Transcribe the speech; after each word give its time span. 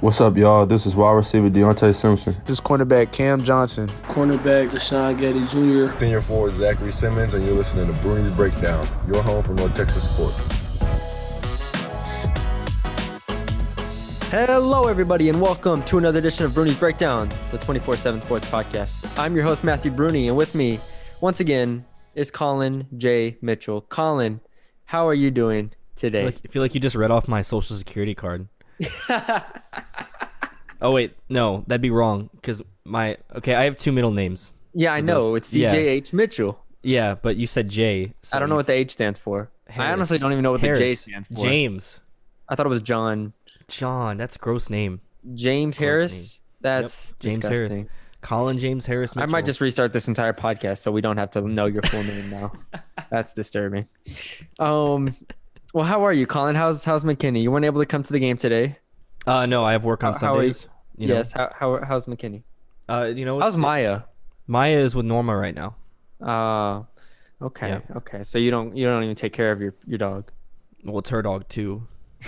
What's 0.00 0.18
up, 0.22 0.34
y'all? 0.34 0.64
This 0.64 0.86
is 0.86 0.96
wide 0.96 1.12
receiver 1.12 1.50
Deonte 1.50 1.94
Simpson. 1.94 2.34
This 2.46 2.52
is 2.52 2.60
cornerback 2.62 3.12
Cam 3.12 3.44
Johnson. 3.44 3.86
Cornerback 4.04 4.70
DeShawn 4.70 5.18
Gaddie 5.18 5.44
Jr. 5.50 5.94
Senior 5.98 6.22
forward 6.22 6.52
Zachary 6.52 6.90
Simmons, 6.90 7.34
and 7.34 7.44
you're 7.44 7.52
listening 7.52 7.86
to 7.86 7.92
Bruni's 8.00 8.30
Breakdown, 8.30 8.88
your 9.06 9.22
home 9.22 9.42
for 9.42 9.52
North 9.52 9.74
Texas 9.74 10.04
sports. 10.04 10.48
Hello, 14.30 14.86
everybody, 14.86 15.28
and 15.28 15.38
welcome 15.38 15.82
to 15.82 15.98
another 15.98 16.18
edition 16.18 16.46
of 16.46 16.54
Bruni's 16.54 16.78
Breakdown, 16.78 17.28
the 17.50 17.58
24 17.58 17.96
7 17.96 18.22
Sports 18.22 18.50
Podcast. 18.50 19.06
I'm 19.18 19.34
your 19.34 19.44
host, 19.44 19.64
Matthew 19.64 19.90
Bruni, 19.90 20.28
and 20.28 20.36
with 20.36 20.54
me, 20.54 20.80
once 21.20 21.40
again, 21.40 21.84
is 22.14 22.30
Colin 22.30 22.86
J. 22.96 23.36
Mitchell. 23.42 23.82
Colin, 23.82 24.40
how 24.86 25.06
are 25.06 25.14
you 25.14 25.30
doing 25.30 25.72
today? 25.94 26.20
I 26.20 26.22
feel, 26.22 26.26
like, 26.30 26.40
I 26.46 26.52
feel 26.52 26.62
like 26.62 26.74
you 26.74 26.80
just 26.80 26.96
read 26.96 27.10
off 27.10 27.28
my 27.28 27.42
social 27.42 27.76
security 27.76 28.14
card. 28.14 28.48
oh 30.82 30.90
wait, 30.90 31.16
no, 31.28 31.64
that'd 31.66 31.80
be 31.80 31.90
wrong 31.90 32.30
because 32.34 32.62
my 32.84 33.16
okay, 33.36 33.54
I 33.54 33.64
have 33.64 33.76
two 33.76 33.92
middle 33.92 34.12
names. 34.12 34.52
Yeah, 34.74 34.92
I 34.92 35.00
know. 35.00 35.34
It's 35.34 35.52
CJH 35.52 36.12
yeah. 36.12 36.16
Mitchell. 36.16 36.64
Yeah, 36.82 37.14
but 37.14 37.36
you 37.36 37.46
said 37.46 37.68
J. 37.68 38.14
So 38.22 38.36
I 38.36 38.40
don't 38.40 38.48
know 38.48 38.56
what 38.56 38.66
the 38.66 38.72
H 38.72 38.92
stands 38.92 39.18
for. 39.18 39.50
Harris. 39.68 39.88
I 39.88 39.92
honestly 39.92 40.18
don't 40.18 40.32
even 40.32 40.42
know 40.42 40.52
what 40.52 40.60
Harris. 40.60 40.78
the 40.78 40.84
J 40.84 40.94
stands 40.94 41.28
for. 41.28 41.42
James. 41.42 42.00
I 42.48 42.54
thought 42.54 42.66
it 42.66 42.70
was 42.70 42.82
John. 42.82 43.32
John, 43.68 44.16
that's 44.16 44.36
a 44.36 44.38
gross 44.38 44.70
name. 44.70 45.00
James 45.34 45.76
gross 45.76 45.84
Harris. 45.84 46.32
Name. 46.34 46.40
That's 46.62 47.10
yep. 47.10 47.18
James 47.20 47.38
disgusting. 47.38 47.70
Harris. 47.70 47.90
Colin 48.22 48.58
James 48.58 48.86
Harris. 48.86 49.16
Mitchell. 49.16 49.28
I 49.28 49.32
might 49.32 49.44
just 49.44 49.60
restart 49.60 49.92
this 49.92 50.08
entire 50.08 50.32
podcast 50.32 50.78
so 50.78 50.90
we 50.90 51.00
don't 51.00 51.16
have 51.16 51.30
to 51.32 51.40
know 51.40 51.66
your 51.66 51.82
full 51.82 52.02
name 52.02 52.30
now. 52.30 52.52
That's 53.10 53.34
disturbing. 53.34 53.86
Um, 54.58 55.16
well, 55.72 55.86
how 55.86 56.04
are 56.04 56.12
you, 56.12 56.26
Colin? 56.26 56.54
How's 56.54 56.84
how's 56.84 57.04
McKinney? 57.04 57.42
You 57.42 57.50
weren't 57.50 57.64
able 57.64 57.80
to 57.80 57.86
come 57.86 58.02
to 58.02 58.12
the 58.12 58.18
game 58.18 58.36
today. 58.36 58.76
Uh, 59.26 59.46
no, 59.46 59.64
I 59.64 59.72
have 59.72 59.84
work 59.84 60.04
on 60.04 60.12
how, 60.12 60.18
Sundays. 60.18 60.64
How 60.64 60.70
you, 60.96 61.08
you 61.08 61.14
yes. 61.14 61.32
How, 61.32 61.50
how 61.58 61.80
how's 61.84 62.06
McKinney? 62.06 62.42
Uh, 62.88 63.12
you 63.14 63.24
know, 63.24 63.38
how's 63.40 63.56
Maya? 63.56 64.02
Maya 64.46 64.78
is 64.78 64.94
with 64.94 65.06
Norma 65.06 65.36
right 65.36 65.54
now. 65.54 65.76
Uh, 66.20 66.82
okay, 67.44 67.68
yeah. 67.68 67.96
okay. 67.96 68.22
So 68.22 68.38
you 68.38 68.50
don't 68.50 68.76
you 68.76 68.86
don't 68.86 69.02
even 69.02 69.14
take 69.14 69.32
care 69.32 69.52
of 69.52 69.60
your 69.60 69.74
your 69.86 69.98
dog. 69.98 70.30
Well, 70.84 70.98
it's 70.98 71.10
her 71.10 71.22
dog 71.22 71.48
too. 71.48 71.86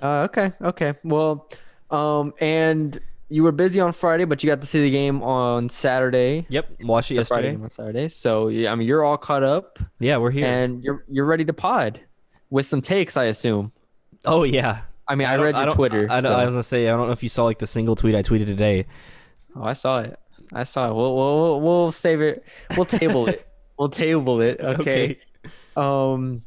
uh, 0.00 0.28
okay, 0.30 0.52
okay. 0.62 0.94
Well, 1.02 1.48
um, 1.90 2.32
and 2.40 2.98
you 3.28 3.42
were 3.42 3.52
busy 3.52 3.80
on 3.80 3.92
Friday, 3.92 4.24
but 4.24 4.42
you 4.42 4.48
got 4.48 4.60
to 4.60 4.66
see 4.66 4.80
the 4.80 4.90
game 4.90 5.22
on 5.22 5.68
Saturday. 5.68 6.46
Yep, 6.48 6.70
watched 6.82 7.10
it 7.10 7.16
yesterday. 7.16 7.50
Friday 7.50 7.62
on 7.62 7.70
Saturday. 7.70 8.08
So 8.08 8.48
yeah, 8.48 8.72
I 8.72 8.74
mean, 8.76 8.86
you're 8.86 9.04
all 9.04 9.18
caught 9.18 9.42
up. 9.42 9.78
Yeah, 9.98 10.16
we're 10.18 10.30
here, 10.30 10.46
and 10.46 10.82
you're 10.82 11.04
you're 11.08 11.26
ready 11.26 11.44
to 11.44 11.52
pod 11.52 12.00
with 12.50 12.66
some 12.66 12.80
takes, 12.80 13.16
I 13.16 13.24
assume. 13.24 13.72
Oh 14.24 14.42
yeah. 14.44 14.82
I 15.06 15.14
mean, 15.14 15.28
I, 15.28 15.34
I 15.34 15.36
read 15.36 15.56
your 15.56 15.74
Twitter. 15.74 16.06
I, 16.10 16.16
I, 16.16 16.20
so. 16.20 16.32
I, 16.32 16.44
was 16.44 16.54
gonna 16.54 16.62
say 16.62 16.88
I 16.88 16.96
don't 16.96 17.06
know 17.06 17.12
if 17.12 17.22
you 17.22 17.28
saw 17.28 17.44
like 17.44 17.58
the 17.58 17.66
single 17.66 17.94
tweet 17.94 18.14
I 18.14 18.22
tweeted 18.22 18.46
today. 18.46 18.86
Oh, 19.54 19.62
I 19.62 19.74
saw 19.74 20.00
it. 20.00 20.18
I 20.52 20.64
saw 20.64 20.88
it. 20.88 20.94
We'll 20.94 21.14
we'll, 21.14 21.60
we'll 21.60 21.92
save 21.92 22.20
it. 22.20 22.44
We'll 22.76 22.86
table 22.86 23.28
it. 23.28 23.46
We'll 23.76 23.88
table 23.88 24.40
it. 24.40 24.60
Okay. 24.60 25.18
okay. 25.44 25.52
Um, 25.76 26.44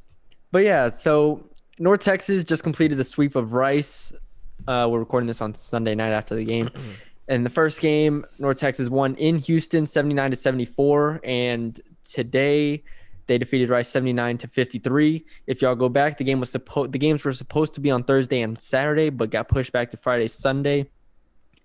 but 0.54 0.64
yeah. 0.64 0.92
So 0.92 1.46
North 1.78 2.00
Texas 2.00 2.46
just 2.46 2.64
completed 2.64 2.98
the 2.98 3.04
sweep 3.04 3.36
of 3.36 3.52
Rice. 3.52 4.14
Uh, 4.66 4.88
we're 4.90 5.00
recording 5.00 5.28
this 5.28 5.42
on 5.42 5.54
Sunday 5.54 5.94
night 5.94 6.12
after 6.12 6.36
the 6.36 6.46
game. 6.46 6.70
In 7.28 7.44
the 7.44 7.50
first 7.50 7.82
game, 7.82 8.26
North 8.40 8.56
Texas 8.56 8.88
won 8.88 9.16
in 9.16 9.40
Houston, 9.40 9.86
seventy 9.86 10.16
nine 10.16 10.32
to 10.32 10.38
seventy 10.38 10.64
four, 10.64 11.20
and 11.26 11.78
today 12.10 12.82
they 13.28 13.38
defeated 13.38 13.70
Rice 13.70 13.90
79 13.90 14.38
to 14.40 14.48
53. 14.48 15.26
If 15.46 15.62
y'all 15.62 15.76
go 15.76 15.90
back, 15.90 16.18
the 16.18 16.24
game 16.24 16.40
was 16.40 16.50
supposed 16.50 16.92
the 16.92 17.00
games 17.00 17.24
were 17.24 17.34
supposed 17.34 17.74
to 17.76 17.82
be 17.82 17.92
on 17.92 18.04
Thursday 18.04 18.42
and 18.42 18.58
Saturday, 18.58 19.10
but 19.10 19.30
got 19.30 19.50
pushed 19.50 19.72
back 19.72 19.92
to 19.92 19.98
Friday, 19.98 20.28
Sunday 20.28 20.90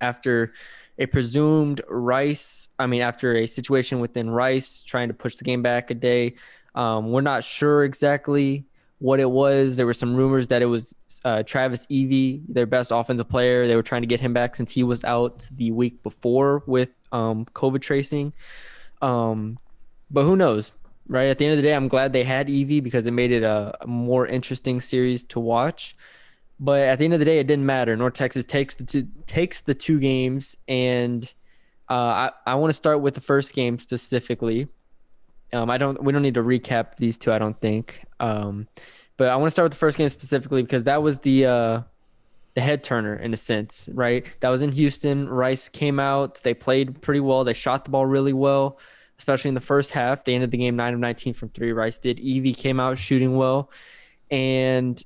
after 0.00 0.52
a 0.98 1.06
presumed 1.06 1.80
Rice, 1.88 2.68
I 2.78 2.86
mean 2.86 3.00
after 3.00 3.36
a 3.36 3.46
situation 3.46 4.00
within 4.00 4.28
Rice 4.28 4.83
trying 4.83 5.08
to 5.08 5.14
push 5.14 5.36
the 5.36 5.44
game 5.44 5.62
back 5.62 5.90
a 5.90 5.95
day. 5.95 6.34
Um, 6.74 7.12
we're 7.12 7.22
not 7.22 7.45
sure 7.45 7.84
exactly 7.84 8.67
what 8.98 9.20
it 9.20 9.30
was. 9.30 9.77
There 9.77 9.86
were 9.86 9.95
some 9.95 10.14
rumors 10.14 10.48
that 10.48 10.62
it 10.62 10.67
was 10.67 10.95
uh, 11.24 11.42
Travis 11.42 11.86
Evee, 11.90 12.42
their 12.48 12.67
best 12.67 12.92
offensive 12.92 13.28
player. 13.28 13.67
They 13.67 13.77
were 13.77 13.83
trying 13.83 14.02
to 14.02 14.06
get 14.06 14.20
him 14.20 14.33
back 14.33 14.55
since 14.55 14.70
he 14.70 14.83
was 14.83 15.02
out 15.05 15.48
the 15.52 15.70
week 15.70 16.02
before 16.02 16.62
with 16.67 16.90
um, 17.11 17.45
COVID 17.46 17.80
tracing. 17.80 18.33
Um, 19.01 19.58
but 20.11 20.24
who 20.24 20.36
knows? 20.36 20.72
Right? 21.12 21.28
At 21.28 21.39
the 21.39 21.45
end 21.45 21.52
of 21.52 21.58
the 21.58 21.62
day, 21.62 21.74
I'm 21.74 21.89
glad 21.89 22.14
they 22.14 22.24
had 22.24 22.48
Evee 22.48 22.80
because 22.80 23.06
it 23.06 23.11
made 23.11 23.33
it 23.33 23.42
a, 23.42 23.77
a, 23.83 23.86
more 23.86 24.27
interesting 24.27 24.80
series 24.80 25.23
to 25.24 25.39
watch. 25.39 25.95
But 26.58 26.80
at 26.80 26.98
the 26.98 27.05
end 27.05 27.12
of 27.12 27.20
the 27.20 27.27
day, 27.27 27.39
it 27.39 27.46
didn't 27.46 27.67
matter. 27.67 27.95
North 27.96 28.14
Texas 28.14 28.46
takes 28.46 28.77
the 28.77 28.84
two, 28.84 29.06
takes 29.27 29.61
the 29.61 29.74
two 29.74 30.01
games, 30.01 30.56
and 30.68 31.30
uh, 31.90 31.92
I 31.95 32.30
I 32.46 32.55
want 32.55 32.70
to 32.70 32.74
start 32.74 33.01
with 33.01 33.14
the 33.14 33.20
first 33.20 33.55
game 33.55 33.78
specifically. 33.78 34.68
Um, 35.52 35.68
I 35.68 35.77
don't 35.77 36.02
we 36.02 36.12
don't 36.12 36.22
need 36.22 36.34
to 36.34 36.42
recap 36.42 36.96
these 36.96 37.18
two. 37.18 37.30
I 37.33 37.39
don't 37.39 37.61
think. 37.61 38.05
Um, 38.18 38.68
but 39.18 39.28
I 39.28 39.36
want 39.36 39.48
to 39.48 39.51
start 39.51 39.67
with 39.67 39.72
the 39.72 39.78
first 39.78 39.98
game 39.98 40.08
specifically 40.08 40.62
because 40.62 40.84
that 40.84 41.02
was 41.02 41.18
the 41.18 41.46
uh, 41.46 41.83
the 42.55 42.61
head 42.61 42.84
turner 42.84 43.17
in 43.17 43.34
a 43.34 43.36
sense, 43.36 43.90
right? 43.92 44.24
That 44.40 44.48
was 44.48 44.62
in 44.62 44.72
Houston. 44.72 45.28
Rice 45.28 45.68
came 45.68 46.01
out. 46.01 46.42
They 46.42 46.55
played 46.55 47.02
pretty 47.02 47.20
well. 47.20 47.45
They 47.45 47.55
shot 47.55 47.84
the 47.84 47.90
ball 47.90 48.06
really 48.06 48.33
well 48.33 48.78
especially 49.22 49.50
in 49.50 49.55
the 49.55 49.60
first 49.60 49.92
half. 49.92 50.24
They 50.24 50.34
ended 50.34 50.50
the 50.50 50.56
game 50.56 50.74
9 50.74 50.94
of 50.94 50.98
19 50.98 51.34
from 51.34 51.50
three. 51.50 51.70
Rice 51.70 51.96
did. 51.96 52.18
Evee 52.18 52.55
came 52.55 52.80
out 52.80 52.98
shooting 52.98 53.36
well. 53.36 53.70
And 54.33 55.00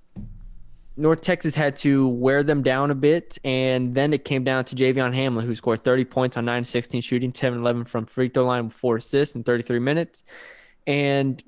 North 0.97 1.21
Texas 1.21 1.54
had 1.54 1.77
to 1.78 2.09
wear 2.09 2.43
them 2.43 2.62
down 2.62 2.91
a 2.91 2.94
bit. 2.94 3.37
And 3.44 3.94
then 3.94 4.15
it 4.15 4.25
came 4.25 4.43
down 4.43 4.65
to 4.65 4.75
Javion 4.75 5.12
Hamlet, 5.12 5.44
who 5.44 5.54
scored 5.54 5.84
30 5.84 6.06
points 6.06 6.38
on 6.38 6.47
9 6.47 6.65
16 6.65 7.03
shooting, 7.03 7.31
10 7.31 7.53
11 7.53 7.84
from 7.84 8.06
free 8.06 8.28
throw 8.28 8.47
line 8.47 8.65
with 8.65 8.72
four 8.72 8.97
assists 8.97 9.37
in 9.37 9.44
33 9.44 9.81
minutes. 9.81 10.25
And 10.87 11.43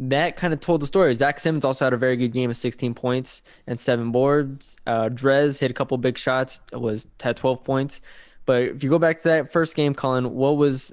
that 0.00 0.36
kind 0.36 0.52
of 0.52 0.58
told 0.58 0.82
the 0.82 0.86
story. 0.88 1.14
Zach 1.14 1.38
Simmons 1.38 1.64
also 1.64 1.84
had 1.84 1.92
a 1.92 1.96
very 1.96 2.16
good 2.16 2.32
game 2.32 2.50
of 2.50 2.56
16 2.56 2.92
points 2.94 3.42
and 3.68 3.78
seven 3.78 4.10
boards. 4.10 4.76
Uh, 4.84 5.10
Drez 5.10 5.60
hit 5.60 5.70
a 5.70 5.74
couple 5.74 5.96
big 5.96 6.18
shots, 6.18 6.60
was 6.72 7.06
had 7.20 7.36
12 7.36 7.62
points. 7.62 8.00
But 8.46 8.62
if 8.62 8.82
you 8.82 8.90
go 8.90 8.98
back 8.98 9.18
to 9.18 9.28
that 9.28 9.52
first 9.52 9.76
game, 9.76 9.94
Colin, 9.94 10.34
what 10.34 10.56
was 10.56 10.92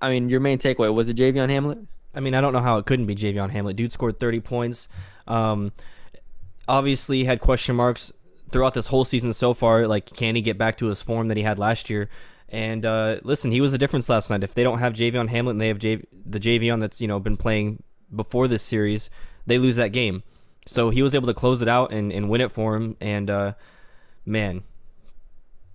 I 0.00 0.10
mean, 0.10 0.28
your 0.28 0.40
main 0.40 0.58
takeaway 0.58 0.92
was 0.92 1.08
it 1.08 1.16
Javion 1.16 1.50
Hamlet? 1.50 1.78
I 2.14 2.20
mean, 2.20 2.34
I 2.34 2.40
don't 2.40 2.52
know 2.52 2.60
how 2.60 2.78
it 2.78 2.86
couldn't 2.86 3.06
be 3.06 3.14
Javion 3.14 3.50
Hamlet. 3.50 3.76
Dude 3.76 3.92
scored 3.92 4.18
30 4.18 4.40
points. 4.40 4.88
Um, 5.28 5.72
obviously 6.66 7.24
had 7.24 7.40
question 7.40 7.76
marks 7.76 8.12
throughout 8.50 8.74
this 8.74 8.88
whole 8.88 9.04
season 9.04 9.32
so 9.32 9.54
far. 9.54 9.86
Like, 9.86 10.06
can 10.06 10.34
he 10.34 10.42
get 10.42 10.58
back 10.58 10.78
to 10.78 10.86
his 10.86 11.02
form 11.02 11.28
that 11.28 11.36
he 11.36 11.42
had 11.42 11.58
last 11.58 11.90
year? 11.90 12.08
And 12.48 12.84
uh, 12.84 13.20
listen, 13.22 13.52
he 13.52 13.60
was 13.60 13.72
the 13.72 13.78
difference 13.78 14.08
last 14.08 14.28
night. 14.28 14.42
If 14.42 14.54
they 14.54 14.64
don't 14.64 14.78
have 14.80 14.94
Javion 14.94 15.28
Hamlet 15.28 15.52
and 15.52 15.60
they 15.60 15.68
have 15.68 15.78
J- 15.78 16.04
the 16.26 16.40
Javion 16.40 16.80
that's 16.80 17.00
you 17.00 17.06
know 17.06 17.20
been 17.20 17.36
playing 17.36 17.82
before 18.14 18.48
this 18.48 18.62
series, 18.62 19.08
they 19.46 19.58
lose 19.58 19.76
that 19.76 19.92
game. 19.92 20.24
So 20.66 20.90
he 20.90 21.02
was 21.02 21.14
able 21.14 21.28
to 21.28 21.34
close 21.34 21.62
it 21.62 21.68
out 21.68 21.92
and, 21.92 22.12
and 22.12 22.28
win 22.28 22.40
it 22.40 22.50
for 22.50 22.74
him. 22.74 22.96
And 23.00 23.30
uh, 23.30 23.52
man, 24.26 24.64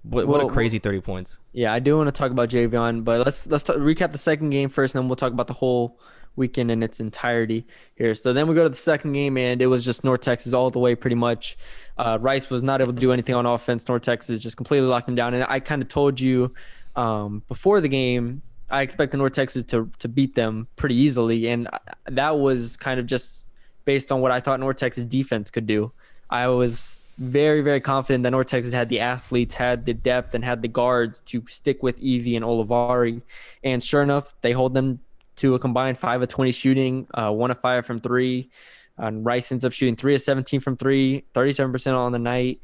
what, 0.09 0.27
well, 0.27 0.39
what 0.39 0.51
a 0.51 0.53
crazy 0.53 0.79
30 0.79 1.01
points. 1.01 1.37
Yeah, 1.51 1.73
I 1.73 1.79
do 1.79 1.97
want 1.97 2.07
to 2.07 2.11
talk 2.11 2.31
about 2.31 2.49
Javion, 2.49 3.03
but 3.03 3.25
let's 3.25 3.47
let's 3.47 3.63
recap 3.63 4.11
the 4.11 4.17
second 4.17 4.51
game 4.51 4.69
first, 4.69 4.95
and 4.95 5.01
then 5.01 5.09
we'll 5.09 5.15
talk 5.15 5.33
about 5.33 5.47
the 5.47 5.53
whole 5.53 5.99
weekend 6.35 6.69
in 6.69 6.83
its 6.83 6.99
entirety 6.99 7.65
here. 7.95 8.13
So 8.13 8.33
then 8.33 8.47
we 8.47 8.55
go 8.55 8.63
to 8.63 8.69
the 8.69 8.75
second 8.75 9.13
game, 9.13 9.37
and 9.37 9.61
it 9.61 9.67
was 9.67 9.85
just 9.85 10.03
North 10.03 10.21
Texas 10.21 10.53
all 10.53 10.69
the 10.69 10.79
way, 10.79 10.95
pretty 10.95 11.15
much. 11.15 11.57
Uh, 11.97 12.17
Rice 12.19 12.49
was 12.49 12.61
not 12.61 12.81
able 12.81 12.93
to 12.93 12.99
do 12.99 13.11
anything 13.11 13.35
on 13.35 13.45
offense. 13.45 13.87
North 13.87 14.01
Texas 14.01 14.41
just 14.41 14.57
completely 14.57 14.87
locked 14.87 15.05
them 15.07 15.15
down, 15.15 15.33
and 15.33 15.45
I 15.49 15.59
kind 15.59 15.81
of 15.81 15.87
told 15.87 16.19
you 16.19 16.53
um, 16.95 17.41
before 17.47 17.81
the 17.81 17.87
game 17.87 18.41
I 18.69 18.81
expected 18.81 19.17
North 19.17 19.33
Texas 19.33 19.63
to 19.65 19.89
to 19.99 20.07
beat 20.07 20.35
them 20.35 20.67
pretty 20.75 20.95
easily, 20.95 21.47
and 21.47 21.67
that 22.05 22.37
was 22.37 22.77
kind 22.77 22.99
of 22.99 23.05
just 23.05 23.51
based 23.85 24.11
on 24.11 24.21
what 24.21 24.31
I 24.31 24.39
thought 24.39 24.59
North 24.59 24.77
Texas 24.77 25.05
defense 25.05 25.51
could 25.51 25.67
do. 25.67 25.91
I 26.29 26.47
was 26.47 27.04
very, 27.17 27.61
very 27.61 27.79
confident 27.79 28.23
that 28.23 28.31
North 28.31 28.47
Texas 28.47 28.73
had 28.73 28.89
the 28.89 28.99
athletes, 28.99 29.53
had 29.53 29.85
the 29.85 29.93
depth, 29.93 30.33
and 30.33 30.43
had 30.43 30.61
the 30.61 30.67
guards 30.67 31.21
to 31.21 31.43
stick 31.47 31.81
with 31.81 31.97
Evee 31.99 32.35
and 32.35 32.43
Olivari. 32.43 33.21
And 33.63 33.83
sure 33.83 34.03
enough, 34.03 34.33
they 34.41 34.51
hold 34.51 34.73
them 34.73 34.99
to 35.37 35.55
a 35.55 35.59
combined 35.59 35.97
five 35.97 36.21
of 36.21 36.27
20 36.27 36.51
shooting, 36.51 37.07
uh, 37.13 37.31
one 37.31 37.51
of 37.51 37.59
five 37.59 37.85
from 37.85 37.99
three. 37.99 38.49
And 38.97 39.25
Rice 39.25 39.51
ends 39.51 39.65
up 39.65 39.71
shooting 39.73 39.95
three 39.95 40.15
of 40.15 40.21
17 40.21 40.59
from 40.59 40.77
three, 40.77 41.25
37% 41.33 41.97
on 41.97 42.11
the 42.11 42.19
night. 42.19 42.61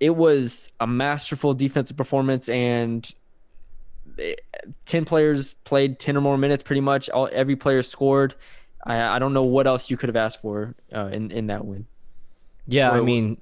It 0.00 0.14
was 0.14 0.70
a 0.78 0.86
masterful 0.86 1.54
defensive 1.54 1.96
performance, 1.96 2.48
and 2.48 3.08
10 4.86 5.04
players 5.04 5.54
played 5.54 5.98
10 5.98 6.16
or 6.16 6.20
more 6.20 6.38
minutes 6.38 6.62
pretty 6.62 6.80
much. 6.80 7.10
All, 7.10 7.28
every 7.32 7.56
player 7.56 7.82
scored. 7.82 8.34
I, 8.84 9.16
I 9.16 9.18
don't 9.18 9.34
know 9.34 9.42
what 9.42 9.66
else 9.66 9.90
you 9.90 9.96
could 9.96 10.08
have 10.08 10.16
asked 10.16 10.40
for 10.40 10.74
uh, 10.94 11.06
in, 11.12 11.30
in 11.30 11.48
that 11.48 11.64
win. 11.64 11.86
Yeah, 12.66 12.90
I 12.90 13.00
mean, 13.00 13.38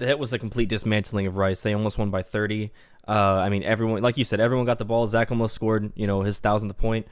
that 0.00 0.18
was 0.18 0.32
a 0.32 0.38
complete 0.38 0.68
dismantling 0.68 1.26
of 1.26 1.36
Rice. 1.36 1.62
They 1.62 1.72
almost 1.72 1.96
won 1.98 2.10
by 2.10 2.22
30. 2.22 2.70
Uh, 3.08 3.12
I 3.12 3.48
mean, 3.48 3.62
everyone, 3.64 4.02
like 4.02 4.18
you 4.18 4.24
said, 4.24 4.40
everyone 4.40 4.66
got 4.66 4.78
the 4.78 4.84
ball. 4.84 5.06
Zach 5.06 5.30
almost 5.30 5.54
scored, 5.54 5.92
you 5.96 6.06
know, 6.06 6.22
his 6.22 6.38
thousandth 6.38 6.76
point. 6.76 7.06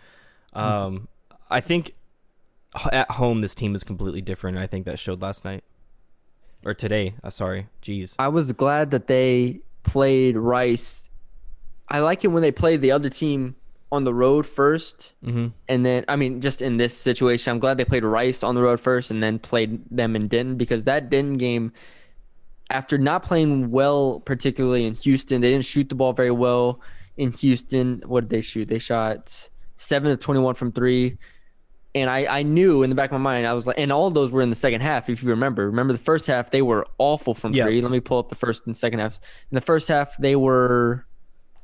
Hmm. 0.53 0.59
Um, 0.61 0.95
mm-hmm. 0.95 1.05
I 1.51 1.61
think 1.61 1.95
at 2.93 3.11
home 3.13 3.41
this 3.41 3.55
team 3.55 3.75
is 3.75 3.83
completely 3.85 4.21
different. 4.21 4.59
I 4.59 4.67
think 4.67 4.85
that 4.85 4.99
showed 4.99 5.23
last 5.23 5.45
night. 5.45 5.65
or 6.65 6.75
today. 6.75 7.15
Uh, 7.25 7.31
sorry, 7.31 7.69
jeez. 7.83 8.15
I 8.19 8.29
was 8.29 8.53
glad 8.53 8.91
that 8.91 9.07
they 9.07 9.61
played 9.85 10.37
Rice. 10.37 11.09
I 11.89 12.01
like 12.01 12.25
it 12.25 12.29
when 12.29 12.43
they 12.43 12.53
play 12.53 12.77
the 12.77 12.91
other 12.93 13.09
team 13.09 13.57
on 13.91 14.05
the 14.05 14.13
road 14.13 14.45
1st 14.45 15.13
Mm-hmm. 15.25 15.47
and 15.69 15.87
then 15.87 16.05
I 16.09 16.17
mean, 16.17 16.43
just 16.43 16.61
in 16.61 16.77
this 16.77 16.95
situation, 16.95 17.51
I'm 17.51 17.59
glad 17.59 17.79
they 17.79 17.87
played 17.87 18.05
Rice 18.05 18.43
on 18.43 18.55
the 18.55 18.61
road 18.63 18.81
first, 18.81 19.11
and 19.11 19.23
then 19.23 19.39
played 19.39 19.81
them 19.91 20.15
in 20.15 20.29
Denton 20.29 20.57
because 20.57 20.85
that 20.85 21.09
Denton 21.09 21.39
game, 21.39 21.73
after 22.71 22.99
not 22.99 23.23
playing 23.23 23.71
well, 23.71 24.21
particularly 24.21 24.87
in 24.87 24.95
Houston, 24.95 25.41
they 25.41 25.51
didn't 25.51 25.65
shoot 25.65 25.89
the 25.89 25.95
ball 25.95 26.13
very 26.13 26.31
well 26.31 26.81
in 27.17 27.33
Houston. 27.33 28.03
What 28.07 28.23
did 28.23 28.31
they 28.31 28.41
shoot? 28.41 28.69
They 28.69 28.79
shot 28.79 29.49
seven 29.77 30.11
of 30.13 30.19
21 30.21 30.55
from 30.55 30.73
three. 30.73 31.19
And 31.95 32.11
I, 32.11 32.39
I 32.39 32.43
knew 32.43 32.83
in 32.83 32.91
the 32.91 32.97
back 32.97 33.11
of 33.11 33.13
my 33.21 33.33
mind, 33.33 33.47
I 33.47 33.55
was 33.55 33.67
like, 33.67 33.79
and 33.79 33.91
all 33.91 34.07
of 34.07 34.15
those 34.15 34.31
were 34.31 34.43
in 34.43 34.51
the 34.51 34.57
second 34.57 34.83
half, 34.83 35.09
if 35.09 35.23
you 35.23 35.31
remember. 35.31 35.67
Remember 35.67 35.93
the 35.95 35.99
first 35.99 36.27
half, 36.27 36.51
they 36.51 36.63
were 36.63 36.87
awful 36.99 37.35
from 37.35 37.53
Yeah. 37.55 37.65
three. 37.65 37.81
Let 37.81 37.91
me 37.91 38.01
pull 38.01 38.19
up 38.19 38.29
the 38.29 38.35
first 38.35 38.67
and 38.67 38.77
second 38.77 38.99
half. 38.99 39.19
In 39.51 39.55
the 39.55 39.61
first 39.63 39.89
half, 39.89 40.17
they 40.19 40.37
were, 40.37 41.07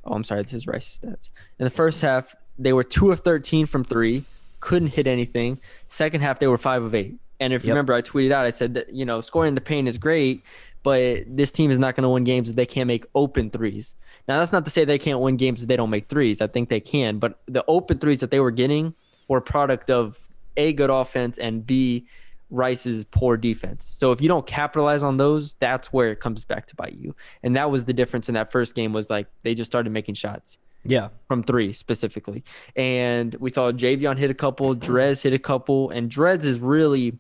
oh, 0.05 0.15
I'm 0.15 0.25
sorry, 0.25 0.43
this 0.43 0.55
is 0.55 0.67
Rice's 0.67 0.99
stats. 0.99 1.29
In 1.59 1.65
the 1.65 1.71
first 1.71 2.01
half, 2.01 2.35
they 2.59 2.73
were 2.73 2.83
two 2.83 3.13
of 3.13 3.21
13 3.21 3.67
from 3.67 3.85
three, 3.85 4.25
couldn't 4.61 4.89
hit 4.89 5.07
anything. 5.07 5.61
Second 5.89 6.23
half, 6.23 6.39
they 6.39 6.47
were 6.47 6.59
five 6.59 6.83
of 6.83 6.95
eight. 6.95 7.17
And 7.39 7.53
if 7.53 7.65
you 7.65 7.73
remember, 7.73 7.93
I 7.93 8.01
tweeted 8.01 8.31
out, 8.33 8.47
I 8.47 8.51
said 8.51 8.75
that, 8.75 8.95
you 8.95 9.05
know, 9.05 9.21
scoring 9.21 9.55
the 9.55 9.61
paint 9.61 9.89
is 9.89 9.99
great, 9.99 10.43
but 10.85 11.25
this 11.27 11.51
team 11.51 11.73
is 11.73 11.81
not 11.81 11.97
going 11.97 12.05
to 12.05 12.09
win 12.09 12.23
games 12.23 12.51
if 12.51 12.55
they 12.55 12.67
can't 12.67 12.87
make 12.87 13.07
open 13.17 13.51
threes. 13.51 13.97
Now, 14.29 14.39
that's 14.39 14.53
not 14.53 14.65
to 14.67 14.71
say 14.71 14.85
they 14.85 14.99
can't 14.99 15.19
win 15.19 15.37
games 15.37 15.63
if 15.63 15.69
they 15.69 15.77
don't 15.77 15.91
make 15.91 16.09
threes. 16.09 16.41
I 16.41 16.47
think 16.47 16.69
they 16.69 16.79
can, 16.79 17.19
but 17.19 17.41
the 17.47 17.65
open 17.67 17.99
threes 17.99 18.21
that 18.21 18.31
they 18.31 18.39
were 18.39 18.53
getting 18.53 18.95
were 19.27 19.39
a 19.39 19.43
product 19.43 19.91
of 19.91 20.21
A, 20.57 20.73
good 20.73 20.91
offense, 20.91 21.39
and 21.39 21.67
B, 21.67 22.07
Rice's 22.51 23.05
poor 23.07 23.37
defense. 23.37 23.85
So 23.85 24.13
if 24.13 24.21
you 24.21 24.29
don't 24.29 24.47
capitalize 24.47 25.03
on 25.03 25.17
those, 25.17 25.55
that's 25.55 25.93
where 25.93 26.11
it 26.11 26.21
comes 26.21 26.45
back 26.45 26.67
to 26.67 26.77
bite 26.77 26.93
you. 26.97 27.17
And 27.43 27.57
that 27.57 27.71
was 27.71 27.87
the 27.87 27.95
difference 27.95 28.29
in 28.29 28.35
that 28.35 28.53
first 28.53 28.75
game 28.75 28.93
was 28.93 29.11
like 29.11 29.27
they 29.43 29.55
just 29.55 29.73
started 29.73 29.91
making 29.91 30.15
shots 30.15 30.59
Yeah, 30.85 31.09
from 31.27 31.43
three 31.43 31.73
specifically. 31.73 32.45
And 32.77 33.35
we 33.37 33.51
saw 33.51 33.73
Javion 33.73 34.19
hit 34.19 34.31
a 34.31 34.35
couple, 34.35 34.77
Drez 34.77 35.23
hit 35.23 35.33
a 35.33 35.39
couple, 35.39 35.91
and 35.91 36.11
Drez 36.11 36.45
is 36.45 36.61
really 36.61 37.19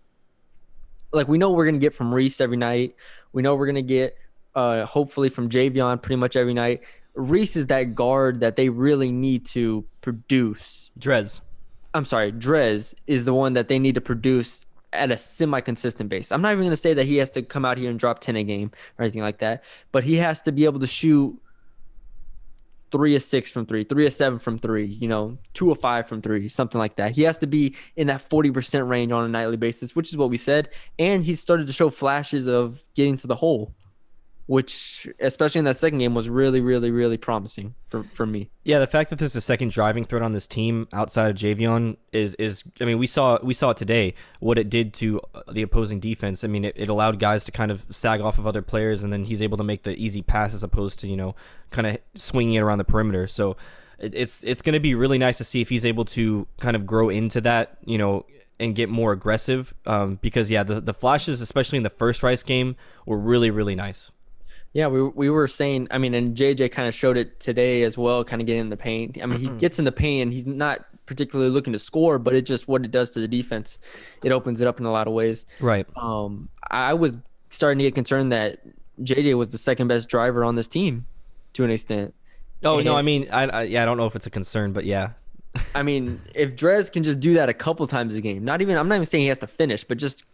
like 1.15 1.29
we 1.29 1.39
know 1.39 1.51
we're 1.51 1.65
gonna 1.65 1.79
get 1.79 1.95
from 1.95 2.13
Reese 2.15 2.41
every 2.41 2.57
night. 2.57 2.97
We 3.33 3.43
know 3.43 3.55
we're 3.55 3.67
gonna 3.67 3.83
get 3.83 4.17
uh 4.55 4.85
hopefully 4.85 5.29
from 5.29 5.49
Javion 5.49 6.01
pretty 6.03 6.17
much 6.17 6.37
every 6.37 6.55
night. 6.55 6.83
Reese 7.15 7.57
is 7.57 7.69
that 7.69 7.95
guard 7.95 8.41
that 8.41 8.57
they 8.57 8.69
really 8.69 9.13
need 9.13 9.47
to 9.47 9.85
produce. 10.01 10.91
Drez. 10.99 11.41
I'm 11.95 12.05
sorry, 12.05 12.33
Drez 12.33 12.95
is 13.07 13.25
the 13.25 13.33
one 13.33 13.53
that 13.53 13.69
they 13.69 13.79
need 13.79 13.95
to 13.95 14.01
produce 14.01 14.67
at 14.93 15.11
a 15.11 15.19
semi-consistent 15.19 16.09
base. 16.09 16.33
I'm 16.33 16.43
not 16.43 16.53
even 16.53 16.63
going 16.63 16.71
to 16.71 16.77
say 16.77 16.95
that 16.95 17.05
he 17.05 17.17
has 17.17 17.31
to 17.31 17.43
come 17.43 17.65
out 17.65 17.79
here 17.79 17.91
and 17.91 17.99
drop 17.99 18.21
10 18.21 18.37
a 18.37 18.45
game 18.45 18.71
or 18.99 19.03
anything 19.03 19.23
like 19.23 19.39
that, 19.39 19.65
but 19.93 20.05
he 20.05 20.17
has 20.17 20.41
to 20.43 20.53
be 20.53 20.65
able 20.65 20.81
to 20.81 20.87
shoot 20.87 21.37
three 22.95 23.17
of 23.17 23.23
six 23.23 23.51
from 23.51 23.67
three, 23.67 23.83
three 23.83 24.07
of 24.07 24.13
seven 24.13 24.39
from 24.39 24.57
three, 24.57 24.87
you 24.87 25.09
know, 25.09 25.37
two 25.53 25.73
of 25.73 25.81
five 25.81 26.09
from 26.09 26.23
three, 26.23 26.49
something 26.49 26.79
like 26.79 26.95
that. 26.95 27.11
He 27.11 27.23
has 27.23 27.39
to 27.39 27.49
be 27.49 27.75
in 27.97 28.07
that 28.07 28.27
40% 28.31 28.89
range 28.89 29.11
on 29.11 29.25
a 29.25 29.29
nightly 29.29 29.57
basis, 29.57 29.97
which 29.97 30.11
is 30.11 30.17
what 30.17 30.31
we 30.31 30.37
said. 30.37 30.69
And 30.97 31.25
he 31.25 31.35
started 31.35 31.67
to 31.67 31.73
show 31.73 31.91
flashes 31.91 32.47
of 32.47 32.85
getting 32.95 33.17
to 33.17 33.27
the 33.27 33.35
hole, 33.35 33.75
which, 34.47 35.09
especially 35.21 35.61
in 35.61 35.65
that 35.65 35.77
second 35.77 35.99
game, 35.99 36.15
was 36.15 36.29
really, 36.29 36.61
really, 36.61 36.91
really 36.91 37.17
promising 37.17 37.75
for, 37.89 38.03
for 38.05 38.27
me. 38.27 38.51
Yeah, 38.63 38.79
the 38.79 38.87
fact 38.87 39.11
that 39.11 39.19
there's 39.19 39.37
a 39.37 39.41
second 39.41 39.71
driving 39.71 40.05
threat 40.05 40.23
on 40.23 40.33
this 40.33 40.47
team 40.47 40.87
outside 40.93 41.31
of 41.31 41.37
Javion 41.37 41.97
is 42.13 42.35
is 42.35 42.63
I 42.81 42.85
mean 42.85 42.99
we 42.99 43.07
saw 43.07 43.39
we 43.43 43.55
saw 43.55 43.71
it 43.71 43.77
today 43.77 44.15
what 44.41 44.59
it 44.59 44.69
did 44.69 44.93
to 44.95 45.21
uh, 45.35 45.43
the 45.51 45.63
opposing 45.63 46.01
defense. 46.01 46.45
I 46.45 46.49
mean 46.49 46.65
it, 46.65 46.75
it 46.77 46.89
allowed 46.89 47.19
guys 47.19 47.45
to 47.45 47.53
kind 47.53 47.71
of 47.71 47.87
sag 47.91 48.21
off 48.21 48.39
of 48.39 48.47
other 48.47 48.63
players 48.63 49.03
and 49.03 49.13
then 49.13 49.25
he's 49.25 49.41
able 49.41 49.57
to 49.59 49.65
make 49.65 49.83
the 49.83 49.97
easy 49.97 50.23
pass 50.23 50.53
as 50.53 50.63
opposed 50.63 50.99
to 51.01 51.09
you 51.09 51.17
know 51.17 51.35
kind 51.71 51.87
of 51.87 51.99
swinging 52.15 52.55
it 52.55 52.61
around 52.61 52.79
the 52.79 52.85
perimeter. 52.85 53.27
So 53.27 53.57
it, 53.99 54.15
it's 54.15 54.45
it's 54.45 54.61
going 54.61 54.75
to 54.75 54.81
be 54.81 54.95
really 54.95 55.19
nice 55.19 55.39
to 55.39 55.45
see 55.45 55.61
if 55.61 55.71
he's 55.71 55.87
able 55.87 56.05
to 56.07 56.47
kind 56.59 56.77
of 56.77 56.85
grow 56.87 57.09
into 57.09 57.41
that 57.43 57.79
you 57.85 57.97
know 57.97 58.27
and 58.61 58.75
get 58.75 58.89
more 58.89 59.13
aggressive 59.13 59.75
um, 59.87 60.19
because 60.21 60.51
yeah 60.51 60.63
the 60.63 60.81
the 60.81 60.95
flashes 60.95 61.41
especially 61.41 61.79
in 61.79 61.83
the 61.83 61.91
first 61.91 62.23
Rice 62.23 62.43
game 62.43 62.77
were 63.07 63.19
really 63.19 63.51
really 63.51 63.75
nice. 63.75 64.11
Yeah, 64.75 64.89
we 64.89 65.03
we 65.03 65.31
were 65.31 65.47
saying. 65.47 65.89
I 65.93 65.99
mean, 65.99 66.15
and 66.15 66.37
JJ 66.37 66.73
kind 66.73 66.89
of 66.89 66.95
showed 66.95 67.17
it 67.17 67.39
today 67.39 67.85
as 67.85 67.97
well, 67.97 68.25
kind 68.25 68.43
of 68.43 68.47
getting 68.47 68.63
in 68.63 68.71
the 68.71 68.77
paint. 68.77 69.19
I 69.23 69.27
mean, 69.27 69.39
he 69.39 69.49
gets 69.49 69.79
in 69.79 69.85
the 69.85 69.93
paint 69.93 70.23
and 70.23 70.33
he's 70.33 70.47
not 70.47 70.85
particularly 71.07 71.51
looking 71.51 71.73
to 71.73 71.79
score, 71.79 72.19
but 72.19 72.35
it 72.35 72.43
just 72.43 72.67
what 72.67 72.85
it 72.85 72.91
does 72.91 73.11
to 73.11 73.21
the 73.21 73.29
defense, 73.29 73.79
it 74.23 74.33
opens 74.33 74.61
it 74.61 74.67
up 74.67 74.81
in 74.81 74.87
a 74.87 74.91
lot 74.91 75.07
of 75.07 75.13
ways. 75.13 75.47
Right. 75.61 75.87
Um, 75.97 76.49
I 76.71 76.95
was 76.95 77.17
starting 77.51 77.79
to 77.79 77.85
get 77.85 77.95
concerned 77.95 78.33
that 78.33 78.61
JJ 79.03 79.35
was 79.35 79.49
the 79.49 79.59
second 79.59 79.89
best 79.89 80.09
driver 80.09 80.45
on 80.45 80.57
this 80.57 80.67
team, 80.67 81.07
to 81.53 81.65
an 81.65 81.71
extent. 81.71 82.13
Oh 82.65 82.81
no, 82.81 82.97
I 82.97 83.03
mean 83.03 83.29
I, 83.31 83.43
I 83.47 83.63
yeah 83.63 83.83
I 83.83 83.85
don't 83.85 83.97
know 83.97 84.07
if 84.07 84.17
it's 84.17 84.27
a 84.27 84.31
concern, 84.31 84.73
but 84.73 84.85
yeah. 84.85 85.11
I 85.75 85.85
mean, 85.85 86.21
if 86.35 86.57
Drez 86.57 86.91
can 86.91 87.05
just 87.05 87.21
do 87.21 87.35
that 87.35 87.49
a 87.49 87.55
couple 87.55 87.87
times 87.87 88.17
a 88.17 88.21
game, 88.21 88.45
not 88.45 88.61
even 88.61 88.77
I'm 88.77 88.89
not 88.89 88.97
even 88.97 89.07
saying 89.07 89.23
he 89.23 89.29
has 89.29 89.39
to 89.39 89.47
finish, 89.47 89.85
but 89.85 89.99
just 89.99 90.25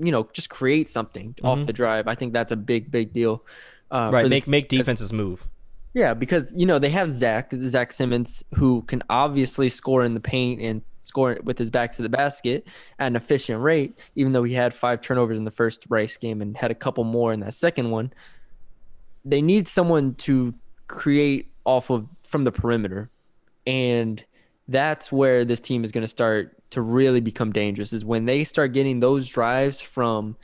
you 0.00 0.12
know, 0.12 0.28
just 0.32 0.48
create 0.48 0.88
something 0.88 1.34
off 1.42 1.66
the 1.66 1.72
drive. 1.72 2.06
I 2.06 2.14
think 2.14 2.32
that's 2.32 2.52
a 2.52 2.56
big, 2.56 2.90
big 2.90 3.12
deal. 3.12 3.44
Uh, 3.92 4.10
Right, 4.12 4.22
for 4.22 4.28
this 4.28 4.30
make 4.30 4.48
make 4.48 4.68
defenses 4.68 5.12
move. 5.12 5.46
Yeah, 5.94 6.14
because 6.14 6.52
you 6.56 6.64
know 6.64 6.78
they 6.78 6.88
have 6.88 7.10
Zach 7.10 7.52
Zach 7.52 7.92
Simmons 7.92 8.42
who 8.54 8.82
can 8.82 9.02
obviously 9.10 9.68
score 9.68 10.02
in 10.02 10.14
the 10.14 10.20
paint 10.20 10.60
and 10.62 10.80
score 11.02 11.38
with 11.44 11.58
his 11.58 11.70
back 11.70 11.92
to 11.92 12.02
the 12.02 12.08
basket 12.08 12.66
at 12.98 13.08
an 13.08 13.16
efficient 13.16 13.60
rate. 13.60 13.98
Even 14.14 14.32
though 14.32 14.44
he 14.44 14.54
had 14.54 14.72
five 14.72 15.02
turnovers 15.02 15.36
in 15.36 15.44
the 15.44 15.50
first 15.50 15.84
race 15.90 16.16
game 16.16 16.40
and 16.40 16.56
had 16.56 16.70
a 16.70 16.74
couple 16.74 17.04
more 17.04 17.34
in 17.34 17.40
that 17.40 17.52
second 17.52 17.90
one, 17.90 18.10
they 19.24 19.42
need 19.42 19.68
someone 19.68 20.14
to 20.14 20.54
create 20.88 21.52
off 21.64 21.90
of 21.90 22.06
from 22.24 22.44
the 22.44 22.52
perimeter, 22.52 23.10
and 23.66 24.24
that's 24.68 25.12
where 25.12 25.44
this 25.44 25.60
team 25.60 25.84
is 25.84 25.92
going 25.92 26.02
to 26.02 26.08
start 26.08 26.56
to 26.70 26.80
really 26.80 27.20
become 27.20 27.52
dangerous. 27.52 27.92
Is 27.92 28.02
when 28.02 28.24
they 28.24 28.44
start 28.44 28.72
getting 28.72 29.00
those 29.00 29.28
drives 29.28 29.82
from 29.82 30.36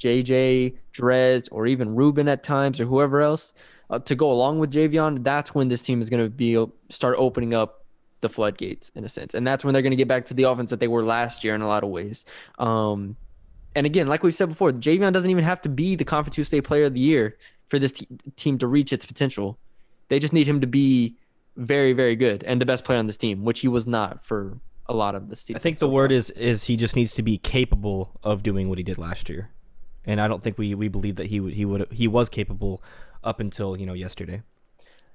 JJ, 0.00 0.76
Drez, 0.92 1.48
or 1.52 1.66
even 1.66 1.94
Rubin 1.94 2.28
at 2.28 2.42
times, 2.42 2.80
or 2.80 2.86
whoever 2.86 3.20
else 3.20 3.52
uh, 3.90 3.98
to 4.00 4.14
go 4.14 4.30
along 4.32 4.58
with 4.58 4.72
Javion, 4.72 5.22
that's 5.22 5.54
when 5.54 5.68
this 5.68 5.82
team 5.82 6.00
is 6.00 6.10
going 6.10 6.24
to 6.24 6.30
be 6.30 6.64
start 6.88 7.16
opening 7.18 7.54
up 7.54 7.84
the 8.20 8.28
floodgates 8.28 8.90
in 8.94 9.04
a 9.04 9.08
sense, 9.08 9.34
and 9.34 9.46
that's 9.46 9.64
when 9.64 9.72
they're 9.72 9.82
going 9.82 9.92
to 9.92 9.96
get 9.96 10.08
back 10.08 10.26
to 10.26 10.34
the 10.34 10.44
offense 10.44 10.70
that 10.70 10.80
they 10.80 10.88
were 10.88 11.04
last 11.04 11.44
year 11.44 11.54
in 11.54 11.62
a 11.62 11.66
lot 11.66 11.84
of 11.84 11.90
ways. 11.90 12.24
Um, 12.58 13.16
and 13.74 13.86
again, 13.86 14.08
like 14.08 14.22
we've 14.22 14.34
said 14.34 14.48
before, 14.48 14.72
Javion 14.72 15.12
doesn't 15.12 15.30
even 15.30 15.44
have 15.44 15.60
to 15.62 15.68
be 15.68 15.94
the 15.94 16.04
Conference 16.04 16.36
USA 16.36 16.60
Player 16.60 16.86
of 16.86 16.94
the 16.94 17.00
Year 17.00 17.36
for 17.66 17.78
this 17.78 17.92
te- 17.92 18.08
team 18.36 18.58
to 18.58 18.66
reach 18.66 18.92
its 18.92 19.06
potential. 19.06 19.58
They 20.08 20.18
just 20.18 20.32
need 20.32 20.48
him 20.48 20.60
to 20.60 20.66
be 20.66 21.16
very, 21.56 21.92
very 21.92 22.16
good 22.16 22.42
and 22.44 22.60
the 22.60 22.66
best 22.66 22.84
player 22.84 22.98
on 22.98 23.06
this 23.06 23.16
team, 23.16 23.44
which 23.44 23.60
he 23.60 23.68
was 23.68 23.86
not 23.86 24.24
for 24.24 24.58
a 24.86 24.94
lot 24.94 25.14
of 25.14 25.28
the 25.28 25.36
season. 25.36 25.56
I 25.56 25.60
think 25.60 25.78
so 25.78 25.86
the 25.86 25.92
word 25.92 26.10
is 26.10 26.30
is 26.30 26.64
he 26.64 26.76
just 26.76 26.96
needs 26.96 27.14
to 27.14 27.22
be 27.22 27.38
capable 27.38 28.18
of 28.22 28.42
doing 28.42 28.68
what 28.68 28.78
he 28.78 28.84
did 28.84 28.98
last 28.98 29.28
year, 29.28 29.50
and 30.04 30.20
I 30.20 30.28
don't 30.28 30.42
think 30.42 30.58
we 30.58 30.74
we 30.74 30.88
believe 30.88 31.16
that 31.16 31.26
he 31.26 31.40
would 31.40 31.54
he 31.54 31.64
would 31.64 31.86
he 31.92 32.08
was 32.08 32.28
capable 32.28 32.82
up 33.22 33.40
until 33.40 33.76
you 33.76 33.86
know 33.86 33.92
yesterday. 33.94 34.42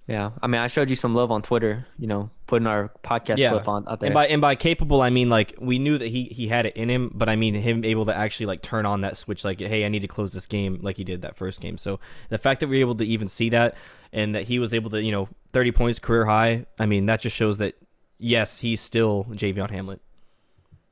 Yeah, 0.08 0.34
I 0.40 0.46
mean, 0.46 0.62
I 0.62 0.68
showed 0.68 0.92
you 0.92 0.96
some 0.96 1.16
love 1.16 1.32
on 1.32 1.42
Twitter. 1.42 1.88
You 1.98 2.06
know, 2.06 2.30
putting 2.46 2.68
our 2.68 2.92
podcast 3.04 3.40
Yeah, 3.40 3.50
clip 3.50 3.68
on 3.68 3.88
out 3.88 4.00
there. 4.00 4.08
and 4.10 4.14
by 4.14 4.28
and 4.28 4.40
by 4.40 4.54
capable 4.54 5.02
I 5.02 5.10
mean 5.10 5.30
like 5.30 5.56
we 5.60 5.80
knew 5.80 5.98
that 5.98 6.10
he 6.10 6.26
he 6.26 6.48
had 6.48 6.68
it 6.68 6.78
in 6.78 6.90
him, 6.90 7.10
but 7.16 7.28
I 7.28 7.36
mean 7.36 7.56
him 7.56 7.84
able 7.84 8.06
to 8.06 8.16
actually 8.16 8.46
like 8.46 8.62
turn 8.62 8.86
on 8.86 9.02
that 9.02 9.18
switch 9.18 9.44
like 9.44 9.60
hey 9.60 9.84
I 9.84 9.90
need 9.90 10.02
to 10.02 10.08
close 10.08 10.32
this 10.32 10.46
game 10.46 10.78
like 10.84 10.98
he 10.98 11.04
did 11.04 11.24
that 11.24 11.36
first 11.36 11.60
game. 11.60 11.80
So 11.80 12.00
the 12.30 12.38
fact 12.38 12.60
that 12.60 12.68
we 12.68 12.78
are 12.78 12.82
able 12.82 12.94
to 12.96 13.04
even 13.06 13.28
see 13.28 13.50
that 13.50 13.76
and 14.14 14.36
that 14.36 14.44
he 14.44 14.60
was 14.60 14.76
able 14.76 14.92
to 14.92 15.02
you 15.02 15.12
know 15.12 15.28
30 15.54 15.72
points 15.72 15.98
career 15.98 16.26
high, 16.26 16.68
I 16.78 16.86
mean 16.86 17.08
that 17.08 17.20
just 17.22 17.36
shows 17.36 17.58
that 17.58 17.74
yes 18.20 18.60
he's 18.60 18.82
still 18.82 19.26
Javion 19.32 19.72
Hamlet, 19.72 20.02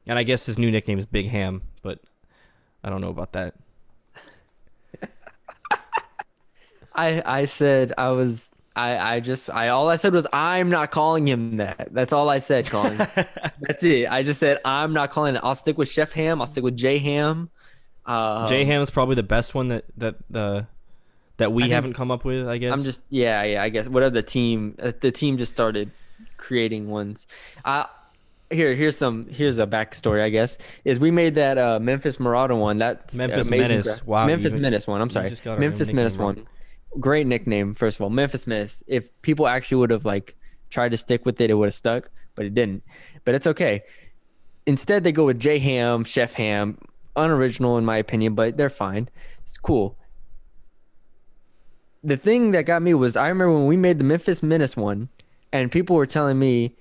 and 0.07 0.17
I 0.17 0.23
guess 0.23 0.47
his 0.47 0.57
new 0.57 0.71
nickname 0.71 0.97
is 0.97 1.05
Big 1.05 1.27
Ham, 1.29 1.62
but 1.83 2.00
I 2.83 2.89
don't 2.89 3.00
know 3.00 3.09
about 3.12 3.33
that. 3.33 3.53
I 6.95 7.21
I 7.25 7.45
said 7.45 7.93
I 7.97 8.09
was 8.12 8.50
I 8.75 9.15
I 9.15 9.19
just 9.19 9.50
I 9.50 9.69
all 9.69 9.89
I 9.89 9.95
said 9.97 10.13
was 10.13 10.27
I'm 10.33 10.69
not 10.69 10.91
calling 10.91 11.27
him 11.27 11.57
that. 11.57 11.89
That's 11.91 12.13
all 12.13 12.29
I 12.29 12.39
said, 12.39 12.67
Colin. 12.67 12.97
That's 13.62 13.83
it. 13.83 14.07
I 14.09 14.23
just 14.23 14.39
said 14.39 14.59
I'm 14.65 14.93
not 14.93 15.12
calling 15.12 15.35
it. 15.35 15.41
I'll 15.43 15.55
stick 15.55 15.77
with 15.77 15.89
Chef 15.89 16.12
Ham. 16.13 16.41
I'll 16.41 16.47
stick 16.47 16.63
with 16.63 16.75
J 16.77 16.97
Ham. 17.00 17.50
Uh, 18.05 18.47
J 18.47 18.65
Ham's 18.65 18.89
probably 18.89 19.15
the 19.15 19.23
best 19.23 19.55
one 19.55 19.69
that 19.69 19.85
that 19.97 20.15
the 20.29 20.67
that 21.38 21.51
we 21.51 21.63
think- 21.63 21.73
haven't 21.73 21.93
come 21.93 22.12
up 22.12 22.25
with. 22.25 22.47
I 22.47 22.57
guess 22.57 22.73
I'm 22.73 22.83
just 22.83 23.03
yeah 23.09 23.43
yeah. 23.43 23.63
I 23.63 23.69
guess 23.69 23.88
whatever 23.88 24.13
the 24.13 24.23
team 24.23 24.75
uh, 24.81 24.91
the 25.00 25.12
team 25.12 25.38
just 25.38 25.51
started 25.51 25.91
creating 26.38 26.89
ones. 26.89 27.27
Uh 27.65 27.85
here 28.51 28.75
here's 28.75 28.97
some 28.97 29.27
here's 29.29 29.57
a 29.57 29.65
backstory 29.65 30.21
I 30.21 30.29
guess 30.29 30.57
is 30.85 31.00
we 31.00 31.09
made 31.09 31.35
that 31.35 31.57
uh 31.57 31.79
Memphis 31.79 32.19
Marauder 32.19 32.55
one 32.55 32.77
that's 32.77 33.15
Memphis 33.15 33.47
amazing 33.47 33.77
Menace. 33.77 34.05
Wow, 34.05 34.27
Memphis 34.27 34.53
you- 34.53 34.59
Menace 34.59 34.85
one 34.85 35.01
I'm 35.01 35.09
sorry 35.09 35.31
Memphis 35.57 35.91
Menace 35.91 36.17
one 36.17 36.45
great 37.00 37.27
nickname 37.27 37.75
first 37.75 37.97
of 37.97 38.01
all. 38.01 38.09
Memphis 38.09 38.47
Menace 38.47 38.83
if 38.88 39.09
people 39.21 39.47
actually 39.47 39.77
would 39.77 39.91
have 39.91 40.05
like 40.05 40.35
tried 40.69 40.89
to 40.89 40.97
stick 40.97 41.25
with 41.25 41.39
it 41.41 41.50
it 41.50 41.53
would 41.53 41.67
have 41.67 41.73
stuck 41.73 42.09
but 42.35 42.45
it 42.45 42.53
didn't. 42.53 42.83
But 43.25 43.35
it's 43.35 43.47
okay. 43.47 43.83
Instead 44.65 45.03
they 45.03 45.12
go 45.12 45.25
with 45.25 45.39
J 45.39 45.59
Ham 45.59 46.03
Chef 46.03 46.33
Ham. 46.33 46.77
Unoriginal 47.15 47.77
in 47.77 47.85
my 47.85 47.97
opinion 47.97 48.33
but 48.35 48.57
they're 48.57 48.69
fine. 48.69 49.09
It's 49.43 49.57
cool. 49.57 49.97
The 52.03 52.17
thing 52.17 52.51
that 52.51 52.65
got 52.65 52.81
me 52.81 52.93
was 52.93 53.15
I 53.15 53.27
remember 53.29 53.53
when 53.53 53.67
we 53.67 53.77
made 53.77 53.97
the 53.97 54.03
Memphis 54.03 54.43
Menace 54.43 54.75
one, 54.75 55.09
and 55.53 55.71
people 55.71 55.95
were 55.95 56.05
telling 56.05 56.38
me, 56.38 56.75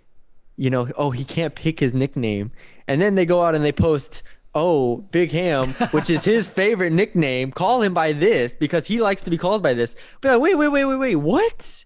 you 0.57 0.71
know, 0.71 0.89
oh 0.97 1.11
he 1.11 1.25
can't 1.25 1.55
pick 1.55 1.79
his 1.79 1.95
nickname, 1.95 2.51
and 2.89 3.01
then 3.01 3.15
they 3.15 3.27
go 3.27 3.45
out 3.45 3.55
and 3.55 3.65
they 3.65 3.73
post, 3.73 4.23
oh 4.55 4.99
Big 5.11 5.31
Ham, 5.31 5.71
which 5.93 6.11
is 6.11 6.25
his 6.25 6.49
favorite 6.61 6.93
nickname, 6.93 7.53
call 7.53 7.83
him 7.83 7.95
by 7.95 8.13
this 8.13 8.55
because 8.55 8.87
he 8.87 9.01
likes 9.01 9.23
to 9.23 9.31
be 9.31 9.39
called 9.39 9.63
by 9.63 9.75
this. 9.75 9.95
But 10.21 10.33
like, 10.33 10.41
wait, 10.41 10.55
wait, 10.57 10.69
wait, 10.69 10.85
wait, 10.85 10.97
wait, 10.97 11.17
what? 11.17 11.85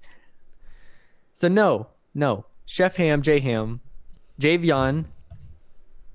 So 1.32 1.48
no, 1.48 1.88
no, 2.14 2.46
Chef 2.64 2.96
Ham, 2.96 3.22
J 3.22 3.40
Ham, 3.40 3.80
Javion, 4.40 5.06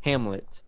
Hamlet. 0.02 0.62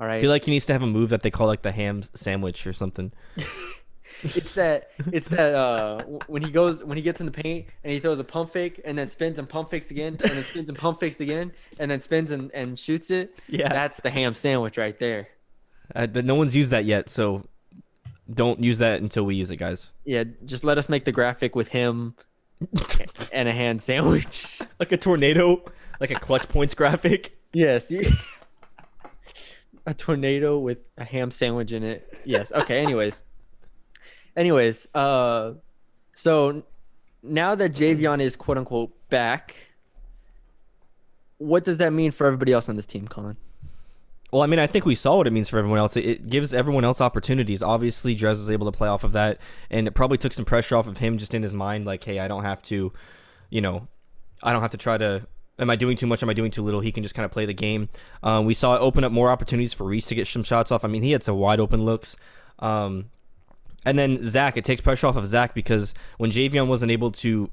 All 0.00 0.06
right. 0.06 0.16
I 0.16 0.20
feel 0.20 0.30
like 0.30 0.44
he 0.44 0.50
needs 0.50 0.66
to 0.66 0.72
have 0.72 0.82
a 0.82 0.86
move 0.86 1.10
that 1.10 1.22
they 1.22 1.30
call 1.30 1.46
like 1.46 1.62
the 1.62 1.72
ham 1.72 2.02
sandwich 2.14 2.66
or 2.66 2.72
something. 2.72 3.12
it's 4.22 4.54
that 4.54 4.90
it's 5.12 5.28
that 5.28 5.54
uh 5.54 6.02
when 6.26 6.42
he 6.42 6.50
goes 6.50 6.84
when 6.84 6.96
he 6.96 7.02
gets 7.02 7.20
in 7.20 7.26
the 7.26 7.32
paint 7.32 7.66
and 7.84 7.92
he 7.92 7.98
throws 7.98 8.18
a 8.18 8.24
pump 8.24 8.52
fake 8.52 8.80
and 8.84 8.98
then 8.98 9.08
spins 9.08 9.38
and 9.38 9.48
pump 9.48 9.70
fakes 9.70 9.90
again 9.90 10.16
and 10.22 10.32
then 10.32 10.42
spins 10.42 10.68
and 10.68 10.78
pump 10.78 11.00
fakes 11.00 11.20
again 11.20 11.52
and 11.78 11.90
then 11.90 12.00
spins 12.00 12.30
and, 12.30 12.50
and 12.52 12.78
shoots 12.78 13.10
it. 13.10 13.34
Yeah. 13.48 13.68
That's 13.68 14.00
the 14.00 14.10
ham 14.10 14.34
sandwich 14.34 14.76
right 14.76 14.98
there. 14.98 15.28
Uh, 15.94 16.06
but 16.06 16.24
no 16.24 16.34
one's 16.34 16.54
used 16.54 16.70
that 16.70 16.84
yet, 16.84 17.08
so 17.08 17.46
don't 18.32 18.62
use 18.62 18.78
that 18.78 19.00
until 19.00 19.24
we 19.24 19.34
use 19.34 19.50
it, 19.50 19.56
guys. 19.56 19.90
Yeah, 20.04 20.24
just 20.44 20.64
let 20.64 20.78
us 20.78 20.88
make 20.88 21.04
the 21.04 21.12
graphic 21.12 21.56
with 21.56 21.68
him 21.68 22.14
and 23.32 23.48
a 23.48 23.52
hand 23.52 23.82
sandwich. 23.82 24.60
Like 24.78 24.92
a 24.92 24.96
tornado, 24.96 25.64
like 25.98 26.10
a 26.10 26.14
clutch 26.14 26.48
points 26.48 26.74
graphic. 26.74 27.36
Yes. 27.52 27.92
a 29.86 29.94
tornado 29.94 30.58
with 30.58 30.78
a 30.96 31.04
ham 31.04 31.30
sandwich 31.30 31.72
in 31.72 31.82
it. 31.82 32.16
Yes. 32.24 32.52
Okay. 32.52 32.82
Anyways. 32.82 33.22
Anyways, 34.36 34.88
uh, 34.94 35.54
so 36.14 36.62
now 37.22 37.54
that 37.54 37.72
Javion 37.72 38.20
is 38.20 38.36
quote 38.36 38.58
unquote 38.58 38.92
back, 39.10 39.56
what 41.38 41.64
does 41.64 41.78
that 41.78 41.92
mean 41.92 42.10
for 42.10 42.26
everybody 42.26 42.52
else 42.52 42.68
on 42.68 42.76
this 42.76 42.86
team, 42.86 43.08
Colin? 43.08 43.36
Well, 44.32 44.42
I 44.42 44.46
mean, 44.46 44.60
I 44.60 44.68
think 44.68 44.84
we 44.84 44.94
saw 44.94 45.16
what 45.16 45.26
it 45.26 45.32
means 45.32 45.48
for 45.48 45.58
everyone 45.58 45.80
else. 45.80 45.96
It, 45.96 46.28
gives 46.28 46.54
everyone 46.54 46.84
else 46.84 47.00
opportunities. 47.00 47.62
Obviously, 47.62 48.14
Drez 48.14 48.36
was 48.36 48.50
able 48.50 48.70
to 48.70 48.76
play 48.76 48.86
off 48.86 49.02
of 49.02 49.12
that, 49.12 49.38
and 49.70 49.88
it 49.88 49.92
probably 49.92 50.18
took 50.18 50.32
some 50.32 50.44
pressure 50.44 50.76
off 50.76 50.86
of 50.86 50.98
him 50.98 51.18
just 51.18 51.34
in 51.34 51.42
his 51.42 51.52
mind, 51.52 51.84
like, 51.84 52.04
hey, 52.04 52.20
I 52.20 52.28
don't 52.28 52.44
have 52.44 52.62
to, 52.64 52.92
you 53.48 53.60
know, 53.60 53.88
I 54.42 54.52
don't 54.52 54.62
have 54.62 54.70
to 54.70 54.76
try 54.76 54.98
to. 54.98 55.26
Am 55.58 55.68
I 55.68 55.76
doing 55.76 55.96
too 55.96 56.06
much? 56.06 56.22
Am 56.22 56.30
I 56.30 56.32
doing 56.32 56.50
too 56.50 56.62
little? 56.62 56.80
He 56.80 56.92
can 56.92 57.02
just 57.02 57.14
kind 57.14 57.24
of 57.24 57.32
play 57.32 57.44
the 57.44 57.52
game. 57.52 57.88
Um, 58.22 58.46
we 58.46 58.54
saw 58.54 58.76
it 58.76 58.78
open 58.78 59.02
up 59.04 59.12
more 59.12 59.30
opportunities 59.30 59.72
for 59.72 59.84
Reese 59.84 60.06
to 60.06 60.14
get 60.14 60.26
some 60.26 60.44
shots 60.44 60.70
off. 60.70 60.84
I 60.84 60.88
mean, 60.88 61.02
he 61.02 61.10
had 61.10 61.22
some 61.22 61.36
wide 61.36 61.60
open 61.60 61.84
looks. 61.84 62.16
Um, 62.60 63.10
and 63.84 63.98
then 63.98 64.26
Zach, 64.26 64.56
it 64.56 64.64
takes 64.64 64.80
pressure 64.80 65.06
off 65.06 65.16
of 65.16 65.26
Zach 65.26 65.54
because 65.54 65.94
when 66.18 66.30
Javion 66.30 66.66
wasn't 66.66 66.92
able 66.92 67.10
to, 67.12 67.50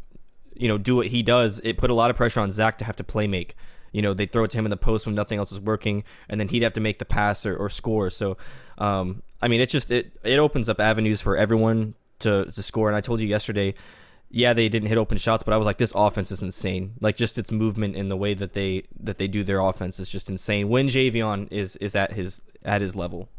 you 0.55 0.67
know, 0.67 0.77
do 0.77 0.95
what 0.95 1.07
he 1.07 1.23
does, 1.23 1.59
it 1.63 1.77
put 1.77 1.89
a 1.89 1.93
lot 1.93 2.09
of 2.09 2.17
pressure 2.17 2.39
on 2.39 2.49
Zach 2.49 2.77
to 2.79 2.85
have 2.85 2.95
to 2.97 3.03
play 3.03 3.27
make. 3.27 3.55
You 3.91 4.01
know, 4.01 4.13
they 4.13 4.25
throw 4.25 4.43
it 4.43 4.51
to 4.51 4.57
him 4.57 4.65
in 4.65 4.69
the 4.69 4.77
post 4.77 5.05
when 5.05 5.15
nothing 5.15 5.39
else 5.39 5.51
is 5.51 5.59
working, 5.59 6.03
and 6.27 6.39
then 6.39 6.49
he'd 6.49 6.61
have 6.63 6.73
to 6.73 6.81
make 6.81 6.99
the 6.99 7.05
pass 7.05 7.45
or, 7.45 7.55
or 7.55 7.69
score. 7.69 8.09
So, 8.09 8.37
um, 8.77 9.23
I 9.41 9.47
mean, 9.47 9.61
it 9.61 9.69
just 9.69 9.91
it 9.91 10.11
it 10.23 10.39
opens 10.39 10.67
up 10.67 10.79
avenues 10.79 11.21
for 11.21 11.37
everyone 11.37 11.95
to 12.19 12.45
to 12.45 12.63
score. 12.63 12.89
And 12.89 12.97
I 12.97 13.01
told 13.01 13.21
you 13.21 13.27
yesterday, 13.27 13.75
yeah, 14.29 14.53
they 14.53 14.67
didn't 14.67 14.89
hit 14.89 14.97
open 14.97 15.17
shots, 15.17 15.43
but 15.43 15.53
I 15.53 15.57
was 15.57 15.65
like, 15.65 15.77
this 15.77 15.93
offense 15.95 16.31
is 16.31 16.43
insane. 16.43 16.95
Like 16.99 17.15
just 17.15 17.37
its 17.37 17.51
movement 17.51 17.95
in 17.95 18.09
the 18.09 18.17
way 18.17 18.33
that 18.33 18.53
they 18.53 18.83
that 18.99 19.17
they 19.17 19.27
do 19.27 19.43
their 19.43 19.61
offense 19.61 19.99
is 19.99 20.09
just 20.09 20.29
insane. 20.29 20.69
When 20.69 20.89
Javion 20.89 21.51
is 21.51 21.75
is 21.77 21.95
at 21.95 22.13
his 22.13 22.41
at 22.63 22.81
his 22.81 22.95
level. 22.95 23.29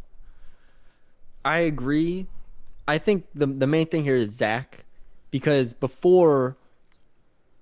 I 1.45 1.59
agree. 1.59 2.26
I 2.88 2.99
think 2.99 3.26
the 3.35 3.47
the 3.47 3.66
main 3.68 3.87
thing 3.87 4.02
here 4.02 4.16
is 4.16 4.30
Zach, 4.30 4.85
because 5.30 5.75
before, 5.75 6.57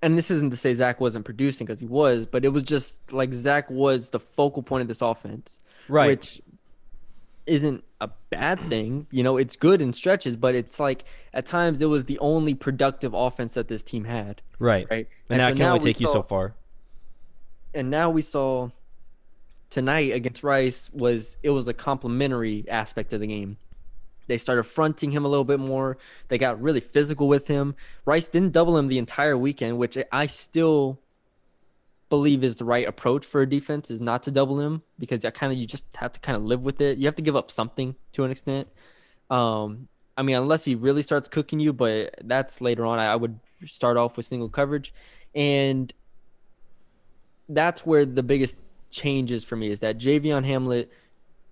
and 0.01 0.17
this 0.17 0.31
isn't 0.31 0.49
to 0.51 0.57
say 0.57 0.73
Zach 0.73 0.99
wasn't 0.99 1.25
producing 1.25 1.67
because 1.67 1.79
he 1.79 1.85
was, 1.85 2.25
but 2.25 2.43
it 2.45 2.49
was 2.49 2.63
just 2.63 3.11
like 3.13 3.33
Zach 3.33 3.69
was 3.69 4.09
the 4.11 4.19
focal 4.19 4.63
point 4.63 4.81
of 4.81 4.87
this 4.87 5.01
offense, 5.01 5.59
Right. 5.89 6.07
Which 6.07 6.41
isn't 7.45 7.83
a 8.01 8.09
bad 8.29 8.59
thing, 8.69 9.07
you 9.11 9.23
know. 9.23 9.37
It's 9.37 9.55
good 9.55 9.81
in 9.81 9.93
stretches, 9.93 10.35
but 10.37 10.55
it's 10.55 10.79
like 10.79 11.05
at 11.33 11.45
times 11.45 11.81
it 11.81 11.85
was 11.87 12.05
the 12.05 12.19
only 12.19 12.53
productive 12.55 13.13
offense 13.13 13.53
that 13.53 13.67
this 13.67 13.83
team 13.83 14.03
had, 14.05 14.41
Right. 14.59 14.87
right? 14.89 15.07
And, 15.29 15.39
that 15.39 15.49
so 15.51 15.55
can 15.55 15.65
only 15.65 15.79
take 15.79 16.01
you 16.01 16.07
so 16.07 16.23
far. 16.23 16.55
and 17.73 17.89
now 17.89 18.09
we 18.09 18.21
saw 18.21 18.69
tonight 19.69 20.13
against 20.13 20.43
Rice 20.43 20.89
was 20.93 21.35
it 21.43 21.49
was 21.49 21.67
a 21.67 21.73
complementary 21.73 22.65
aspect 22.69 23.11
of 23.13 23.19
the 23.19 23.27
game. 23.27 23.57
They 24.27 24.37
started 24.37 24.63
fronting 24.63 25.11
him 25.11 25.25
a 25.25 25.27
little 25.27 25.45
bit 25.45 25.59
more. 25.59 25.97
They 26.27 26.37
got 26.37 26.61
really 26.61 26.79
physical 26.79 27.27
with 27.27 27.47
him. 27.47 27.75
Rice 28.05 28.27
didn't 28.27 28.53
double 28.53 28.77
him 28.77 28.87
the 28.87 28.97
entire 28.97 29.37
weekend, 29.37 29.77
which 29.77 29.97
I 30.11 30.27
still 30.27 30.99
believe 32.09 32.43
is 32.43 32.55
the 32.55 32.65
right 32.65 32.87
approach 32.87 33.25
for 33.25 33.41
a 33.41 33.49
defense 33.49 33.91
is 33.91 33.99
not 33.99 34.23
to 34.23 34.31
double 34.31 34.59
him 34.59 34.81
because 34.97 35.25
I 35.25 35.29
kind 35.29 35.51
of 35.51 35.59
you 35.59 35.65
just 35.65 35.85
have 35.97 36.13
to 36.13 36.19
kind 36.19 36.35
of 36.35 36.43
live 36.43 36.63
with 36.63 36.79
it. 36.81 36.97
You 36.97 37.05
have 37.05 37.15
to 37.15 37.21
give 37.21 37.35
up 37.35 37.51
something 37.51 37.95
to 38.13 38.23
an 38.23 38.31
extent. 38.31 38.67
Um, 39.29 39.87
I 40.15 40.23
mean, 40.23 40.37
unless 40.37 40.65
he 40.65 40.75
really 40.75 41.01
starts 41.01 41.27
cooking 41.27 41.59
you, 41.59 41.73
but 41.73 42.15
that's 42.23 42.61
later 42.61 42.85
on. 42.85 42.99
I, 42.99 43.07
I 43.07 43.15
would 43.15 43.39
start 43.65 43.97
off 43.97 44.17
with 44.17 44.25
single 44.25 44.49
coverage, 44.49 44.93
and 45.35 45.91
that's 47.49 47.85
where 47.85 48.05
the 48.05 48.23
biggest 48.23 48.57
change 48.89 49.31
is 49.31 49.43
for 49.43 49.55
me 49.55 49.69
is 49.69 49.81
that 49.81 49.99
Javion 49.99 50.45
Hamlet 50.45 50.91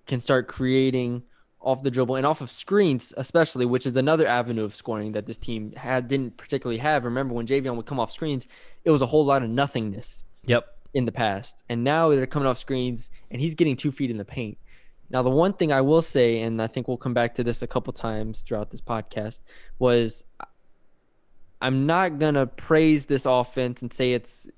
can 0.06 0.20
start 0.20 0.48
creating 0.48 1.22
off 1.66 1.82
the 1.82 1.90
dribble 1.90 2.14
and 2.14 2.24
off 2.24 2.40
of 2.40 2.50
screens, 2.50 3.12
especially, 3.16 3.66
which 3.66 3.86
is 3.86 3.96
another 3.96 4.26
avenue 4.26 4.62
of 4.64 4.72
scoring 4.74 5.12
that 5.12 5.26
this 5.26 5.36
team 5.36 5.72
had 5.72 6.06
didn't 6.06 6.36
particularly 6.36 6.78
have. 6.78 7.04
Remember 7.04 7.34
when 7.34 7.46
Javion 7.46 7.74
would 7.76 7.86
come 7.86 7.98
off 7.98 8.12
screens, 8.12 8.46
it 8.84 8.90
was 8.92 9.02
a 9.02 9.06
whole 9.06 9.24
lot 9.24 9.42
of 9.42 9.50
nothingness 9.50 10.24
Yep. 10.44 10.64
in 10.94 11.06
the 11.06 11.12
past. 11.12 11.64
And 11.68 11.82
now 11.82 12.08
they're 12.10 12.26
coming 12.26 12.46
off 12.46 12.56
screens 12.56 13.10
and 13.32 13.40
he's 13.40 13.56
getting 13.56 13.74
two 13.76 13.90
feet 13.90 14.10
in 14.12 14.16
the 14.16 14.24
paint. 14.24 14.58
Now, 15.10 15.22
the 15.22 15.30
one 15.30 15.52
thing 15.54 15.72
I 15.72 15.80
will 15.80 16.02
say, 16.02 16.40
and 16.40 16.62
I 16.62 16.68
think 16.68 16.86
we'll 16.86 16.96
come 16.96 17.14
back 17.14 17.34
to 17.36 17.44
this 17.44 17.62
a 17.62 17.66
couple 17.66 17.92
times 17.92 18.42
throughout 18.42 18.70
this 18.70 18.80
podcast, 18.80 19.40
was 19.80 20.24
I'm 21.60 21.86
not 21.86 22.18
going 22.18 22.34
to 22.34 22.46
praise 22.46 23.06
this 23.06 23.26
offense 23.26 23.82
and 23.82 23.92
say 23.92 24.12
it's 24.12 24.48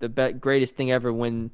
the 0.00 0.08
be- 0.08 0.32
greatest 0.32 0.76
thing 0.76 0.90
ever 0.90 1.12
when 1.12 1.52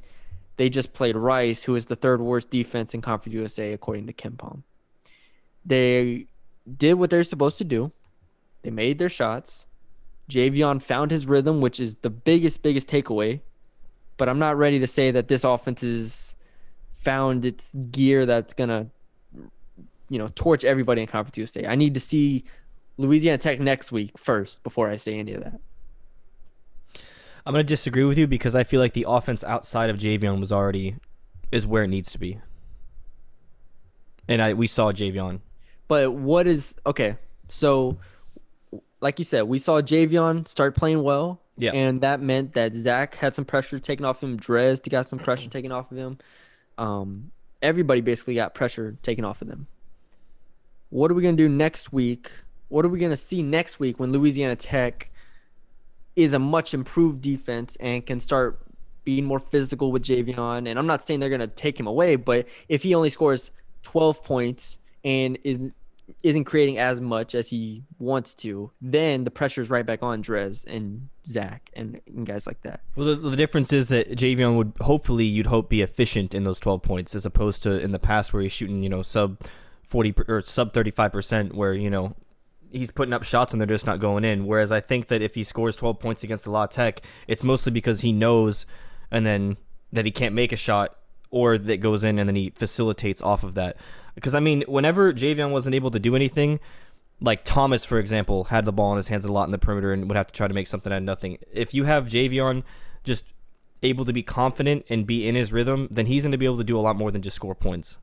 they 0.57 0.69
just 0.71 0.93
played 0.93 1.15
Rice, 1.17 1.63
who 1.63 1.77
is 1.77 1.87
the 1.87 1.95
third 1.97 2.21
worst 2.21 2.51
defense 2.51 2.95
in 2.95 3.01
Conference 3.01 3.35
USA, 3.35 3.73
according 3.73 4.07
to 4.09 4.13
KenPom. 4.13 4.63
They 5.65 6.27
did 6.77 6.95
what 6.95 7.11
they're 7.11 7.25
supposed 7.25 7.59
to 7.59 7.65
do. 7.65 7.93
They 8.63 8.71
made 8.71 8.99
their 8.99 9.09
shots. 9.09 9.67
Javion 10.29 10.83
found 10.83 11.11
his 11.11 11.27
rhythm, 11.27 11.61
which 11.61 11.81
is 11.81 11.97
the 11.97 12.11
biggest, 12.11 12.63
biggest 12.63 12.89
takeaway. 12.89 13.41
But 14.17 14.29
I'm 14.29 14.39
not 14.39 14.59
ready 14.59 14.79
to 14.81 14.87
say 14.87 15.11
that 15.11 15.29
this 15.29 15.45
offense 15.45 15.81
has 15.81 16.35
found 16.93 17.45
its 17.45 17.75
gear 17.75 18.27
that's 18.27 18.53
gonna, 18.53 18.89
you 20.11 20.19
know, 20.19 20.29
torch 20.35 20.65
everybody 20.65 21.03
in 21.03 21.07
Conference 21.07 21.39
USA. 21.39 21.67
I 21.67 21.77
need 21.77 21.95
to 21.95 22.01
see 22.01 22.45
Louisiana 22.97 23.39
Tech 23.39 23.61
next 23.61 23.93
week 23.93 24.19
first 24.19 24.63
before 24.63 24.91
I 24.91 24.97
say 24.97 25.15
any 25.15 25.33
of 25.33 25.45
that. 25.45 25.61
I'm 27.47 27.55
gonna 27.55 27.65
disagree 27.65 28.05
with 28.05 28.19
you 28.19 28.27
because 28.27 28.55
I 28.55 28.65
feel 28.65 28.81
like 28.81 28.93
the 28.93 29.07
offense 29.09 29.43
outside 29.43 29.89
of 29.89 29.99
Javion 29.99 30.41
was 30.41 30.53
already 30.53 30.97
is 31.51 31.67
where 31.67 31.85
it 31.85 31.89
needs 31.89 32.13
to 32.13 32.19
be. 32.19 32.41
And 34.27 34.43
I 34.43 34.53
we 34.53 34.67
saw 34.67 34.93
Javion. 34.93 35.41
But 35.89 36.13
what 36.13 36.47
is 36.47 36.75
okay? 36.87 37.17
So, 37.49 37.99
like 39.01 39.19
you 39.19 39.25
said, 39.25 39.43
we 39.43 39.59
saw 39.59 39.81
Javion 39.81 40.47
start 40.47 40.77
playing 40.77 41.03
well. 41.03 41.41
Yeah. 41.57 41.73
And 41.73 42.03
that 42.03 42.21
meant 42.21 42.55
that 42.55 42.75
Zach 42.75 43.17
had 43.17 43.35
some 43.35 43.45
pressure 43.45 43.79
taken 43.81 44.05
off 44.05 44.23
him. 44.23 44.39
Drez 44.39 44.89
got 44.89 45.07
some 45.07 45.19
pressure 45.19 45.51
taken 45.51 45.73
off 45.73 45.91
of 45.91 45.99
him. 45.99 46.19
Um, 46.77 47.33
everybody 47.61 48.01
basically 48.01 48.35
got 48.37 48.55
pressure 48.55 48.97
taken 49.03 49.25
off 49.25 49.43
of 49.43 49.49
them. 49.49 49.67
What 50.91 51.11
are 51.11 51.15
we 51.15 51.23
gonna 51.23 51.37
do 51.37 51.49
next 51.49 51.93
week? 51.93 52.31
What 52.69 52.85
are 52.85 52.89
we 52.89 52.99
gonna 52.99 53.17
see 53.17 53.43
next 53.43 53.81
week 53.81 53.99
when 53.99 54.13
Louisiana 54.13 54.57
Tech 54.57 55.11
is 56.15 56.33
a 56.33 56.39
much 56.39 56.75
improved 56.75 57.21
defense 57.21 57.77
and 57.81 58.05
can 58.07 58.21
start 58.21 58.61
being 59.05 59.25
more 59.25 59.41
physical 59.41 59.91
with 59.91 60.05
Javion? 60.05 60.69
And 60.69 60.79
I'm 60.79 60.87
not 60.87 61.03
saying 61.03 61.21
they're 61.21 61.29
gonna 61.29 61.49
take 61.49 61.79
him 61.79 61.87
away, 61.87 62.17
but 62.17 62.47
if 62.69 62.83
he 62.83 62.95
only 62.95 63.11
scores 63.11 63.51
12 63.83 64.23
points 64.23 64.79
and 65.05 65.39
is 65.45 65.71
isn't 66.23 66.45
creating 66.45 66.79
as 66.79 67.01
much 67.01 67.35
as 67.35 67.49
he 67.49 67.85
wants 67.99 68.35
to, 68.35 68.71
then 68.81 69.25
the 69.25 69.31
pressure 69.31 69.61
is 69.61 69.71
right 69.71 69.87
back 69.87 70.03
on 70.03 70.23
Drez 70.23 70.67
and 70.67 71.09
Zach 71.27 71.71
and, 71.75 72.01
and 72.07 72.27
guys 72.27 72.47
like 72.47 72.63
that. 72.63 72.81
Well, 72.97 73.07
the, 73.07 73.17
the 73.17 73.37
difference 73.37 73.73
is 73.73 73.89
that 73.89 74.11
Javion 74.11 74.57
would 74.57 74.73
hopefully 74.81 75.25
you'd 75.25 75.47
hope 75.47 75.69
be 75.69 75.83
efficient 75.83 76.35
in 76.35 76.45
those 76.45 76.59
12 76.61 76.83
points 76.83 77.15
as 77.15 77.27
opposed 77.27 77.63
to 77.65 77.79
in 77.79 77.93
the 77.93 77.99
past 77.99 78.33
where 78.33 78.43
he's 78.43 78.53
shooting 78.53 78.83
you 78.83 78.89
know 78.89 79.03
sub 79.03 79.41
40 79.87 80.15
or 80.29 80.41
sub 80.43 80.73
35 80.73 81.13
percent 81.13 81.55
where 81.55 81.75
you 81.75 81.91
know 81.91 82.15
he's 82.71 82.91
putting 82.91 83.15
up 83.15 83.25
shots 83.25 83.53
and 83.53 83.61
they're 83.61 83.67
just 83.67 83.87
not 83.87 84.01
going 84.01 84.25
in. 84.25 84.47
Whereas 84.47 84.73
I 84.73 84.81
think 84.81 85.09
that 85.09 85.23
if 85.23 85.35
he 85.35 85.43
scores 85.43 85.77
12 85.77 85.99
points 85.99 86.23
against 86.23 86.45
the 86.45 86.51
La 86.51 86.67
Tech, 86.67 87.03
it's 87.27 87.45
mostly 87.45 87.73
because 87.73 88.01
he 88.01 88.13
knows 88.13 88.67
and 89.11 89.25
then 89.25 89.57
that 89.93 90.05
he 90.05 90.11
can't 90.11 90.35
make 90.35 90.53
a 90.53 90.57
shot 90.57 90.97
or 91.31 91.59
that 91.59 91.79
goes 91.79 92.05
in 92.05 92.19
and 92.19 92.29
then 92.29 92.37
he 92.37 92.51
facilitates 92.51 93.23
off 93.23 93.45
of 93.45 93.55
that. 93.55 93.77
Because 94.19 94.35
I 94.35 94.41
mean, 94.41 94.65
whenever 94.67 95.13
Javion 95.13 95.53
wasn't 95.53 95.77
able 95.77 95.93
to 95.93 96.01
do 96.01 96.17
anything, 96.17 96.59
like 97.21 97.45
Thomas, 97.45 97.85
for 97.85 98.01
example, 98.01 98.45
had 98.45 98.65
the 98.65 98.73
ball 98.73 98.91
in 98.93 98.97
his 98.97 99.07
hands 99.07 99.25
a 99.25 99.31
lot 99.31 99.45
in 99.45 99.53
the 99.53 99.59
perimeter 99.59 99.93
and 99.93 100.09
would 100.09 100.17
have 100.17 100.27
to 100.27 100.33
try 100.33 100.49
to 100.49 100.55
make 100.55 100.67
something 100.67 100.93
out 100.93 100.97
of 100.97 101.05
nothing. 101.05 101.39
If 101.53 101.73
you 101.73 101.85
have 101.85 102.09
Javion 102.09 102.65
just 103.05 103.27
able 103.83 104.05
to 104.05 104.13
be 104.13 104.25
confident 104.25 104.85
and 104.89 105.07
be 105.07 105.27
in 105.29 105.37
his 105.37 105.53
rhythm, 105.53 105.87
then 105.89 106.07
he's 106.07 106.25
going 106.25 106.33
to 106.33 106.39
be 106.39 106.47
able 106.47 106.59
to 106.59 106.65
do 106.65 106.77
a 106.77 106.83
lot 106.83 106.97
more 106.97 107.13
than 107.13 107.23
just 107.23 107.37
score 107.37 107.55
points. 107.55 107.97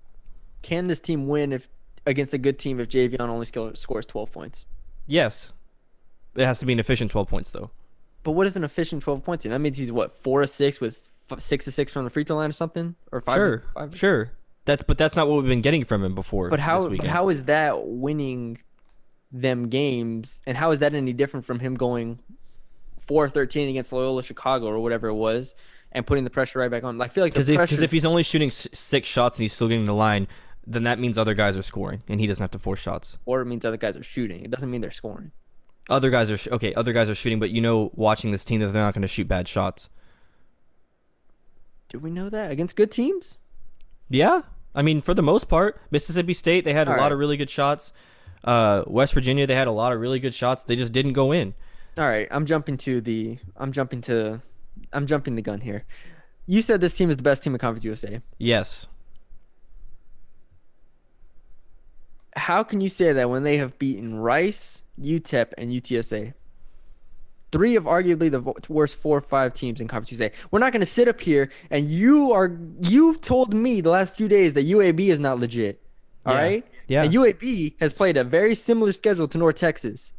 Can 0.61 0.87
this 0.87 1.01
team 1.01 1.27
win 1.27 1.51
if 1.51 1.67
against 2.05 2.33
a 2.33 2.37
good 2.37 2.57
team 2.57 2.79
if 2.79 2.87
Javion 2.87 3.19
only 3.19 3.45
scores 3.45 4.05
12 4.05 4.31
points? 4.31 4.65
Yes, 5.05 5.51
it 6.33 6.45
has 6.45 6.59
to 6.59 6.65
be 6.65 6.73
an 6.73 6.79
efficient 6.79 7.11
12 7.11 7.27
points 7.27 7.49
though. 7.49 7.71
But 8.23 8.31
what 8.31 8.47
is 8.47 8.55
an 8.55 8.63
efficient 8.63 9.03
12 9.03 9.23
points? 9.23 9.43
That 9.43 9.59
means 9.59 9.77
he's 9.77 9.91
what 9.91 10.13
four 10.13 10.41
to 10.41 10.47
six 10.47 10.81
with 10.81 11.09
f- 11.29 11.41
six 11.41 11.65
to 11.65 11.71
six 11.71 11.93
from 11.93 12.05
the 12.05 12.09
free 12.09 12.23
throw 12.23 12.37
line 12.37 12.49
or 12.49 12.53
something, 12.53 12.95
or 13.11 13.21
five. 13.21 13.35
sure, 13.35 13.63
five? 13.75 13.97
sure. 13.97 14.31
That's 14.65 14.83
but 14.83 14.97
that's 14.97 15.15
not 15.15 15.27
what 15.27 15.37
we've 15.37 15.47
been 15.49 15.61
getting 15.61 15.83
from 15.83 16.03
him 16.03 16.15
before. 16.15 16.49
But 16.49 16.59
how? 16.59 16.87
But 16.89 17.05
how 17.05 17.29
is 17.29 17.45
that 17.45 17.85
winning 17.87 18.59
them 19.31 19.69
games? 19.69 20.41
And 20.45 20.57
how 20.57 20.71
is 20.71 20.79
that 20.79 20.93
any 20.93 21.13
different 21.13 21.45
from 21.45 21.59
him 21.59 21.75
going 21.75 22.19
four 22.97 23.29
thirteen 23.29 23.69
against 23.69 23.93
Loyola 23.93 24.23
Chicago 24.23 24.65
or 24.67 24.79
whatever 24.79 25.07
it 25.07 25.13
was, 25.13 25.53
and 25.91 26.05
putting 26.07 26.23
the 26.23 26.29
pressure 26.31 26.59
right 26.59 26.71
back 26.71 26.83
on? 26.83 26.97
Like, 26.97 27.11
I 27.11 27.13
feel 27.13 27.23
like 27.23 27.33
Because 27.33 27.49
if, 27.49 27.81
if 27.81 27.91
he's 27.91 28.05
only 28.05 28.23
shooting 28.23 28.49
six 28.49 29.07
shots 29.07 29.37
and 29.37 29.43
he's 29.43 29.53
still 29.53 29.67
getting 29.67 29.85
the 29.85 29.93
line, 29.93 30.27
then 30.65 30.83
that 30.83 30.97
means 30.99 31.17
other 31.19 31.35
guys 31.35 31.55
are 31.55 31.61
scoring 31.61 32.01
and 32.07 32.19
he 32.19 32.25
doesn't 32.25 32.41
have 32.43 32.51
to 32.51 32.59
force 32.59 32.79
shots. 32.79 33.19
or 33.25 33.41
it 33.41 33.45
means 33.45 33.65
other 33.65 33.77
guys 33.77 33.95
are 33.95 34.03
shooting. 34.03 34.43
It 34.43 34.49
doesn't 34.49 34.71
mean 34.71 34.81
they're 34.81 34.89
scoring. 34.89 35.31
Other 35.87 36.09
guys 36.09 36.31
are 36.31 36.37
sh- 36.37 36.47
okay. 36.51 36.73
Other 36.73 36.91
guys 36.93 37.07
are 37.11 37.13
shooting, 37.15 37.39
but 37.39 37.51
you 37.51 37.61
know, 37.61 37.91
watching 37.93 38.31
this 38.31 38.43
team 38.43 38.61
that 38.61 38.69
they're 38.69 38.81
not 38.81 38.95
going 38.95 39.03
to 39.03 39.07
shoot 39.07 39.27
bad 39.27 39.47
shots. 39.47 39.91
Do 41.89 41.99
we 41.99 42.09
know 42.09 42.29
that 42.31 42.49
against 42.49 42.75
good 42.75 42.89
teams? 42.91 43.37
Yeah, 44.09 44.41
I 44.75 44.81
mean, 44.81 45.01
for 45.01 45.13
the 45.13 45.23
most 45.23 45.47
part, 45.47 45.79
Mississippi 45.89 46.33
State 46.33 46.65
they 46.65 46.73
had 46.73 46.87
a 46.87 46.91
All 46.91 46.97
lot 46.97 47.03
right. 47.03 47.11
of 47.13 47.19
really 47.19 47.37
good 47.37 47.49
shots. 47.49 47.93
Uh, 48.43 48.83
West 48.85 49.13
Virginia 49.13 49.47
they 49.47 49.55
had 49.55 49.67
a 49.67 49.71
lot 49.71 49.93
of 49.93 49.99
really 49.99 50.19
good 50.19 50.33
shots. 50.33 50.63
They 50.63 50.75
just 50.75 50.93
didn't 50.93 51.13
go 51.13 51.31
in. 51.31 51.53
All 51.97 52.05
right, 52.07 52.27
I'm 52.29 52.45
jumping 52.45 52.77
to 52.77 52.99
the. 53.01 53.39
I'm 53.55 53.71
jumping 53.71 54.01
to. 54.01 54.41
I'm 54.91 55.07
jumping 55.07 55.35
the 55.35 55.41
gun 55.41 55.61
here. 55.61 55.85
You 56.45 56.61
said 56.61 56.81
this 56.81 56.93
team 56.93 57.09
is 57.09 57.17
the 57.17 57.23
best 57.23 57.43
team 57.43 57.53
in 57.53 57.59
Conference 57.59 57.85
USA. 57.85 58.21
Yes, 58.37 58.87
How 62.35 62.63
can 62.63 62.81
you 62.81 62.89
say 62.89 63.13
that 63.13 63.29
when 63.29 63.43
they 63.43 63.57
have 63.57 63.79
beaten 63.79 64.17
Rice, 64.17 64.83
UTEP, 65.01 65.53
and 65.57 65.71
UTSA? 65.71 66.33
Three 67.55 67.77
of 67.77 67.85
arguably 67.85 68.29
the 68.29 68.41
worst 68.67 68.97
four 68.97 69.17
or 69.17 69.21
five 69.21 69.53
teams 69.53 69.79
in 69.79 69.87
Conference 69.87 70.11
USA. 70.11 70.29
We're 70.51 70.59
not 70.59 70.73
going 70.73 70.81
to 70.81 70.85
sit 70.85 71.07
up 71.07 71.21
here 71.21 71.49
and 71.69 71.89
you 71.89 72.33
are—you've 72.33 73.21
told 73.21 73.53
me 73.53 73.79
the 73.79 73.91
last 73.91 74.13
few 74.17 74.27
days 74.27 74.53
that 74.55 74.65
UAB 74.67 74.99
is 75.07 75.21
not 75.21 75.39
legit. 75.39 75.81
All 76.25 76.33
Yeah. 76.33 76.41
right. 76.41 76.63
Yeah. 76.87 77.03
And 77.03 77.13
UAB 77.13 77.75
has 77.79 77.93
played 77.93 78.17
a 78.17 78.25
very 78.25 78.55
similar 78.55 78.91
schedule 78.91 79.27
to 79.29 79.37
North 79.37 79.55
Texas. 79.55 80.13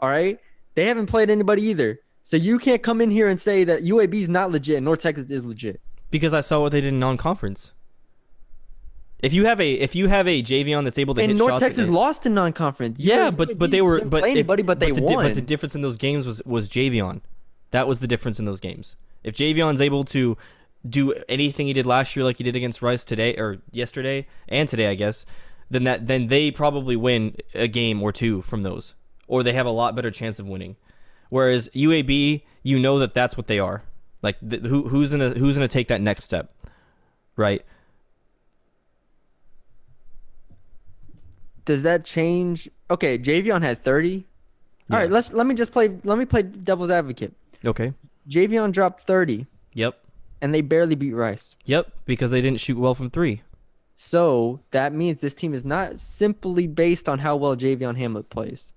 All 0.00 0.10
right. 0.10 0.38
They 0.74 0.84
haven't 0.84 1.06
played 1.06 1.30
anybody 1.30 1.62
either. 1.62 2.00
So 2.22 2.36
you 2.36 2.58
can't 2.58 2.82
come 2.82 3.00
in 3.00 3.10
here 3.10 3.26
and 3.28 3.40
say 3.40 3.64
that 3.64 3.82
UAB 3.82 4.14
is 4.14 4.28
not 4.28 4.50
legit 4.52 4.76
and 4.76 4.84
North 4.84 5.00
Texas 5.00 5.30
is 5.30 5.42
legit. 5.42 5.80
because 6.10 6.34
I 6.34 6.42
saw 6.42 6.60
what 6.60 6.72
they 6.72 6.80
did 6.82 6.88
in 6.88 7.00
non-conference. 7.00 7.72
If 9.22 9.34
you 9.34 9.44
have 9.44 9.60
a 9.60 9.72
if 9.72 9.94
you 9.94 10.08
have 10.08 10.26
a 10.26 10.42
Javion 10.42 10.84
that's 10.84 10.98
able 10.98 11.14
to 11.14 11.20
And 11.20 11.32
hit 11.32 11.38
North 11.38 11.52
shots, 11.52 11.62
Texas 11.62 11.88
lost 11.88 12.26
in 12.26 12.34
non-conference. 12.34 13.00
Yeah, 13.00 13.30
but 13.30 13.58
but 13.58 13.70
they 13.70 13.82
were 13.82 14.04
but 14.04 14.24
if- 14.24 14.30
anybody, 14.30 14.62
but 14.62 14.80
they 14.80 14.92
the, 14.92 15.00
di- 15.00 15.14
won. 15.14 15.26
But 15.26 15.34
the 15.34 15.42
difference 15.42 15.74
in 15.74 15.82
those 15.82 15.96
games 15.96 16.26
was 16.26 16.42
was 16.44 16.68
Javion. 16.68 17.20
That 17.70 17.86
was 17.86 18.00
the 18.00 18.06
difference 18.06 18.38
in 18.38 18.44
those 18.46 18.60
games. 18.60 18.96
If 19.22 19.34
Javion's 19.34 19.80
able 19.80 20.04
to 20.06 20.36
do 20.88 21.12
anything 21.28 21.66
he 21.66 21.72
did 21.72 21.84
last 21.86 22.16
year, 22.16 22.24
like 22.24 22.38
he 22.38 22.44
did 22.44 22.56
against 22.56 22.80
Rice 22.80 23.04
today 23.04 23.36
or 23.36 23.58
yesterday 23.70 24.26
and 24.48 24.68
today, 24.68 24.88
I 24.88 24.94
guess, 24.94 25.26
then 25.70 25.84
that 25.84 26.06
then 26.06 26.28
they 26.28 26.50
probably 26.50 26.96
win 26.96 27.36
a 27.54 27.68
game 27.68 28.02
or 28.02 28.12
two 28.12 28.40
from 28.42 28.62
those, 28.62 28.94
or 29.28 29.42
they 29.42 29.52
have 29.52 29.66
a 29.66 29.70
lot 29.70 29.94
better 29.94 30.10
chance 30.10 30.38
of 30.38 30.46
winning. 30.48 30.76
Whereas 31.28 31.68
UAB, 31.74 32.42
you 32.62 32.78
know 32.78 32.98
that 32.98 33.14
that's 33.14 33.36
what 33.36 33.46
they 33.46 33.58
are. 33.58 33.82
Like 34.22 34.36
th- 34.48 34.62
who 34.62 34.88
who's 34.88 35.10
gonna 35.12 35.30
who's 35.30 35.56
gonna 35.56 35.68
take 35.68 35.88
that 35.88 36.00
next 36.00 36.24
step, 36.24 36.52
right? 37.36 37.64
Does 41.70 41.84
that 41.84 42.04
change? 42.04 42.68
Okay, 42.90 43.16
Javion 43.16 43.62
had 43.62 43.80
30. 43.84 44.26
All 44.90 44.96
right, 44.98 45.02
Yes. 45.04 45.12
let's 45.12 45.32
let 45.32 45.46
me 45.46 45.54
just 45.54 45.70
play 45.70 45.88
let 46.02 46.18
me 46.18 46.24
play 46.24 46.42
devil's 46.42 46.90
advocate. 46.90 47.32
Okay. 47.64 47.92
Javion 48.28 48.72
dropped 48.72 49.00
30 49.06 49.46
Yep. 49.74 49.94
and 50.42 50.52
they 50.52 50.62
barely 50.62 50.96
beat 50.96 51.12
Rice. 51.14 51.54
Yep. 51.66 51.92
Because 52.06 52.32
they 52.32 52.40
didn't 52.40 52.58
shoot 52.58 52.76
well 52.76 52.96
from 52.96 53.08
three. 53.08 53.42
So 53.94 54.58
that 54.72 54.92
means 54.92 55.20
this 55.20 55.32
team 55.32 55.54
is 55.54 55.64
not 55.64 56.00
simply 56.00 56.66
based 56.66 57.08
on 57.08 57.20
how 57.20 57.36
well 57.36 57.54
Javion 57.56 57.96
Hamlet 57.96 58.30
plays. 58.30 58.72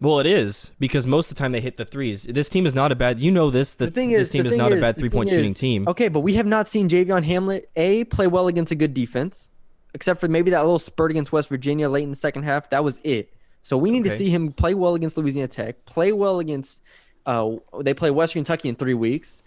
Well, 0.00 0.18
it 0.18 0.26
is 0.26 0.72
because 0.80 1.06
most 1.06 1.30
of 1.30 1.36
the 1.36 1.38
time 1.40 1.52
they 1.52 1.60
hit 1.60 1.76
the 1.76 1.84
threes. 1.84 2.24
This 2.24 2.48
team 2.48 2.66
is 2.66 2.74
not 2.74 2.90
a 2.90 2.96
bad. 2.96 3.20
You 3.20 3.30
know 3.30 3.48
this. 3.50 3.74
That 3.74 3.84
The 3.84 3.90
thing 3.92 4.10
is, 4.10 4.22
this 4.22 4.30
team 4.30 4.44
is 4.46 4.56
not 4.56 4.72
a 4.72 4.80
bad 4.80 4.98
three 4.98 5.10
point 5.10 5.28
thing 5.28 5.38
shooting 5.38 5.52
is- 5.52 5.58
team. 5.58 5.86
Okay, 5.86 6.08
but 6.08 6.20
we 6.20 6.34
have 6.34 6.46
not 6.46 6.66
seen 6.66 6.88
Javion 6.88 7.22
Hamlet 7.22 7.70
a 7.76 8.02
play 8.04 8.26
well 8.26 8.48
against 8.48 8.72
a 8.72 8.74
good 8.74 8.92
defense, 8.92 9.50
except 9.94 10.20
for 10.20 10.28
maybe 10.28 10.50
that 10.52 10.60
little 10.60 10.78
spurt 10.78 11.10
against 11.10 11.32
West 11.32 11.48
Virginia 11.48 11.88
late 11.88 12.04
in 12.04 12.10
the 12.10 12.16
second 12.16 12.42
half. 12.44 12.70
That 12.70 12.84
was 12.84 13.00
it. 13.04 13.32
So 13.62 13.76
we 13.76 13.90
need 13.90 14.04
to 14.04 14.10
see 14.18 14.30
him 14.30 14.52
play 14.52 14.74
well 14.74 14.94
against 14.94 15.16
Louisiana 15.18 15.48
Tech, 15.48 15.84
play 15.84 16.12
well 16.12 16.38
against. 16.40 16.82
Uh, 17.26 17.56
they 17.80 17.92
play 17.94 18.10
Western 18.10 18.40
Kentucky 18.44 18.68
in 18.70 18.74
three 18.76 18.94
weeks. 18.94 19.42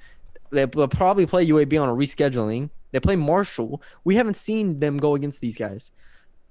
They- 0.52 0.66
They'll 0.66 0.88
probably 0.88 1.26
play 1.26 1.46
UAB 1.48 1.82
on 1.82 1.90
a 1.90 1.94
rescheduling. 1.94 2.70
They 2.92 3.00
play 3.00 3.16
Marshall. 3.16 3.82
We 4.04 4.16
haven't 4.18 4.38
seen 4.38 4.80
them 4.80 4.98
go 4.98 5.16
against 5.16 5.42
these 5.42 5.58
guys, 5.58 5.92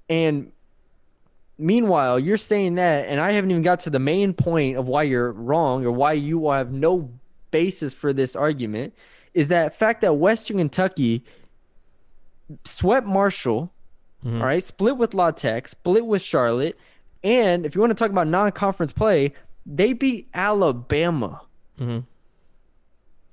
and 0.09 0.51
meanwhile, 1.57 2.19
you're 2.19 2.35
saying 2.37 2.75
that, 2.75 3.07
and 3.07 3.21
I 3.21 3.31
haven't 3.31 3.51
even 3.51 3.63
got 3.63 3.79
to 3.81 3.89
the 3.89 3.99
main 3.99 4.33
point 4.33 4.75
of 4.77 4.87
why 4.87 5.03
you're 5.03 5.31
wrong 5.31 5.85
or 5.85 5.91
why 5.91 6.13
you 6.13 6.49
have 6.51 6.71
no 6.73 7.09
basis 7.51 7.93
for 7.93 8.11
this 8.11 8.35
argument. 8.35 8.93
Is 9.33 9.47
that 9.47 9.73
fact 9.73 10.01
that 10.01 10.13
Western 10.15 10.57
Kentucky 10.57 11.23
swept 12.65 13.07
Marshall, 13.07 13.71
Mhm. 14.23 14.39
all 14.39 14.45
right, 14.45 14.63
split 14.63 14.97
with 14.97 15.13
La 15.13 15.31
Tech, 15.31 15.67
split 15.67 16.05
with 16.05 16.21
Charlotte, 16.21 16.77
and 17.23 17.65
if 17.65 17.75
you 17.75 17.81
want 17.81 17.91
to 17.91 17.95
talk 17.95 18.11
about 18.11 18.27
non-conference 18.27 18.93
play, 18.93 19.33
they 19.65 19.93
beat 19.93 20.29
Alabama. 20.33 21.41
Mhm. 21.79 22.03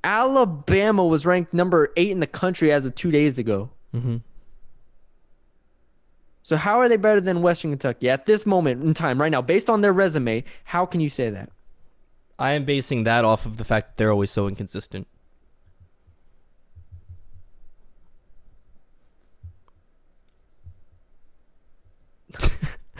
Alabama 0.03 1.05
was 1.07 1.26
ranked 1.26 1.53
number 1.53 1.92
eight 1.96 2.11
in 2.11 2.20
the 2.20 2.26
country 2.26 2.72
as 2.72 2.87
of 2.87 2.94
two 2.94 3.11
days 3.11 3.38
ago. 3.38 3.70
Mhm. 3.94 4.22
So 6.42 6.57
how 6.57 6.79
are 6.79 6.88
they 6.88 6.96
better 6.96 7.20
than 7.20 7.42
Western 7.42 7.70
Kentucky 7.70 8.09
at 8.09 8.26
this 8.26 8.46
moment 8.46 8.83
in 8.83 8.94
time, 8.94 9.20
right 9.20 9.31
now, 9.31 9.42
based 9.42 9.68
on 9.68 9.83
their 9.83 9.92
resume? 9.92 10.42
How 10.64 10.87
can 10.87 11.00
you 11.00 11.11
say 11.11 11.31
that? 11.31 11.50
I 12.38 12.53
am 12.53 12.64
basing 12.64 13.05
that 13.05 13.24
off 13.24 13.44
of 13.44 13.59
the 13.59 13.64
fact 13.64 13.88
that 13.88 13.96
they're 13.98 14.11
always 14.11 14.31
so 14.31 14.48
inconsistent. 14.48 15.07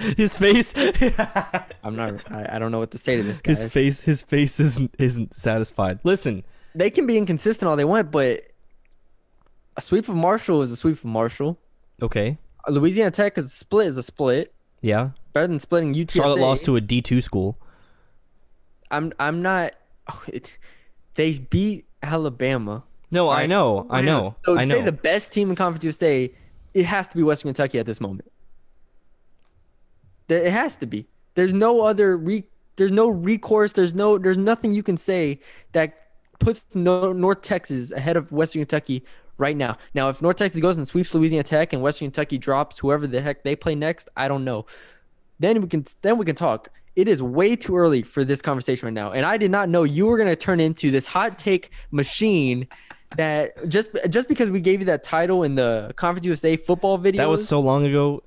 his 0.17 0.37
face, 0.37 0.73
I'm 1.85 1.97
not. 1.97 2.31
I, 2.31 2.57
I 2.57 2.59
don't 2.59 2.71
know 2.73 2.79
what 2.79 2.91
to 2.93 2.99
say 2.99 3.17
to 3.17 3.23
this 3.23 3.41
guy. 3.41 3.51
his 3.51 3.65
face, 3.67 4.01
his 4.01 4.23
face 4.23 4.59
isn't 4.61 4.95
isn't 4.99 5.35
satisfied. 5.35 6.01
Listen, 6.05 6.45
They 6.75 6.91
can 6.91 7.07
be 7.07 7.17
inconsistent 7.19 7.69
all 7.69 7.77
they 7.77 7.85
want, 7.85 8.11
but 8.11 8.43
a 9.77 9.81
sweep 9.81 10.09
of 10.09 10.15
Marshall 10.15 10.63
is 10.63 10.73
a 10.73 10.77
sweep 10.77 10.97
of 10.99 11.05
Marshall. 11.05 11.59
okay, 12.03 12.39
A 12.67 12.73
Louisiana 12.73 13.11
Tech 13.11 13.37
is 13.39 13.47
a 13.47 13.49
split 13.49 13.87
is 13.87 13.97
a 13.97 14.03
split. 14.03 14.53
yeah. 14.81 15.11
It's 15.17 15.27
better 15.33 15.47
than 15.47 15.61
splitting 15.61 15.95
UTSA. 15.95 16.11
Charlotte 16.17 16.41
lost 16.41 16.65
to 16.65 16.77
a 16.77 16.81
D 16.81 17.01
two 17.03 17.21
school. 17.21 17.59
I'm. 18.91 19.13
I'm 19.19 19.43
not. 19.43 19.75
oh, 20.11 20.23
it, 20.29 20.59
they 21.15 21.39
beat 21.39 21.87
Alabama. 22.03 22.85
No, 23.13 23.29
I 23.29 23.47
know, 23.47 23.89
I 23.91 24.03
know, 24.03 24.37
So 24.45 24.55
to 24.55 24.61
I 24.61 24.65
know. 24.65 24.75
say 24.77 24.83
the 24.83 24.93
best 24.93 25.33
team 25.33 25.51
in 25.51 25.57
Conference 25.57 25.83
USA, 25.83 26.33
it 26.75 26.85
has 26.85 27.09
to 27.09 27.17
be 27.17 27.25
Western 27.25 27.49
Kentucky 27.49 27.81
at 27.81 27.85
this 27.87 28.01
moment. 28.01 28.31
It 30.31 30.53
has 30.53 30.77
to 30.79 30.87
be. 30.87 31.07
There's 31.35 31.53
no 31.53 31.83
other 31.83 32.17
re. 32.17 32.45
There's 32.77 32.93
no 32.93 33.09
recourse. 33.09 33.73
There's 33.73 33.95
no. 33.95 34.19
There's 34.19 34.39
nothing 34.39 34.73
you 34.73 34.83
can 34.83 34.97
say 34.97 35.41
that 35.73 35.97
puts 36.39 36.65
no, 36.75 37.13
North 37.13 37.43
Texas 37.43 37.93
ahead 37.93 38.17
of 38.17 38.33
Western 38.33 38.63
Kentucky 38.63 39.05
right 39.39 39.57
now. 39.57 39.77
Now, 39.95 40.09
if 40.09 40.21
North 40.21 40.37
Texas 40.37 40.61
goes 40.61 40.77
and 40.77 40.87
sweeps 40.87 41.15
Louisiana 41.15 41.43
Tech 41.45 41.73
and 41.73 41.83
Western 41.83 42.09
Kentucky 42.09 42.39
drops 42.39 42.79
whoever 42.79 43.07
the 43.07 43.21
heck 43.21 43.45
they 43.45 43.55
play 43.55 43.75
next, 43.75 44.09
I 44.17 44.29
don't 44.29 44.45
know. 44.45 44.67
Then 45.39 45.61
we 45.61 45.69
can. 45.69 45.85
Then 46.03 46.19
we 46.19 46.25
can 46.25 46.37
talk. 46.37 46.69
It 46.97 47.07
is 47.07 47.23
way 47.23 47.55
too 47.55 47.77
early 47.77 48.03
for 48.03 48.25
this 48.25 48.43
conversation 48.43 48.87
right 48.87 48.93
now, 48.93 49.13
and 49.13 49.25
I 49.25 49.37
did 49.37 49.51
not 49.51 49.69
know 49.69 49.85
you 49.85 50.07
were 50.07 50.19
gonna 50.19 50.37
turn 50.37 50.61
into 50.61 50.91
this 50.91 51.07
hot 51.07 51.39
take 51.39 51.71
machine. 51.91 52.67
That 53.17 53.69
just 53.69 53.91
just 54.09 54.29
because 54.29 54.51
we 54.51 54.61
gave 54.61 54.81
you 54.81 54.87
that 54.87 55.03
title 55.03 55.43
in 55.43 55.57
the 55.57 55.93
Conference 55.97 56.27
USA 56.27 56.57
football 56.57 56.97
video, 56.97 57.23
that 57.23 57.29
was 57.29 57.47
so 57.47 57.61
long 57.61 57.85
ago. 57.85 58.23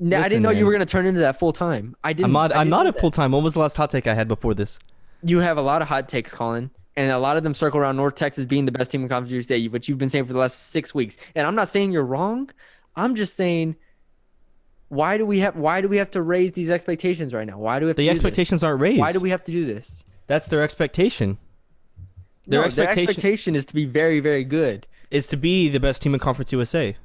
I 0.00 0.28
didn't 0.28 0.42
know 0.42 0.50
you 0.50 0.66
were 0.66 0.72
gonna 0.72 0.84
turn 0.86 1.06
into 1.06 1.20
that 1.20 1.38
full 1.38 1.52
time. 1.52 1.96
I 2.04 2.12
didn't. 2.12 2.26
I'm 2.26 2.32
not. 2.32 2.52
I 2.54 2.60
I'm 2.60 2.70
didn't 2.70 2.88
a 2.88 2.92
full 2.92 3.10
time. 3.10 3.32
When 3.32 3.42
was 3.42 3.54
the 3.54 3.60
last 3.60 3.76
hot 3.76 3.90
take 3.90 4.06
I 4.06 4.14
had 4.14 4.28
before 4.28 4.54
this? 4.54 4.78
You 5.22 5.38
have 5.40 5.56
a 5.56 5.62
lot 5.62 5.80
of 5.82 5.88
hot 5.88 6.08
takes, 6.08 6.34
Colin, 6.34 6.70
and 6.96 7.10
a 7.10 7.18
lot 7.18 7.36
of 7.36 7.42
them 7.42 7.54
circle 7.54 7.80
around 7.80 7.96
North 7.96 8.14
Texas 8.14 8.44
being 8.44 8.66
the 8.66 8.72
best 8.72 8.90
team 8.90 9.02
in 9.02 9.08
Conference 9.08 9.32
USA, 9.32 9.66
but 9.68 9.88
you've 9.88 9.98
been 9.98 10.10
saying 10.10 10.26
for 10.26 10.32
the 10.34 10.38
last 10.38 10.68
six 10.70 10.94
weeks. 10.94 11.16
And 11.34 11.46
I'm 11.46 11.54
not 11.54 11.68
saying 11.68 11.92
you're 11.92 12.04
wrong. 12.04 12.50
I'm 12.94 13.14
just 13.14 13.34
saying 13.34 13.76
Why 14.88 15.16
do 15.18 15.24
we 15.26 15.40
have 15.40 15.56
why 15.56 15.80
do 15.80 15.88
we 15.88 15.96
have 15.96 16.10
to 16.12 16.22
raise 16.22 16.52
these 16.52 16.70
expectations 16.70 17.32
right 17.34 17.46
now? 17.46 17.58
Why 17.58 17.78
do 17.78 17.86
we 17.86 17.88
have 17.90 17.96
to 17.96 18.02
The 18.02 18.08
this? 18.08 18.12
expectations 18.16 18.62
aren't 18.62 18.80
raised. 18.80 19.00
Why 19.00 19.12
do 19.12 19.20
we 19.20 19.30
have 19.30 19.44
to 19.44 19.52
do 19.52 19.64
this? 19.66 20.04
That's 20.26 20.46
their 20.48 20.62
expectation. 20.62 21.38
Their 22.46 22.60
no, 22.60 22.66
expectation- 22.66 22.96
their 22.96 23.10
expectation 23.10 23.56
is 23.56 23.64
to 23.66 23.74
be 23.74 23.86
very, 23.86 24.20
very 24.20 24.44
good. 24.44 24.86
Is 25.10 25.26
to 25.28 25.36
be 25.36 25.68
the 25.68 25.80
best 25.80 26.02
team 26.02 26.14
in 26.14 26.20
Conference 26.20 26.52
USA. 26.52 26.96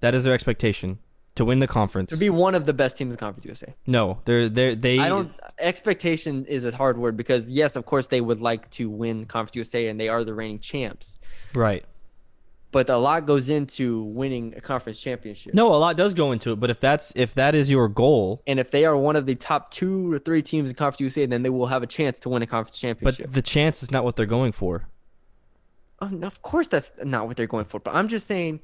That 0.00 0.14
is 0.14 0.24
their 0.24 0.34
expectation 0.34 0.98
to 1.38 1.44
win 1.44 1.58
the 1.58 1.66
conference. 1.66 2.10
To 2.10 2.16
be 2.16 2.30
one 2.30 2.54
of 2.54 2.66
the 2.66 2.72
best 2.74 2.96
teams 2.98 3.14
in 3.14 3.18
Conference 3.18 3.44
USA. 3.46 3.74
no, 3.86 4.20
they're 4.26 4.48
they 4.48 4.74
they. 4.74 4.98
I 4.98 5.08
don't. 5.08 5.32
Expectation 5.58 6.44
is 6.46 6.64
a 6.64 6.76
hard 6.76 6.98
word 6.98 7.16
because 7.16 7.50
yes, 7.50 7.74
of 7.74 7.84
course 7.86 8.06
they 8.08 8.20
would 8.20 8.40
like 8.40 8.70
to 8.72 8.88
win 8.88 9.26
Conference 9.26 9.56
USA 9.56 9.88
and 9.88 9.98
they 9.98 10.08
are 10.08 10.22
the 10.24 10.34
reigning 10.34 10.58
champs. 10.60 11.18
right. 11.54 11.84
But 12.70 12.90
a 12.90 12.98
lot 12.98 13.24
goes 13.24 13.48
into 13.48 14.02
winning 14.02 14.52
a 14.54 14.60
conference 14.60 15.00
championship. 15.00 15.54
No, 15.54 15.74
a 15.74 15.78
lot 15.78 15.96
does 15.96 16.12
go 16.12 16.32
into 16.32 16.52
it, 16.52 16.60
but 16.60 16.68
if 16.68 16.78
that's 16.78 17.14
if 17.16 17.34
that 17.36 17.54
is 17.54 17.70
your 17.70 17.88
goal, 17.88 18.42
And 18.46 18.60
if 18.60 18.70
they 18.70 18.84
are 18.84 18.94
one 18.94 19.16
of 19.16 19.24
the 19.24 19.34
top 19.34 19.70
two 19.70 20.12
or 20.12 20.18
three 20.18 20.42
teams 20.42 20.68
in 20.68 20.76
Conference 20.76 21.00
USA, 21.00 21.24
then 21.24 21.42
they 21.42 21.48
will 21.48 21.68
have 21.68 21.82
a 21.82 21.86
chance 21.86 22.20
to 22.20 22.28
win 22.28 22.42
a 22.42 22.46
conference 22.46 22.76
championship. 22.78 23.24
but 23.26 23.32
the 23.32 23.40
chance 23.40 23.82
is 23.82 23.90
not 23.90 24.04
what 24.04 24.16
they're 24.16 24.26
going 24.26 24.52
for. 24.52 24.86
Oh, 26.00 26.08
no, 26.08 26.26
of 26.26 26.42
course, 26.42 26.68
that's 26.68 26.92
not 27.02 27.26
what 27.26 27.38
they're 27.38 27.46
going 27.46 27.64
for. 27.64 27.80
But 27.80 27.94
I'm 27.94 28.06
just 28.06 28.26
saying, 28.26 28.60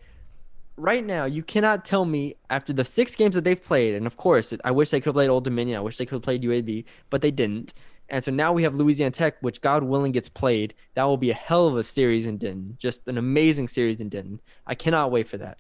right 0.77 1.05
now, 1.05 1.25
you 1.25 1.43
cannot 1.43 1.85
tell 1.85 2.05
me 2.05 2.35
after 2.51 2.73
the 2.73 2.85
six 2.85 3.15
games 3.15 3.35
that 3.35 3.45
they've 3.45 3.63
played, 3.63 3.95
and 3.95 4.07
of 4.07 4.17
course, 4.17 4.53
I 4.65 4.71
wish 4.71 4.91
they 4.91 5.01
could 5.01 5.11
have 5.11 5.15
played 5.15 5.29
Old 5.29 5.45
Dominion. 5.45 5.79
I 5.79 5.81
wish 5.81 5.97
they 5.97 6.07
could 6.07 6.17
have 6.17 6.23
played 6.23 6.43
UAB, 6.43 6.85
but 7.11 7.23
they 7.23 7.31
didn't. 7.31 7.75
And 8.11 8.23
so 8.23 8.31
now 8.31 8.53
we 8.53 8.63
have 8.65 8.75
Louisiana 8.75 9.13
Tech, 9.13 9.37
which 9.41 9.61
God 9.61 9.83
willing 9.83 10.13
gets 10.13 10.29
played. 10.29 10.75
That 10.95 11.05
will 11.05 11.17
be 11.17 11.31
a 11.31 11.35
hell 11.35 11.67
of 11.67 11.77
a 11.77 11.85
series 11.85 12.27
in 12.27 12.37
Denton. 12.37 12.77
Just 12.79 13.09
an 13.09 13.17
amazing 13.17 13.69
series 13.69 14.01
in 14.01 14.09
Denton. 14.09 14.41
I 14.67 14.75
cannot 14.75 15.11
wait 15.11 15.27
for 15.27 15.39
that. 15.39 15.59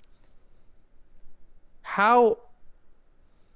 How 1.83 2.38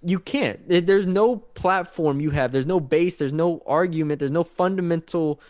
you 0.02 0.20
can't. 0.20 0.60
There's 0.68 1.06
no 1.06 1.36
platform 1.36 2.20
you 2.20 2.30
have. 2.30 2.52
There's 2.52 2.66
no 2.66 2.80
base. 2.80 3.18
There's 3.18 3.32
no 3.32 3.62
argument. 3.66 4.20
There's 4.20 4.30
no 4.30 4.44
fundamental 4.44 5.40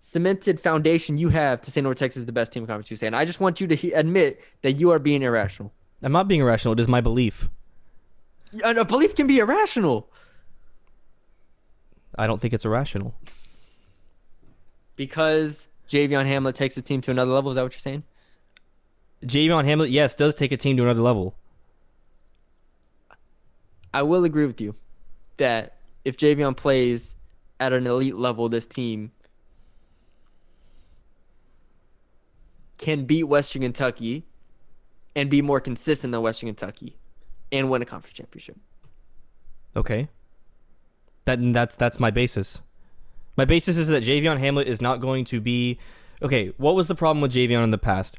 cemented 0.00 0.58
foundation 0.58 1.16
you 1.18 1.28
have 1.28 1.60
to 1.60 1.70
say 1.70 1.80
North 1.80 1.98
Texas 1.98 2.20
is 2.20 2.26
the 2.26 2.32
best 2.32 2.52
team 2.52 2.62
in 2.62 2.66
Conference 2.66 2.90
USA. 2.90 3.06
And 3.06 3.14
I 3.14 3.24
just 3.24 3.38
want 3.38 3.60
you 3.60 3.66
to 3.68 3.74
he- 3.74 3.92
admit 3.92 4.40
that 4.62 4.72
you 4.72 4.90
are 4.90 4.98
being 4.98 5.22
irrational. 5.22 5.72
I'm 6.02 6.10
not 6.12 6.26
being 6.26 6.40
irrational. 6.40 6.72
It 6.72 6.80
is 6.80 6.88
my 6.88 7.00
belief. 7.00 7.48
And 8.64 8.78
a 8.78 8.84
belief 8.84 9.14
can 9.14 9.26
be 9.26 9.38
irrational 9.38 10.08
I 12.18 12.26
don't 12.26 12.40
think 12.42 12.52
it's 12.52 12.64
irrational. 12.64 13.14
because 14.96 15.68
Javion 15.88 16.26
Hamlet 16.26 16.54
takes 16.56 16.74
the 16.74 16.82
team 16.82 17.00
to 17.02 17.10
another 17.10 17.30
level. 17.32 17.50
Is 17.52 17.54
that 17.56 17.62
what 17.62 17.72
you're 17.72 17.78
saying? 17.80 18.02
Javion 19.24 19.64
Hamlet, 19.64 19.90
yes, 19.90 20.14
does 20.14 20.34
take 20.34 20.50
a 20.52 20.56
team 20.56 20.76
to 20.76 20.82
another 20.82 21.02
level. 21.02 21.34
I 23.94 24.02
will 24.02 24.24
agree 24.24 24.46
with 24.46 24.60
you 24.60 24.74
that 25.36 25.76
if 26.04 26.16
Javion 26.16 26.56
plays 26.56 27.14
at 27.58 27.72
an 27.72 27.86
elite 27.86 28.16
level, 28.16 28.48
this 28.48 28.66
team 28.66 29.12
can 32.80 33.04
beat 33.04 33.24
Western 33.24 33.62
Kentucky 33.62 34.24
and 35.14 35.28
be 35.28 35.42
more 35.42 35.60
consistent 35.60 36.12
than 36.12 36.22
Western 36.22 36.48
Kentucky 36.48 36.96
and 37.52 37.68
win 37.68 37.82
a 37.82 37.84
conference 37.84 38.16
championship. 38.16 38.56
Okay. 39.76 40.08
That 41.26 41.38
that's 41.52 41.76
that's 41.76 42.00
my 42.00 42.10
basis. 42.10 42.62
My 43.36 43.44
basis 43.44 43.76
is 43.76 43.88
that 43.88 44.02
Javion 44.02 44.38
Hamlet 44.38 44.66
is 44.66 44.80
not 44.80 45.00
going 45.00 45.24
to 45.26 45.40
be 45.40 45.78
okay. 46.22 46.52
What 46.56 46.74
was 46.74 46.88
the 46.88 46.94
problem 46.94 47.20
with 47.20 47.32
Javion 47.32 47.62
in 47.62 47.70
the 47.70 47.78
past? 47.78 48.16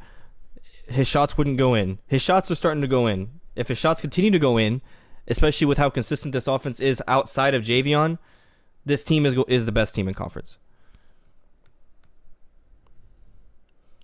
His 0.88 1.08
shots 1.08 1.38
wouldn't 1.38 1.58
go 1.58 1.74
in. 1.74 1.98
His 2.06 2.22
shots 2.22 2.52
are 2.52 2.56
starting 2.56 2.82
to 2.82 2.88
go 2.88 3.08
in. 3.08 3.42
If 3.56 3.68
his 3.68 3.78
shots 3.78 4.00
continue 4.00 4.32
to 4.32 4.40
go 4.40 4.58
in, 4.58 4.82
especially 5.28 5.66
with 5.66 5.78
how 5.78 5.90
consistent 5.90 6.34
this 6.34 6.48
offense 6.48 6.80
is 6.80 7.02
outside 7.08 7.56
of 7.56 7.64
Javion, 7.64 8.20
this 8.86 9.04
team 9.04 9.26
is 9.26 9.36
is 9.48 9.66
the 9.66 9.72
best 9.72 9.96
team 9.96 10.08
in 10.08 10.14
conference. 10.14 10.58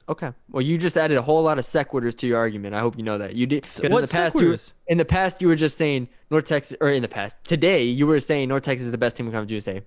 Okay. 0.10 0.32
Well, 0.50 0.62
you 0.62 0.78
just 0.78 0.96
added 0.96 1.18
a 1.18 1.22
whole 1.22 1.44
lot 1.44 1.58
of 1.60 1.66
sequiturs 1.66 2.16
to 2.20 2.28
your 2.28 2.38
argument. 2.38 2.74
I 2.76 2.80
hope 2.80 2.98
you 2.98 3.04
know 3.04 3.18
that 3.18 3.36
you 3.36 3.46
did. 3.46 3.64
'cause 3.64 3.80
in 3.82 3.92
what 3.92 4.02
the 4.02 4.08
past, 4.08 4.40
you 4.40 4.48
were, 4.50 4.58
in 4.88 4.98
the 4.98 5.06
past 5.06 5.42
you 5.42 5.48
were 5.50 5.56
just 5.56 5.78
saying 5.78 6.08
North 6.32 6.46
Texas, 6.46 6.78
or 6.80 6.90
in 6.90 7.02
the 7.02 7.10
past 7.10 7.36
today 7.44 7.84
you 7.84 8.08
were 8.08 8.20
saying 8.20 8.48
North 8.50 8.64
Texas 8.64 8.86
is 8.86 8.92
the 8.92 8.98
best 8.98 9.18
team 9.18 9.26
in 9.26 9.32
Conference 9.34 9.52
USA. 9.52 9.82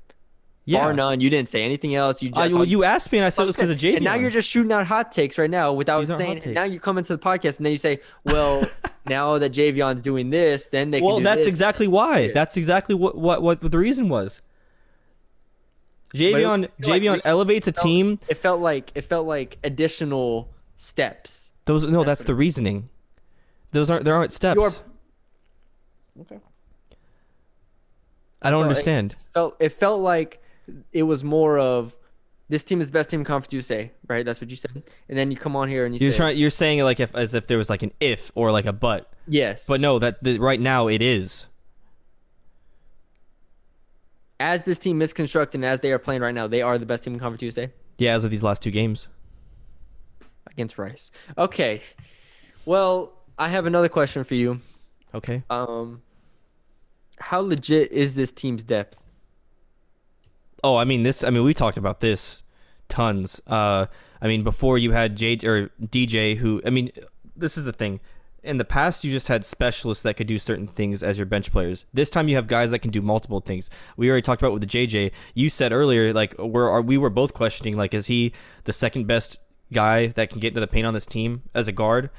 Yeah. 0.67 0.81
Bar 0.81 0.93
none. 0.93 1.21
You 1.21 1.31
didn't 1.31 1.49
say 1.49 1.63
anything 1.63 1.95
else. 1.95 2.21
You 2.23 2.31
Uh, 2.35 2.47
just 2.49 2.55
well, 2.55 2.65
you 2.67 2.85
asked 2.85 3.11
me, 3.11 3.19
and 3.19 3.27
I 3.27 3.31
said 3.31 3.45
it 3.45 3.47
was 3.47 3.57
because 3.57 3.71
of 3.71 3.79
Javion. 3.79 3.97
And 3.97 4.05
now 4.05 4.15
you're 4.15 4.31
just 4.31 4.49
shooting 4.49 4.71
out 4.71 4.87
hot 4.87 5.11
takes 5.11 5.39
right 5.39 5.49
now 5.51 5.73
without 5.73 6.07
These 6.07 6.17
saying. 6.19 6.43
And 6.45 6.55
now 6.55 6.65
you 6.65 6.79
come 6.79 6.99
into 6.99 7.17
the 7.17 7.19
podcast 7.19 7.57
and 7.57 7.65
then 7.67 7.73
you 7.73 7.79
say, 7.79 7.99
"Well, 8.25 8.65
now 9.07 9.39
that 9.39 9.53
Javion's 9.53 10.03
doing 10.03 10.29
this, 10.29 10.67
then 10.67 10.91
they 10.91 11.01
well, 11.01 11.15
can." 11.17 11.21
do 11.23 11.25
that's 11.25 11.41
this. 11.41 11.49
exactly 11.49 11.89
why. 11.89 12.19
Yeah. 12.21 12.33
That's 12.35 12.59
exactly 12.59 12.95
what, 12.95 13.17
what 13.17 13.43
what 13.43 13.61
the 13.63 13.79
reason 13.79 14.11
was. 14.11 14.43
Javion 16.15 16.65
it- 16.65 16.73
like 16.87 17.03
Javion 17.03 17.21
elevates 17.25 17.69
a 17.69 17.73
felt- 17.73 17.85
team. 17.87 18.19
It 18.29 18.39
felt 18.39 18.61
like 18.61 18.91
it 18.95 19.03
felt 19.03 19.27
like 19.27 19.59
additional 19.65 20.49
steps. 20.77 21.51
Those 21.67 21.85
no, 21.85 22.05
that's 22.05 22.25
the 22.25 22.35
reasoning. 22.35 22.89
Those 23.73 23.91
aren't 23.91 24.05
there 24.05 24.15
aren't 24.15 24.33
steps. 24.33 24.59
Your 24.59 24.71
okay. 26.23 26.41
I 28.43 28.51
don't 28.51 28.61
So, 28.61 28.65
it 28.65 28.69
understand. 28.69 29.17
felt 29.35 29.57
it 29.61 29.69
felt 29.71 30.01
like 30.01 30.43
it 30.93 31.03
was 31.03 31.23
more 31.25 31.59
of 31.59 31.97
this 32.49 32.65
team 32.65 32.81
is 32.81 32.89
the 32.89 32.93
best 32.93 33.11
team 33.11 33.21
in 33.21 33.25
conference 33.25 33.53
USA, 33.53 33.93
right? 34.09 34.25
That's 34.27 34.41
what 34.41 34.51
you 34.51 34.57
said. 34.57 34.83
And 35.09 35.17
then 35.19 35.31
you 35.31 35.37
come 35.37 35.55
on 35.55 35.69
here 35.69 35.85
and 35.85 35.95
you 35.95 36.01
You're 36.05 36.13
say 36.13 36.17
trying. 36.19 36.39
You're 36.39 36.51
saying 36.51 36.79
it 36.79 36.85
like 36.85 36.99
if 36.99 37.15
as 37.15 37.35
if 37.35 37.47
there 37.47 37.59
was 37.59 37.71
like 37.71 37.83
an 37.83 37.93
if 38.01 38.33
or 38.35 38.51
like 38.51 38.67
a 38.67 38.73
but. 38.73 39.13
yes. 39.29 39.67
But 39.69 39.81
no, 39.81 39.99
that 40.01 40.23
the, 40.25 40.39
right 40.39 40.59
now 40.61 40.89
it 40.89 41.03
is. 41.03 41.47
As 44.41 44.65
this 44.65 44.79
team 44.79 45.01
is 45.03 45.13
constructed 45.13 45.59
and 45.59 45.65
as 45.65 45.79
they 45.81 45.93
are 45.93 45.99
playing 45.99 46.23
right 46.23 46.35
now, 46.35 46.49
they 46.49 46.63
are 46.63 46.79
the 46.79 46.87
best 46.87 47.05
team 47.05 47.13
in 47.15 47.21
conference 47.21 47.43
USA 47.43 47.71
Yeah, 47.99 48.15
as 48.15 48.25
of 48.25 48.31
these 48.33 48.43
last 48.43 48.63
two 48.63 48.71
games. 48.73 49.07
against 50.51 50.79
Rice. 50.79 51.13
Okay. 51.39 51.81
Well, 52.65 53.13
I 53.39 53.49
have 53.49 53.67
another 53.67 53.89
question 53.89 54.25
for 54.25 54.35
you. 54.35 54.61
Okay. 55.15 55.43
Um 55.51 56.03
how 57.19 57.41
legit 57.41 57.93
is 57.93 58.15
this 58.15 58.33
team's 58.33 58.63
depth? 58.63 58.97
Oh, 60.65 60.77
I 60.77 60.85
mean 60.85 61.03
this. 61.03 61.23
I 61.23 61.31
mean 61.31 61.45
we 61.45 61.55
talked 61.55 61.77
about 61.77 62.01
this 62.01 62.43
tons. 62.89 63.41
Uh, 63.47 63.87
I 64.23 64.27
mean 64.27 64.43
before 64.43 64.79
you 64.79 64.93
had 64.93 65.17
J 65.17 65.35
or 65.45 65.71
DJ, 65.83 66.37
who 66.37 66.61
I 66.67 66.71
mean, 66.71 66.91
this 67.37 67.57
is 67.59 67.65
the 67.65 67.73
thing. 67.73 68.01
In 68.43 68.57
the 68.57 68.65
past, 68.65 69.05
you 69.05 69.13
just 69.13 69.29
had 69.29 69.45
specialists 69.45 70.03
that 70.05 70.17
could 70.17 70.27
do 70.27 70.39
certain 70.39 70.67
things 70.67 71.03
as 71.03 71.19
your 71.19 71.27
bench 71.27 71.53
players. 71.53 71.85
This 71.93 72.09
time, 72.09 72.29
you 72.29 72.37
have 72.37 72.47
guys 72.47 72.71
that 72.71 72.79
can 72.79 72.91
do 72.91 73.03
multiple 73.03 73.41
things. 73.41 73.69
We 73.97 74.09
already 74.09 74.23
talked 74.23 74.41
about 74.41 74.53
with 74.53 74.63
the 74.63 74.67
JJ. 74.67 75.13
You 75.35 75.51
said 75.51 75.73
earlier, 75.73 76.13
like, 76.15 76.39
we're 76.39 76.69
are, 76.69 76.81
we 76.81 76.97
were 76.97 77.11
both 77.11 77.35
questioning, 77.35 77.77
like, 77.77 77.93
is 77.93 78.07
he 78.07 78.33
the 78.65 78.73
second 78.73 79.07
best 79.07 79.39
guy 79.73 80.09
that 80.09 80.31
can 80.31 80.41
get 80.41 80.49
into 80.49 80.61
the 80.61 80.67
paint 80.67 80.87
on 80.87 80.95
this 80.95 81.07
team 81.07 81.43
as 81.55 81.69
a 81.69 81.73
guard? 81.73 82.11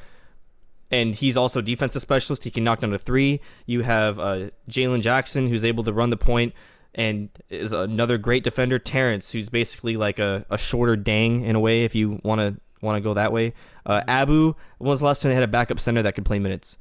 and 0.92 1.16
he's 1.16 1.38
also 1.38 1.62
defensive 1.62 2.02
specialist. 2.02 2.44
He 2.44 2.52
can 2.52 2.64
knock 2.64 2.82
down 2.82 2.94
a 2.94 3.00
three. 3.00 3.40
You 3.66 3.82
have 3.84 4.20
uh, 4.20 4.50
Jalen 4.70 5.02
Jackson, 5.02 5.48
who's 5.48 5.64
able 5.64 5.86
to 5.86 5.94
run 5.94 6.10
the 6.10 6.18
point 6.18 6.54
and 6.94 7.30
is 7.50 7.72
another 7.72 8.18
great 8.18 8.44
defender. 8.44 8.78
Terrence, 8.78 9.32
who's 9.32 9.50
basically 9.50 9.96
like 9.96 10.20
a, 10.20 10.46
a 10.50 10.58
shorter 10.58 10.98
Dang 10.98 11.46
in 11.46 11.56
a 11.56 11.60
way, 11.60 11.84
if 11.84 11.96
you 11.96 12.20
want 12.24 12.42
to 12.42 12.60
want 12.82 12.98
to 12.98 13.02
go 13.02 13.14
that 13.14 13.32
way. 13.32 13.54
Uh, 13.86 14.02
Abu, 14.08 14.56
when 14.78 14.90
was 14.90 15.00
the 15.00 15.06
last 15.06 15.22
time 15.22 15.30
they 15.30 15.36
had 15.36 15.44
a 15.44 15.48
backup 15.48 15.80
center 15.80 16.02
that 16.04 16.16
could 16.16 16.26
play 16.26 16.40
minutes? 16.40 16.78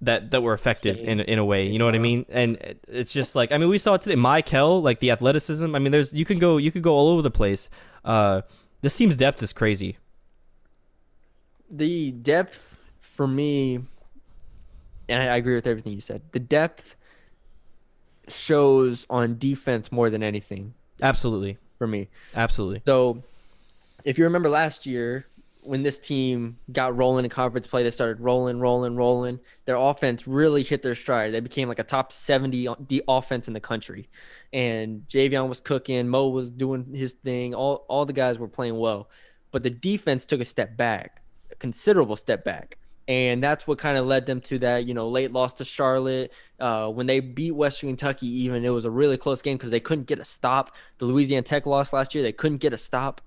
That 0.00 0.30
that 0.30 0.42
were 0.42 0.54
effective 0.54 1.00
in 1.00 1.18
in 1.20 1.38
a 1.40 1.44
way, 1.44 1.66
you 1.68 1.78
know 1.78 1.84
what 1.84 1.96
I 1.96 1.98
mean? 1.98 2.24
And 2.28 2.76
it's 2.86 3.12
just 3.12 3.34
like 3.34 3.50
I 3.50 3.58
mean, 3.58 3.68
we 3.68 3.78
saw 3.78 3.94
it 3.94 4.02
today. 4.02 4.14
Michael, 4.14 4.80
like 4.80 5.00
the 5.00 5.10
athleticism. 5.10 5.74
I 5.74 5.78
mean, 5.80 5.90
there's 5.90 6.12
you 6.14 6.24
can 6.24 6.38
go 6.38 6.56
you 6.56 6.70
could 6.70 6.82
go 6.82 6.94
all 6.94 7.08
over 7.08 7.20
the 7.20 7.32
place. 7.32 7.68
Uh, 8.04 8.42
this 8.80 8.96
team's 8.96 9.16
depth 9.16 9.42
is 9.42 9.52
crazy. 9.52 9.98
The 11.68 12.12
depth 12.12 12.92
for 13.00 13.26
me 13.26 13.80
and 15.08 15.22
I, 15.22 15.26
I 15.34 15.36
agree 15.36 15.54
with 15.54 15.66
everything 15.66 15.92
you 15.92 16.00
said. 16.00 16.22
The 16.32 16.38
depth 16.38 16.96
shows 18.28 19.06
on 19.08 19.38
defense 19.38 19.90
more 19.90 20.10
than 20.10 20.22
anything 20.22 20.74
Absolutely, 21.02 21.58
for 21.78 21.86
me. 21.86 22.08
absolutely. 22.34 22.82
So, 22.86 23.22
if 24.04 24.18
you 24.18 24.24
remember 24.24 24.48
last 24.48 24.86
year 24.86 25.26
when 25.68 25.82
this 25.82 25.98
team 25.98 26.56
got 26.72 26.96
rolling 26.96 27.24
in 27.24 27.30
conference 27.30 27.66
play, 27.66 27.82
they 27.82 27.90
started 27.90 28.20
rolling, 28.20 28.58
rolling, 28.58 28.96
rolling. 28.96 29.38
Their 29.66 29.76
offense 29.76 30.26
really 30.26 30.62
hit 30.62 30.82
their 30.82 30.94
stride. 30.94 31.34
They 31.34 31.40
became 31.40 31.68
like 31.68 31.78
a 31.78 31.84
top 31.84 32.10
70 32.10 32.68
o- 32.68 32.76
the 32.88 33.02
offense 33.06 33.48
in 33.48 33.54
the 33.54 33.60
country. 33.60 34.08
And 34.52 35.06
Javion 35.08 35.48
was 35.48 35.60
cooking, 35.60 36.08
Mo 36.08 36.28
was 36.28 36.50
doing 36.50 36.94
his 36.94 37.12
thing. 37.12 37.54
All 37.54 37.84
all 37.88 38.06
the 38.06 38.14
guys 38.14 38.38
were 38.38 38.48
playing 38.48 38.78
well. 38.78 39.10
But 39.50 39.62
the 39.62 39.70
defense 39.70 40.24
took 40.24 40.40
a 40.40 40.44
step 40.44 40.76
back, 40.76 41.22
a 41.50 41.54
considerable 41.56 42.16
step 42.16 42.44
back. 42.44 42.78
And 43.08 43.42
that's 43.42 43.66
what 43.66 43.78
kind 43.78 43.96
of 43.96 44.06
led 44.06 44.26
them 44.26 44.40
to 44.42 44.58
that, 44.58 44.84
you 44.84 44.92
know, 44.92 45.08
late 45.08 45.32
loss 45.32 45.54
to 45.54 45.64
Charlotte. 45.64 46.30
Uh, 46.60 46.88
when 46.88 47.06
they 47.06 47.20
beat 47.20 47.52
Western 47.52 47.90
Kentucky, 47.90 48.26
even 48.26 48.64
it 48.64 48.68
was 48.68 48.84
a 48.84 48.90
really 48.90 49.16
close 49.16 49.40
game 49.40 49.56
because 49.56 49.70
they 49.70 49.80
couldn't 49.80 50.06
get 50.06 50.18
a 50.18 50.24
stop. 50.24 50.76
The 50.98 51.06
Louisiana 51.06 51.42
Tech 51.42 51.64
loss 51.64 51.92
last 51.94 52.14
year, 52.14 52.22
they 52.22 52.32
couldn't 52.32 52.58
get 52.58 52.74
a 52.74 52.78
stop 52.78 53.22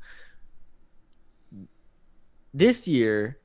this 2.54 2.88
year 2.88 3.38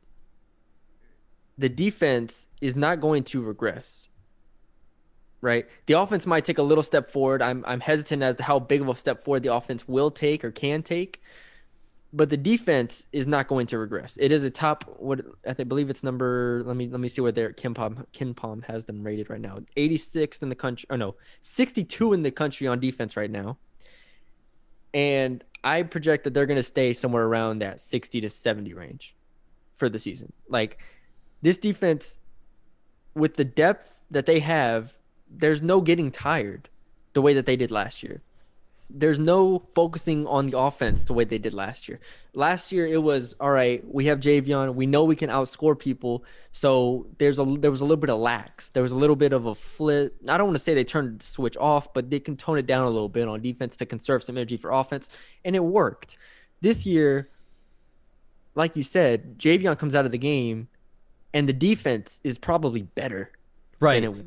the 1.59 1.69
defense 1.69 2.49
is 2.61 2.77
not 2.77 3.01
going 3.01 3.25
to 3.25 3.42
regress. 3.42 4.09
Right? 5.40 5.66
The 5.87 5.95
offense 5.95 6.27
might 6.27 6.45
take 6.45 6.59
a 6.59 6.62
little 6.62 6.83
step 6.83 7.11
forward. 7.11 7.40
I'm 7.42 7.64
I'm 7.66 7.81
hesitant 7.81 8.23
as 8.23 8.37
to 8.37 8.42
how 8.42 8.59
big 8.59 8.81
of 8.81 8.88
a 8.88 8.97
step 8.97 9.23
forward 9.23 9.42
the 9.42 9.55
offense 9.55 9.87
will 9.87 10.11
take 10.11 10.45
or 10.45 10.51
can 10.51 10.83
take. 10.83 11.23
But 12.12 12.31
the 12.31 12.37
defense 12.37 13.07
is 13.12 13.27
not 13.27 13.47
going 13.47 13.66
to 13.69 13.79
regress. 13.79 14.16
It 14.19 14.33
is 14.33 14.42
a 14.45 14.51
top 14.51 14.85
what 14.99 15.21
I 15.47 15.53
believe 15.53 15.90
it's 15.90 16.03
number 16.03 16.62
let 16.64 16.77
me 16.77 16.88
let 16.88 17.01
me 17.01 17.09
see 17.09 17.21
where 17.21 17.33
their 17.33 17.53
KenPom 17.53 18.07
KenPom 18.12 18.64
has 18.64 18.87
them 18.87 19.05
rated 19.05 19.31
right 19.31 19.40
now. 19.40 19.59
86th 19.77 20.42
in 20.42 20.49
the 20.49 20.55
country 20.55 20.87
or 20.90 20.97
no, 20.97 21.14
62 21.42 22.12
in 22.12 22.23
the 22.23 22.31
country 22.31 22.66
on 22.66 22.81
defense 22.81 23.16
right 23.16 23.31
now. 23.31 23.59
And 24.95 25.45
I 25.66 25.83
project 25.83 26.22
that 26.22 26.33
they're 26.33 26.46
going 26.46 26.59
to 26.59 26.62
stay 26.62 26.92
somewhere 26.92 27.24
around 27.24 27.59
that 27.59 27.81
60 27.81 28.20
to 28.20 28.31
70 28.31 28.72
range 28.72 29.16
for 29.74 29.88
the 29.88 29.98
season. 29.98 30.33
Like 30.48 30.79
this 31.42 31.59
defense, 31.59 32.20
with 33.14 33.35
the 33.35 33.44
depth 33.44 33.92
that 34.12 34.26
they 34.26 34.38
have, 34.38 34.96
there's 35.29 35.61
no 35.61 35.81
getting 35.81 36.12
tired 36.12 36.68
the 37.14 37.20
way 37.20 37.35
that 37.35 37.46
they 37.46 37.57
did 37.57 37.72
last 37.72 38.05
year. 38.05 38.22
There's 38.88 39.18
no 39.18 39.59
focusing 39.75 40.27
on 40.27 40.46
the 40.46 40.59
offense 40.59 41.05
the 41.05 41.12
way 41.12 41.25
they 41.25 41.38
did 41.38 41.53
last 41.53 41.88
year. 41.88 41.99
Last 42.35 42.70
year 42.70 42.87
it 42.87 43.03
was 43.03 43.35
all 43.40 43.51
right. 43.51 43.83
We 43.87 44.07
have 44.07 44.20
Javion. 44.20 44.75
We 44.75 44.87
know 44.87 45.03
we 45.05 45.16
can 45.16 45.29
outscore 45.29 45.77
people. 45.79 46.25
So 46.53 47.07
there's 47.18 47.38
a 47.40 47.44
there 47.44 47.70
was 47.70 47.81
a 47.81 47.85
little 47.85 48.01
bit 48.01 48.11
of 48.11 48.20
lax. 48.20 48.70
There 48.70 48.83
was 48.83 48.92
a 48.92 48.96
little 48.96 49.16
bit 49.16 49.33
of 49.33 49.46
a 49.46 49.55
flip. 49.57 50.14
I 50.29 50.38
don't 50.38 50.46
want 50.46 50.57
to 50.57 50.62
say 50.62 50.72
they 50.72 50.85
turned 50.85 51.18
the 51.18 51.25
switch 51.25 51.57
off, 51.57 51.92
but 51.92 52.11
they 52.11 52.20
can 52.20 52.37
tone 52.37 52.59
it 52.59 52.66
down 52.66 52.85
a 52.87 52.90
little 52.90 53.09
bit 53.09 53.27
on 53.27 53.42
defense 53.42 53.77
to 53.79 53.87
conserve 53.87 54.22
some 54.22 54.37
energy 54.37 54.57
for 54.57 54.70
offense, 54.70 55.11
and 55.44 55.57
it 55.57 55.64
worked. 55.64 56.16
This 56.61 56.87
year, 56.87 57.29
like 58.55 58.77
you 58.77 58.83
said, 58.83 59.38
Javion 59.38 59.77
comes 59.79 59.94
out 59.94 60.07
of 60.07 60.12
the 60.12 60.18
game, 60.18 60.68
and 61.35 61.49
the 61.49 61.53
defense 61.53 62.20
is 62.25 62.38
probably 62.38 62.83
better 62.83 63.33
Right. 63.81 64.01
than 64.01 64.05
it 64.20 64.25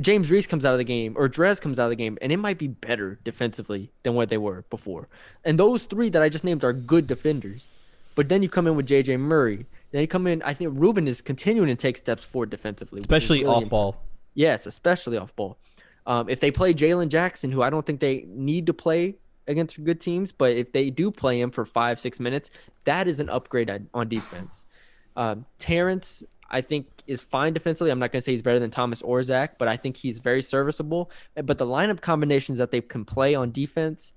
James 0.00 0.30
Reese 0.30 0.46
comes 0.46 0.64
out 0.64 0.72
of 0.72 0.78
the 0.78 0.84
game 0.84 1.14
or 1.16 1.28
Drez 1.28 1.60
comes 1.60 1.78
out 1.78 1.84
of 1.84 1.90
the 1.90 1.96
game 1.96 2.18
and 2.20 2.32
it 2.32 2.36
might 2.38 2.58
be 2.58 2.66
better 2.68 3.18
defensively 3.22 3.92
than 4.02 4.14
what 4.14 4.28
they 4.28 4.38
were 4.38 4.64
before. 4.70 5.08
And 5.44 5.58
those 5.58 5.84
three 5.84 6.08
that 6.10 6.20
I 6.22 6.28
just 6.28 6.44
named 6.44 6.64
are 6.64 6.72
good 6.72 7.06
defenders. 7.06 7.70
But 8.16 8.28
then 8.28 8.42
you 8.42 8.48
come 8.48 8.66
in 8.66 8.76
with 8.76 8.86
JJ 8.86 9.18
Murray. 9.20 9.66
Then 9.92 10.00
you 10.00 10.06
come 10.08 10.26
in, 10.26 10.42
I 10.42 10.54
think 10.54 10.72
Rubin 10.74 11.06
is 11.06 11.22
continuing 11.22 11.68
to 11.68 11.74
take 11.76 11.96
steps 11.96 12.24
forward 12.24 12.50
defensively. 12.50 13.00
Especially 13.00 13.42
really 13.44 13.64
off 13.64 13.68
ball. 13.68 13.96
Yes, 14.34 14.66
especially 14.66 15.16
off 15.16 15.34
ball. 15.36 15.58
Um, 16.06 16.28
if 16.28 16.40
they 16.40 16.50
play 16.50 16.74
Jalen 16.74 17.08
Jackson, 17.08 17.50
who 17.52 17.62
I 17.62 17.70
don't 17.70 17.86
think 17.86 18.00
they 18.00 18.24
need 18.28 18.66
to 18.66 18.74
play 18.74 19.16
against 19.46 19.82
good 19.84 20.00
teams, 20.00 20.32
but 20.32 20.52
if 20.52 20.72
they 20.72 20.90
do 20.90 21.10
play 21.10 21.40
him 21.40 21.50
for 21.50 21.64
five, 21.64 21.98
six 22.00 22.18
minutes, 22.20 22.50
that 22.84 23.06
is 23.08 23.20
an 23.20 23.28
upgrade 23.28 23.70
on- 23.70 23.88
on 23.94 24.08
defense. 24.08 24.64
Um, 25.16 25.46
Terrence, 25.58 26.22
I 26.54 26.60
think, 26.60 26.86
is 27.08 27.20
fine 27.20 27.52
defensively. 27.52 27.90
I'm 27.90 27.98
not 27.98 28.12
going 28.12 28.20
to 28.20 28.24
say 28.24 28.30
he's 28.30 28.40
better 28.40 28.60
than 28.60 28.70
Thomas 28.70 29.02
or 29.02 29.22
Zach, 29.24 29.58
but 29.58 29.66
I 29.66 29.76
think 29.76 29.96
he's 29.96 30.18
very 30.18 30.40
serviceable. 30.40 31.10
But 31.34 31.58
the 31.58 31.66
lineup 31.66 32.00
combinations 32.00 32.58
that 32.58 32.70
they 32.70 32.80
can 32.80 33.04
play 33.04 33.34
on 33.34 33.50
defense 33.50 34.12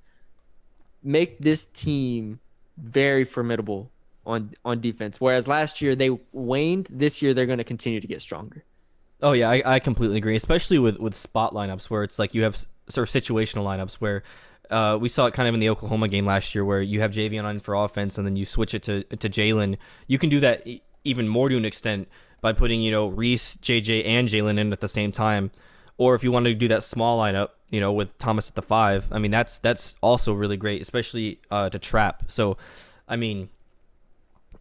make 1.03 1.39
this 1.39 1.65
team 1.65 2.39
very 2.77 3.25
formidable 3.25 3.91
on 4.23 4.53
on 4.63 4.79
defense. 4.81 5.19
Whereas 5.19 5.47
last 5.47 5.81
year 5.81 5.95
they 5.95 6.11
waned, 6.31 6.87
this 6.91 7.23
year 7.23 7.33
they're 7.33 7.47
going 7.47 7.57
to 7.57 7.63
continue 7.63 7.99
to 7.99 8.07
get 8.07 8.21
stronger. 8.21 8.63
Oh 9.21 9.31
yeah, 9.31 9.49
I, 9.49 9.63
I 9.65 9.79
completely 9.79 10.17
agree. 10.17 10.35
Especially 10.35 10.77
with 10.77 10.99
with 10.99 11.15
spot 11.15 11.53
lineups 11.53 11.85
where 11.85 12.03
it's 12.03 12.19
like 12.19 12.35
you 12.35 12.43
have 12.43 12.55
sort 12.87 13.09
of 13.09 13.23
situational 13.23 13.63
lineups 13.63 13.95
where 13.95 14.21
uh, 14.69 14.97
we 15.01 15.09
saw 15.09 15.25
it 15.25 15.33
kind 15.33 15.49
of 15.49 15.55
in 15.55 15.59
the 15.59 15.69
Oklahoma 15.69 16.07
game 16.07 16.27
last 16.27 16.53
year 16.53 16.63
where 16.63 16.83
you 16.83 16.99
have 16.99 17.11
Javion 17.11 17.45
on 17.45 17.59
for 17.59 17.73
offense 17.73 18.19
and 18.19 18.27
then 18.27 18.35
you 18.35 18.45
switch 18.45 18.75
it 18.75 18.83
to 18.83 19.03
to 19.03 19.27
Jalen. 19.27 19.77
You 20.05 20.19
can 20.19 20.29
do 20.29 20.39
that 20.41 20.67
even 21.03 21.27
more 21.27 21.49
to 21.49 21.57
an 21.57 21.65
extent 21.65 22.07
by 22.41 22.53
putting 22.53 22.81
you 22.81 22.91
know 22.91 23.07
Reese, 23.07 23.57
JJ, 23.57 24.05
and 24.05 24.27
Jalen 24.27 24.59
in 24.59 24.71
at 24.73 24.79
the 24.79 24.87
same 24.87 25.11
time. 25.11 25.51
Or 25.97 26.13
if 26.13 26.23
you 26.23 26.31
want 26.31 26.45
to 26.45 26.53
do 26.53 26.67
that 26.67 26.83
small 26.83 27.19
lineup, 27.19 27.49
you 27.69 27.79
know, 27.79 27.91
with 27.91 28.15
Thomas 28.19 28.49
at 28.49 28.55
the 28.55 28.61
five, 28.61 29.07
I 29.11 29.19
mean 29.19 29.31
that's 29.31 29.57
that's 29.57 29.95
also 30.01 30.33
really 30.33 30.57
great, 30.57 30.81
especially 30.81 31.39
uh, 31.49 31.69
to 31.69 31.79
trap. 31.79 32.23
So, 32.27 32.57
I 33.07 33.15
mean, 33.15 33.49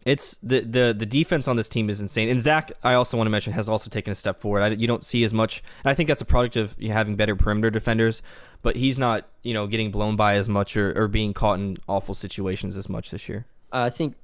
it's 0.07 0.37
the 0.37 0.61
the 0.61 0.95
the 0.97 1.05
defense 1.05 1.47
on 1.47 1.57
this 1.57 1.67
team 1.69 1.89
is 1.89 2.01
insane. 2.01 2.29
And 2.29 2.41
Zach, 2.41 2.71
I 2.83 2.93
also 2.93 3.17
want 3.17 3.27
to 3.27 3.31
mention, 3.31 3.53
has 3.53 3.67
also 3.67 3.89
taken 3.89 4.11
a 4.11 4.15
step 4.15 4.39
forward. 4.39 4.61
I, 4.61 4.67
you 4.69 4.87
don't 4.87 5.03
see 5.03 5.23
as 5.25 5.33
much, 5.33 5.61
and 5.83 5.91
I 5.91 5.93
think 5.93 6.07
that's 6.07 6.21
a 6.21 6.25
product 6.25 6.55
of 6.55 6.75
you 6.79 6.93
having 6.93 7.15
better 7.15 7.35
perimeter 7.35 7.69
defenders. 7.69 8.21
But 8.61 8.77
he's 8.77 8.97
not, 8.97 9.27
you 9.43 9.53
know, 9.53 9.67
getting 9.67 9.91
blown 9.91 10.15
by 10.15 10.35
as 10.35 10.49
much 10.49 10.75
or, 10.75 10.97
or 10.99 11.07
being 11.07 11.33
caught 11.33 11.59
in 11.59 11.77
awful 11.87 12.15
situations 12.15 12.75
as 12.75 12.89
much 12.89 13.11
this 13.11 13.29
year. 13.29 13.45
Uh, 13.71 13.81
I 13.81 13.89
think, 13.89 14.15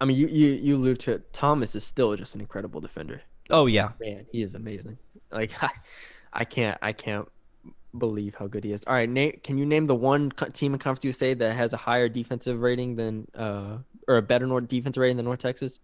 I 0.00 0.04
mean, 0.06 0.16
you 0.16 0.26
you 0.28 0.48
you 0.52 0.76
alluded 0.76 1.00
to 1.00 1.12
it. 1.12 1.32
Thomas 1.32 1.76
is 1.76 1.84
still 1.84 2.14
just 2.16 2.34
an 2.34 2.40
incredible 2.40 2.80
defender. 2.80 3.22
Oh 3.50 3.66
yeah, 3.66 3.90
Man, 4.00 4.26
he 4.32 4.42
is 4.42 4.54
amazing. 4.54 4.98
Like 5.30 5.52
I, 5.62 5.70
I 6.32 6.44
can't 6.44 6.78
I 6.80 6.92
can't 6.92 7.28
believe 7.96 8.34
how 8.36 8.46
good 8.46 8.64
he 8.64 8.72
is. 8.72 8.84
All 8.86 8.94
right, 8.94 9.08
Nate, 9.08 9.42
can 9.42 9.58
you 9.58 9.66
name 9.66 9.84
the 9.84 9.94
one 9.94 10.30
co- 10.32 10.46
team 10.46 10.72
in 10.72 10.78
Conference 10.78 11.04
USA 11.04 11.34
that 11.34 11.52
has 11.54 11.72
a 11.72 11.76
higher 11.76 12.08
defensive 12.08 12.60
rating 12.60 12.96
than 12.96 13.26
uh 13.34 13.78
or 14.08 14.16
a 14.16 14.22
better 14.22 14.46
North 14.46 14.68
defensive 14.68 15.00
rating 15.00 15.16
than 15.16 15.26
North 15.26 15.40
Texas? 15.40 15.78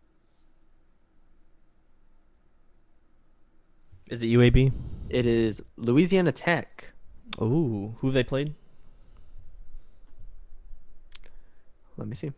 is 4.08 4.22
it 4.22 4.26
UAB? 4.26 4.72
It 5.08 5.26
is 5.26 5.62
Louisiana 5.76 6.32
Tech. 6.32 6.92
Oh, 7.38 7.96
who 7.98 8.06
have 8.06 8.14
they 8.14 8.24
played? 8.24 8.54
Let 11.96 12.08
me 12.08 12.14
see. 12.14 12.32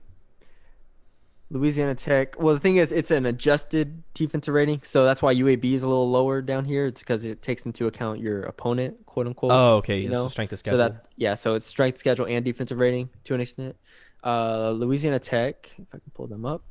Louisiana 1.51 1.95
Tech. 1.95 2.39
Well, 2.39 2.55
the 2.55 2.61
thing 2.61 2.77
is, 2.77 2.93
it's 2.93 3.11
an 3.11 3.25
adjusted 3.25 4.03
defensive 4.13 4.53
rating, 4.53 4.83
so 4.83 5.05
that's 5.05 5.23
why 5.23 5.35
UAB 5.35 5.73
is 5.73 5.83
a 5.83 5.89
little 5.89 6.11
lower 6.11 6.43
down 6.43 6.65
here. 6.65 6.87
It's 6.87 7.01
because 7.01 7.25
it 7.25 7.41
takes 7.41 7.65
into 7.65 7.87
account 7.87 8.21
your 8.21 8.43
opponent, 8.43 9.07
quote 9.07 9.27
unquote. 9.27 9.53
Oh, 9.53 9.77
okay. 9.77 9.99
you 9.99 10.11
know, 10.11 10.29
strength 10.29 10.53
of 10.53 10.59
So 10.59 10.63
schedule. 10.63 10.79
that 10.79 11.07
yeah, 11.17 11.35
so 11.35 11.55
it's 11.55 11.65
strength 11.65 11.99
schedule 11.99 12.27
and 12.27 12.45
defensive 12.45 12.79
rating 12.79 13.09
to 13.25 13.35
an 13.35 13.41
extent. 13.41 13.77
Uh, 14.23 14.71
Louisiana 14.71 15.19
Tech, 15.19 15.71
if 15.79 15.87
I 15.95 15.99
can 15.99 16.11
pull 16.13 16.27
them 16.27 16.45
up. 16.45 16.63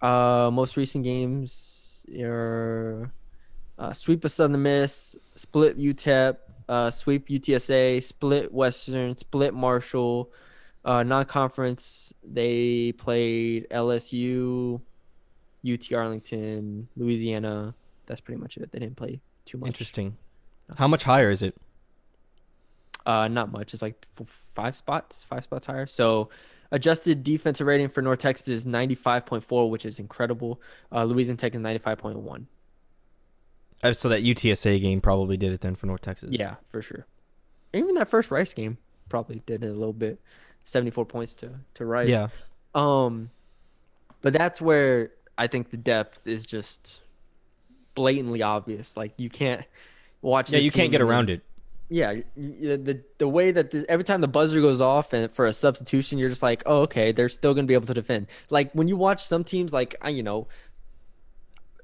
Uh, 0.00 0.50
most 0.52 0.76
recent 0.76 1.04
games 1.04 2.06
are 2.18 3.12
uh, 3.78 3.92
sweep 3.92 4.24
of 4.24 4.30
Southern 4.30 4.62
Miss, 4.62 5.16
split 5.34 5.78
UTEP, 5.78 6.36
uh, 6.68 6.90
sweep 6.90 7.28
UTSA, 7.28 8.02
split 8.02 8.52
Western, 8.52 9.16
split 9.16 9.52
Marshall. 9.52 10.30
Uh, 10.84 11.02
non-conference, 11.02 12.14
they 12.24 12.92
played 12.92 13.66
LSU, 13.70 14.80
UT 15.68 15.92
Arlington, 15.92 16.88
Louisiana. 16.96 17.74
That's 18.06 18.20
pretty 18.20 18.40
much 18.40 18.56
it. 18.56 18.72
They 18.72 18.78
didn't 18.78 18.96
play 18.96 19.20
too 19.44 19.58
much. 19.58 19.68
Interesting. 19.68 20.16
How 20.78 20.88
much 20.88 21.04
higher 21.04 21.30
is 21.30 21.42
it? 21.42 21.54
Uh, 23.04 23.28
not 23.28 23.50
much. 23.52 23.72
It's 23.74 23.82
like 23.82 24.06
f- 24.20 24.42
five 24.54 24.76
spots, 24.76 25.24
five 25.24 25.44
spots 25.44 25.66
higher. 25.66 25.86
So, 25.86 26.30
adjusted 26.70 27.22
defensive 27.24 27.66
rating 27.66 27.88
for 27.88 28.02
North 28.02 28.18
Texas 28.20 28.48
is 28.48 28.66
ninety 28.66 28.94
five 28.94 29.26
point 29.26 29.44
four, 29.44 29.70
which 29.70 29.84
is 29.84 29.98
incredible. 29.98 30.60
Uh, 30.92 31.04
Louisiana 31.04 31.38
Tech 31.38 31.54
is 31.54 31.60
ninety 31.60 31.78
five 31.78 31.98
point 31.98 32.18
one. 32.18 32.46
Uh, 33.82 33.92
so 33.92 34.08
that 34.10 34.22
UTSA 34.22 34.80
game 34.80 35.00
probably 35.00 35.36
did 35.36 35.52
it 35.52 35.60
then 35.62 35.74
for 35.74 35.86
North 35.86 36.02
Texas. 36.02 36.30
Yeah, 36.32 36.56
for 36.68 36.82
sure. 36.82 37.06
Even 37.72 37.94
that 37.94 38.08
first 38.08 38.30
Rice 38.30 38.52
game 38.52 38.76
probably 39.08 39.42
did 39.46 39.64
it 39.64 39.68
a 39.68 39.72
little 39.72 39.94
bit. 39.94 40.20
Seventy 40.70 40.90
four 40.90 41.04
points 41.04 41.34
to 41.36 41.50
to 41.74 41.84
Rice. 41.84 42.08
Yeah. 42.08 42.28
Um, 42.74 43.30
but 44.22 44.32
that's 44.32 44.60
where 44.60 45.10
I 45.36 45.46
think 45.46 45.70
the 45.70 45.76
depth 45.76 46.26
is 46.26 46.46
just 46.46 47.02
blatantly 47.94 48.42
obvious. 48.42 48.96
Like 48.96 49.12
you 49.16 49.28
can't 49.28 49.64
watch. 50.22 50.50
Yeah, 50.52 50.60
you 50.60 50.70
can't 50.70 50.92
get 50.92 51.00
around 51.00 51.28
it. 51.30 51.42
yeah 51.88 52.14
the 52.36 53.02
the 53.18 53.26
way 53.28 53.50
that 53.50 53.72
the, 53.72 53.84
every 53.88 54.04
time 54.04 54.20
the 54.20 54.28
buzzer 54.28 54.60
goes 54.60 54.80
off 54.80 55.12
and 55.12 55.32
for 55.32 55.46
a 55.46 55.52
substitution 55.52 56.18
you're 56.18 56.28
just 56.28 56.42
like 56.42 56.62
oh 56.66 56.82
okay 56.82 57.10
they're 57.10 57.28
still 57.28 57.52
going 57.52 57.64
to 57.66 57.68
be 57.68 57.74
able 57.74 57.88
to 57.88 57.94
defend 57.94 58.28
like 58.48 58.70
when 58.74 58.86
you 58.86 58.96
watch 58.96 59.24
some 59.24 59.42
teams 59.42 59.72
like 59.72 59.96
I 60.00 60.10
you 60.10 60.22
know 60.22 60.46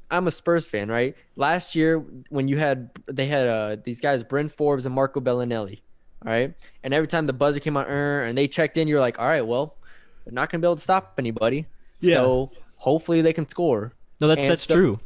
I'm 0.09 0.29
a 0.29 0.31
Spurs 0.31 0.65
fan 0.65 0.89
right 0.89 1.17
last 1.35 1.75
year 1.75 1.99
when 2.29 2.47
you 2.47 2.57
had 2.57 2.91
they 3.07 3.27
had 3.27 3.49
uh 3.49 3.77
these 3.83 4.01
guys 4.01 4.23
Bryn 4.23 4.49
Forbes 4.49 4.87
and 4.87 4.95
Marco 4.95 5.21
Belinelli 5.21 5.81
all 6.25 6.33
right 6.33 6.55
and 6.83 6.95
every 6.95 7.07
time 7.07 7.27
the 7.27 7.33
buzzer 7.33 7.61
came 7.61 7.77
on 7.77 7.87
er, 7.87 8.25
and 8.25 8.37
they 8.39 8.49
checked 8.49 8.77
in 8.77 8.89
you're 8.89 9.01
like 9.01 9.19
all 9.19 9.27
right 9.27 9.47
well 9.47 9.75
they're 10.25 10.33
not 10.33 10.51
going 10.51 10.61
to 10.61 10.65
be 10.65 10.69
able 10.69 10.77
to 10.77 10.83
stop 10.83 11.15
anybody 11.19 11.67
Yeah. 12.01 12.15
so 12.17 12.51
hopefully 12.77 13.23
they 13.23 13.33
can 13.33 13.49
score 13.49 13.93
No, 14.21 14.29
that's 14.29 14.43
And 14.43 14.51
that's 14.51 14.63
so- 14.63 14.75
true. 14.75 15.01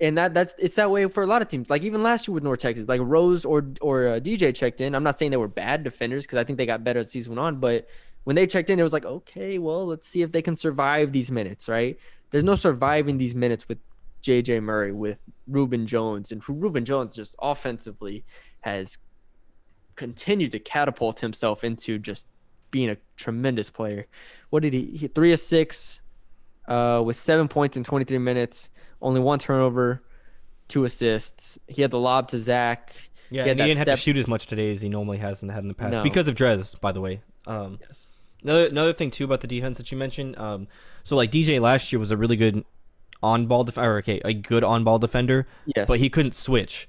and 0.00 0.16
that 0.18 0.34
that's 0.34 0.54
it's 0.58 0.76
that 0.76 0.90
way 0.90 1.06
for 1.08 1.22
a 1.22 1.26
lot 1.26 1.40
of 1.42 1.48
teams. 1.48 1.68
Like 1.70 1.82
even 1.82 2.02
last 2.02 2.26
year 2.26 2.34
with 2.34 2.42
North 2.42 2.60
Texas, 2.60 2.88
like 2.88 3.00
Rose 3.02 3.44
or 3.44 3.64
or 3.80 4.08
uh, 4.08 4.20
DJ 4.20 4.54
checked 4.54 4.80
in. 4.80 4.94
I'm 4.94 5.02
not 5.02 5.18
saying 5.18 5.30
they 5.30 5.36
were 5.38 5.48
bad 5.48 5.84
defenders 5.84 6.24
because 6.24 6.38
I 6.38 6.44
think 6.44 6.56
they 6.58 6.66
got 6.66 6.84
better 6.84 7.00
as 7.00 7.06
the 7.06 7.12
season 7.12 7.32
went 7.32 7.40
on. 7.40 7.60
But 7.60 7.86
when 8.24 8.34
they 8.36 8.46
checked 8.46 8.68
in, 8.70 8.78
it 8.78 8.82
was 8.82 8.92
like, 8.92 9.06
okay, 9.06 9.58
well, 9.58 9.86
let's 9.86 10.06
see 10.08 10.20
if 10.22 10.32
they 10.32 10.42
can 10.42 10.56
survive 10.56 11.12
these 11.12 11.30
minutes. 11.30 11.68
Right? 11.68 11.98
There's 12.30 12.44
no 12.44 12.56
surviving 12.56 13.16
these 13.18 13.34
minutes 13.34 13.68
with 13.68 13.78
JJ 14.22 14.62
Murray, 14.62 14.92
with 14.92 15.20
Rubin 15.48 15.86
Jones, 15.86 16.30
and 16.32 16.42
Rubin 16.48 16.84
Jones 16.84 17.14
just 17.14 17.36
offensively 17.40 18.24
has 18.60 18.98
continued 19.96 20.52
to 20.52 20.58
catapult 20.58 21.20
himself 21.20 21.64
into 21.64 21.98
just 21.98 22.26
being 22.70 22.90
a 22.90 22.96
tremendous 23.16 23.70
player. 23.70 24.06
What 24.50 24.62
did 24.62 24.72
he? 24.72 24.84
he 24.96 25.08
three 25.08 25.32
of 25.32 25.40
six. 25.40 26.00
uh, 26.68 27.00
with 27.04 27.16
seven 27.16 27.46
points 27.48 27.76
in 27.76 27.84
23 27.84 28.18
minutes, 28.18 28.70
only 29.00 29.20
one 29.20 29.38
turnover, 29.38 30.02
two 30.68 30.84
assists. 30.84 31.58
He 31.68 31.80
had 31.82 31.90
the 31.92 31.98
lob 32.00 32.28
to 32.28 32.38
Zach. 32.40 32.92
Yeah, 33.30 33.44
He 33.44 33.50
and 33.50 33.60
he 33.60 33.66
didn't 33.66 33.78
have 33.78 33.86
to 33.86 33.96
shoot 33.96 34.16
as 34.16 34.26
much 34.26 34.46
today 34.48 34.72
as 34.72 34.80
he 34.80 34.88
normally 34.88 35.18
has 35.18 35.42
and 35.42 35.50
had 35.50 35.62
in 35.62 35.68
the 35.68 35.74
past 35.74 35.92
No. 35.98 36.02
because 36.02 36.26
of 36.28 36.34
Drez, 36.34 36.78
by 36.80 36.90
the 36.92 37.00
way. 37.00 37.20
Um, 37.46 37.78
Yes. 37.86 38.06
Another 38.42 38.66
another 38.66 38.92
thing 38.92 39.10
too 39.10 39.24
about 39.24 39.40
the 39.40 39.46
defense 39.46 39.78
that 39.78 39.90
you 39.92 39.96
mentioned. 39.98 40.36
Um, 40.38 40.68
so 41.04 41.16
like 41.16 41.30
DJ 41.30 41.60
last 41.60 41.92
year 41.92 41.98
was 42.00 42.10
a 42.10 42.16
really 42.16 42.36
good 42.36 42.64
on 43.22 43.46
ball 43.46 43.64
def- 43.64 43.78
or 43.78 43.98
okay, 43.98 44.20
a 44.24 44.34
good 44.34 44.62
on 44.64 44.82
ball 44.84 44.98
defender, 44.98 45.46
Yes. 45.74 45.86
but 45.88 45.98
he 46.00 46.08
couldn't 46.10 46.32
switch. 46.34 46.88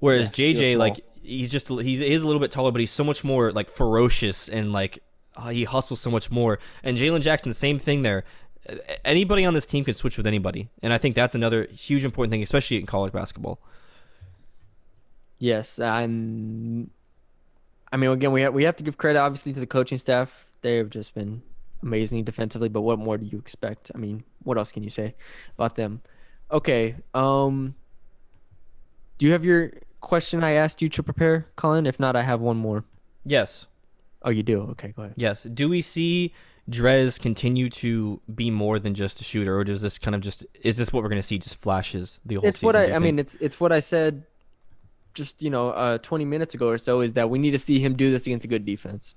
Whereas 0.00 0.26
Yeah, 0.38 0.52
JJ 0.54 0.76
like 0.78 1.04
he's 1.24 1.50
just 1.50 1.68
he's 1.68 2.00
he 2.00 2.12
is 2.12 2.22
a 2.22 2.26
little 2.26 2.40
bit 2.40 2.50
taller, 2.50 2.70
but 2.70 2.80
he's 2.80 2.90
so 2.90 3.04
much 3.04 3.24
more 3.24 3.52
like 3.52 3.70
ferocious 3.70 4.48
and 4.48 4.72
like 4.72 5.02
uh, 5.36 5.48
he 5.48 5.64
hustles 5.64 6.00
so 6.00 6.10
much 6.10 6.30
more. 6.30 6.58
And 6.82 6.96
Jalen 6.96 7.22
Jackson, 7.22 7.50
the 7.50 7.54
same 7.54 7.78
thing 7.78 8.02
there. 8.02 8.24
Anybody 9.04 9.44
on 9.44 9.52
this 9.52 9.66
team 9.66 9.84
can 9.84 9.92
switch 9.94 10.16
with 10.16 10.26
anybody, 10.26 10.70
and 10.82 10.92
I 10.92 10.98
think 10.98 11.14
that's 11.14 11.34
another 11.34 11.66
huge 11.70 12.04
important 12.04 12.30
thing, 12.30 12.42
especially 12.42 12.78
in 12.78 12.86
college 12.86 13.12
basketball. 13.12 13.58
Yes, 15.38 15.78
and 15.78 16.90
I 17.92 17.96
mean, 17.96 18.10
again, 18.10 18.32
we 18.32 18.42
have, 18.42 18.54
we 18.54 18.64
have 18.64 18.76
to 18.76 18.84
give 18.84 18.96
credit 18.96 19.18
obviously 19.18 19.52
to 19.52 19.60
the 19.60 19.66
coaching 19.66 19.98
staff. 19.98 20.46
They've 20.62 20.88
just 20.88 21.14
been 21.14 21.42
amazing 21.82 22.24
defensively. 22.24 22.68
But 22.68 22.80
what 22.80 22.98
more 22.98 23.18
do 23.18 23.26
you 23.26 23.38
expect? 23.38 23.92
I 23.94 23.98
mean, 23.98 24.24
what 24.42 24.58
else 24.58 24.72
can 24.72 24.82
you 24.82 24.90
say 24.90 25.14
about 25.56 25.76
them? 25.76 26.00
Okay. 26.50 26.96
Um, 27.12 27.74
do 29.18 29.26
you 29.26 29.32
have 29.32 29.44
your 29.44 29.72
question 30.04 30.44
I 30.44 30.52
asked 30.52 30.80
you 30.82 30.88
to 30.90 31.02
prepare, 31.02 31.46
Colin? 31.56 31.86
If 31.86 31.98
not, 31.98 32.14
I 32.16 32.22
have 32.22 32.40
one 32.40 32.56
more. 32.56 32.84
Yes, 33.24 33.66
Oh, 34.26 34.30
you 34.30 34.42
do. 34.42 34.62
Okay, 34.72 34.94
go 34.96 35.02
ahead. 35.02 35.14
Yes. 35.18 35.42
Do 35.42 35.68
we 35.68 35.82
see 35.82 36.32
Drez 36.70 37.20
continue 37.20 37.68
to 37.68 38.22
be 38.34 38.50
more 38.50 38.78
than 38.78 38.94
just 38.94 39.20
a 39.20 39.24
shooter, 39.24 39.58
or 39.58 39.64
does 39.64 39.82
this 39.82 39.98
kind 39.98 40.14
of 40.14 40.22
just 40.22 40.46
is 40.62 40.78
this 40.78 40.92
what 40.94 41.02
we're 41.02 41.10
going 41.10 41.20
to 41.20 41.26
see? 41.26 41.38
Just 41.38 41.56
flashes 41.56 42.20
the 42.24 42.36
whole 42.36 42.46
It's 42.46 42.58
season? 42.58 42.66
what 42.68 42.76
I. 42.76 42.92
I 42.94 42.98
mean, 43.00 43.18
it's 43.18 43.34
it's 43.36 43.60
what 43.60 43.70
I 43.70 43.80
said. 43.80 44.24
Just 45.12 45.42
you 45.42 45.50
know, 45.50 45.70
uh, 45.72 45.98
20 45.98 46.24
minutes 46.24 46.54
ago 46.54 46.68
or 46.68 46.78
so, 46.78 47.02
is 47.02 47.12
that 47.12 47.28
we 47.28 47.38
need 47.38 47.50
to 47.50 47.58
see 47.58 47.78
him 47.80 47.94
do 47.96 48.10
this 48.10 48.26
against 48.26 48.44
a 48.46 48.48
good 48.48 48.64
defense. 48.64 49.14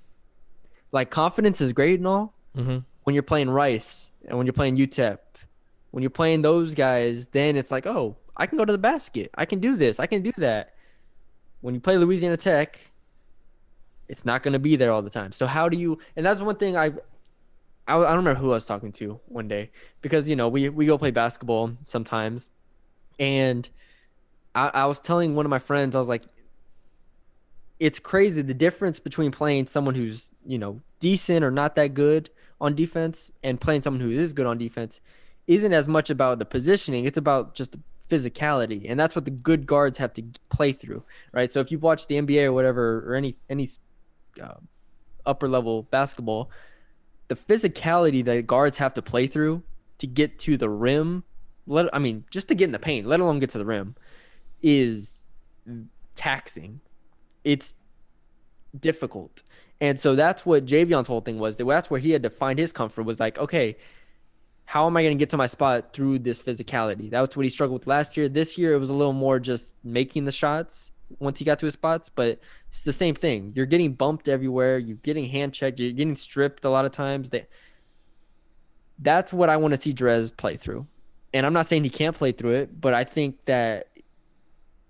Like 0.92 1.10
confidence 1.10 1.60
is 1.62 1.72
great 1.72 1.98
and 2.00 2.06
all, 2.06 2.34
Mhm. 2.56 2.84
when 3.04 3.14
you're 3.14 3.22
playing 3.22 3.48
Rice 3.50 4.12
and 4.26 4.36
when 4.36 4.46
you're 4.46 4.52
playing 4.52 4.76
UTEP, 4.76 5.18
when 5.90 6.02
you're 6.02 6.10
playing 6.10 6.42
those 6.42 6.74
guys, 6.74 7.26
then 7.28 7.56
it's 7.56 7.70
like, 7.70 7.86
oh, 7.86 8.16
I 8.36 8.44
can 8.46 8.58
go 8.58 8.64
to 8.66 8.72
the 8.72 8.78
basket. 8.78 9.30
I 9.34 9.44
can 9.46 9.58
do 9.58 9.74
this. 9.74 9.98
I 9.98 10.06
can 10.06 10.20
do 10.22 10.32
that. 10.36 10.74
When 11.60 11.74
you 11.74 11.80
play 11.80 11.96
Louisiana 11.96 12.36
Tech, 12.36 12.80
it's 14.08 14.24
not 14.24 14.42
going 14.42 14.52
to 14.52 14.58
be 14.58 14.76
there 14.76 14.92
all 14.92 15.02
the 15.02 15.10
time. 15.10 15.32
So 15.32 15.46
how 15.46 15.68
do 15.68 15.76
you? 15.78 15.98
And 16.16 16.24
that's 16.24 16.40
one 16.40 16.56
thing 16.56 16.76
I, 16.76 16.86
I, 17.86 17.96
I 17.96 18.08
don't 18.08 18.16
remember 18.18 18.40
who 18.40 18.50
I 18.50 18.54
was 18.54 18.66
talking 18.66 18.92
to 18.92 19.20
one 19.26 19.48
day 19.48 19.70
because 20.00 20.28
you 20.28 20.36
know 20.36 20.48
we 20.48 20.68
we 20.68 20.86
go 20.86 20.98
play 20.98 21.10
basketball 21.10 21.72
sometimes, 21.84 22.50
and 23.18 23.68
I, 24.54 24.68
I 24.68 24.86
was 24.86 25.00
telling 25.00 25.34
one 25.34 25.46
of 25.46 25.50
my 25.50 25.58
friends 25.58 25.94
I 25.94 25.98
was 25.98 26.08
like, 26.08 26.24
it's 27.80 27.98
crazy 27.98 28.42
the 28.42 28.54
difference 28.54 29.00
between 29.00 29.30
playing 29.30 29.66
someone 29.66 29.94
who's 29.94 30.32
you 30.46 30.58
know 30.58 30.80
decent 31.00 31.44
or 31.44 31.50
not 31.50 31.76
that 31.76 31.94
good 31.94 32.30
on 32.60 32.74
defense 32.74 33.30
and 33.42 33.60
playing 33.60 33.82
someone 33.82 34.00
who 34.00 34.10
is 34.10 34.32
good 34.32 34.46
on 34.46 34.58
defense 34.58 35.00
isn't 35.46 35.72
as 35.72 35.86
much 35.86 36.10
about 36.10 36.38
the 36.38 36.44
positioning 36.44 37.04
it's 37.04 37.16
about 37.16 37.54
just 37.54 37.76
physicality 38.08 38.86
and 38.88 38.98
that's 38.98 39.14
what 39.14 39.24
the 39.24 39.30
good 39.30 39.66
guards 39.66 39.98
have 39.98 40.12
to 40.12 40.22
play 40.48 40.72
through 40.72 41.02
right 41.32 41.50
so 41.50 41.60
if 41.60 41.70
you 41.70 41.78
watch 41.78 42.06
the 42.06 42.16
nba 42.16 42.44
or 42.44 42.52
whatever 42.52 43.04
or 43.06 43.14
any 43.14 43.36
any 43.48 43.68
uh, 44.42 44.54
upper 45.26 45.48
level 45.48 45.82
basketball 45.84 46.50
the 47.28 47.34
physicality 47.36 48.24
that 48.24 48.46
guards 48.46 48.78
have 48.78 48.94
to 48.94 49.02
play 49.02 49.26
through 49.26 49.62
to 49.98 50.06
get 50.06 50.38
to 50.38 50.56
the 50.56 50.68
rim 50.68 51.22
let 51.66 51.92
i 51.94 51.98
mean 51.98 52.24
just 52.30 52.48
to 52.48 52.54
get 52.54 52.64
in 52.64 52.72
the 52.72 52.78
paint 52.78 53.06
let 53.06 53.20
alone 53.20 53.38
get 53.38 53.50
to 53.50 53.58
the 53.58 53.66
rim 53.66 53.94
is 54.62 55.26
taxing 56.14 56.80
it's 57.44 57.74
difficult. 58.78 59.42
And 59.80 59.98
so 59.98 60.14
that's 60.14 60.44
what 60.44 60.66
Javion's 60.66 61.08
whole 61.08 61.20
thing 61.20 61.38
was. 61.38 61.56
That's 61.56 61.90
where 61.90 62.00
he 62.00 62.10
had 62.10 62.22
to 62.24 62.30
find 62.30 62.58
his 62.58 62.72
comfort 62.72 63.04
was 63.04 63.20
like, 63.20 63.38
okay, 63.38 63.76
how 64.68 64.86
am 64.86 64.98
I 64.98 65.02
going 65.02 65.16
to 65.16 65.18
get 65.18 65.30
to 65.30 65.38
my 65.38 65.46
spot 65.46 65.94
through 65.94 66.18
this 66.18 66.42
physicality? 66.42 67.08
That's 67.08 67.34
what 67.34 67.44
he 67.44 67.48
struggled 67.48 67.80
with 67.80 67.86
last 67.86 68.18
year. 68.18 68.28
This 68.28 68.58
year, 68.58 68.74
it 68.74 68.78
was 68.78 68.90
a 68.90 68.94
little 68.94 69.14
more 69.14 69.40
just 69.40 69.74
making 69.82 70.26
the 70.26 70.30
shots 70.30 70.92
once 71.20 71.38
he 71.38 71.44
got 71.46 71.58
to 71.60 71.64
his 71.64 71.72
spots, 71.72 72.10
but 72.10 72.38
it's 72.68 72.84
the 72.84 72.92
same 72.92 73.14
thing. 73.14 73.54
You're 73.56 73.64
getting 73.64 73.94
bumped 73.94 74.28
everywhere. 74.28 74.76
You're 74.76 74.98
getting 74.98 75.24
hand 75.24 75.54
checked. 75.54 75.78
You're 75.78 75.92
getting 75.92 76.16
stripped 76.16 76.66
a 76.66 76.68
lot 76.68 76.84
of 76.84 76.92
times. 76.92 77.30
They, 77.30 77.46
that's 78.98 79.32
what 79.32 79.48
I 79.48 79.56
want 79.56 79.72
to 79.72 79.80
see 79.80 79.94
Drez 79.94 80.36
play 80.36 80.56
through. 80.56 80.86
And 81.32 81.46
I'm 81.46 81.54
not 81.54 81.64
saying 81.64 81.84
he 81.84 81.88
can't 81.88 82.14
play 82.14 82.32
through 82.32 82.56
it, 82.56 82.78
but 82.78 82.92
I 82.92 83.04
think 83.04 83.42
that 83.46 83.88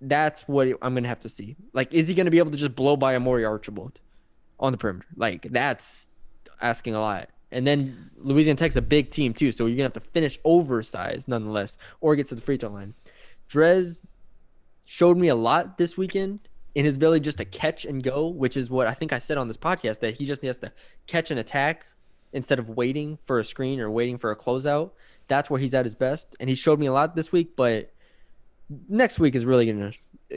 that's 0.01 0.45
what 0.45 0.67
I'm 0.81 0.93
gonna 0.93 1.07
have 1.07 1.19
to 1.19 1.29
see. 1.29 1.55
Like, 1.71 1.93
is 1.93 2.09
he 2.09 2.15
gonna 2.15 2.31
be 2.31 2.39
able 2.39 2.51
to 2.51 2.57
just 2.57 2.75
blow 2.75 2.97
by 2.97 3.15
Amorie 3.15 3.47
Archibald 3.47 4.01
on 4.59 4.73
the 4.73 4.77
perimeter? 4.77 5.07
Like, 5.15 5.43
that's 5.43 6.09
asking 6.61 6.95
a 6.95 6.99
lot. 6.99 7.29
And 7.51 7.65
then 7.65 8.11
Louisiana 8.17 8.57
Tech's 8.57 8.75
a 8.75 8.81
big 8.81 9.09
team 9.09 9.33
too, 9.33 9.51
so 9.51 9.65
you're 9.65 9.75
gonna 9.75 9.85
have 9.85 9.93
to 9.93 9.99
finish 9.99 10.37
oversized 10.43 11.27
nonetheless, 11.27 11.77
or 12.01 12.15
get 12.15 12.27
to 12.27 12.35
the 12.35 12.41
free 12.41 12.57
throw 12.57 12.69
line. 12.69 12.93
Drez 13.49 14.05
showed 14.85 15.17
me 15.17 15.27
a 15.27 15.35
lot 15.35 15.77
this 15.77 15.97
weekend 15.97 16.39
in 16.75 16.85
his 16.85 16.95
ability 16.95 17.21
just 17.21 17.37
to 17.39 17.45
catch 17.45 17.85
and 17.85 18.03
go, 18.03 18.27
which 18.27 18.55
is 18.55 18.69
what 18.69 18.87
I 18.87 18.93
think 18.93 19.11
I 19.11 19.19
said 19.19 19.37
on 19.37 19.47
this 19.47 19.57
podcast 19.57 19.99
that 19.99 20.15
he 20.15 20.25
just 20.25 20.43
has 20.43 20.59
to 20.59 20.71
catch 21.07 21.31
and 21.31 21.39
attack 21.39 21.85
instead 22.31 22.59
of 22.59 22.69
waiting 22.69 23.17
for 23.23 23.39
a 23.39 23.43
screen 23.43 23.79
or 23.79 23.89
waiting 23.89 24.17
for 24.17 24.31
a 24.31 24.35
closeout. 24.35 24.91
That's 25.27 25.49
where 25.49 25.59
he's 25.59 25.73
at 25.73 25.85
his 25.85 25.95
best, 25.95 26.35
and 26.39 26.49
he 26.49 26.55
showed 26.55 26.79
me 26.79 26.85
a 26.85 26.93
lot 26.93 27.15
this 27.15 27.31
week, 27.31 27.55
but 27.55 27.91
next 28.87 29.19
week 29.19 29.35
is 29.35 29.45
really 29.45 29.65
gonna 29.65 29.91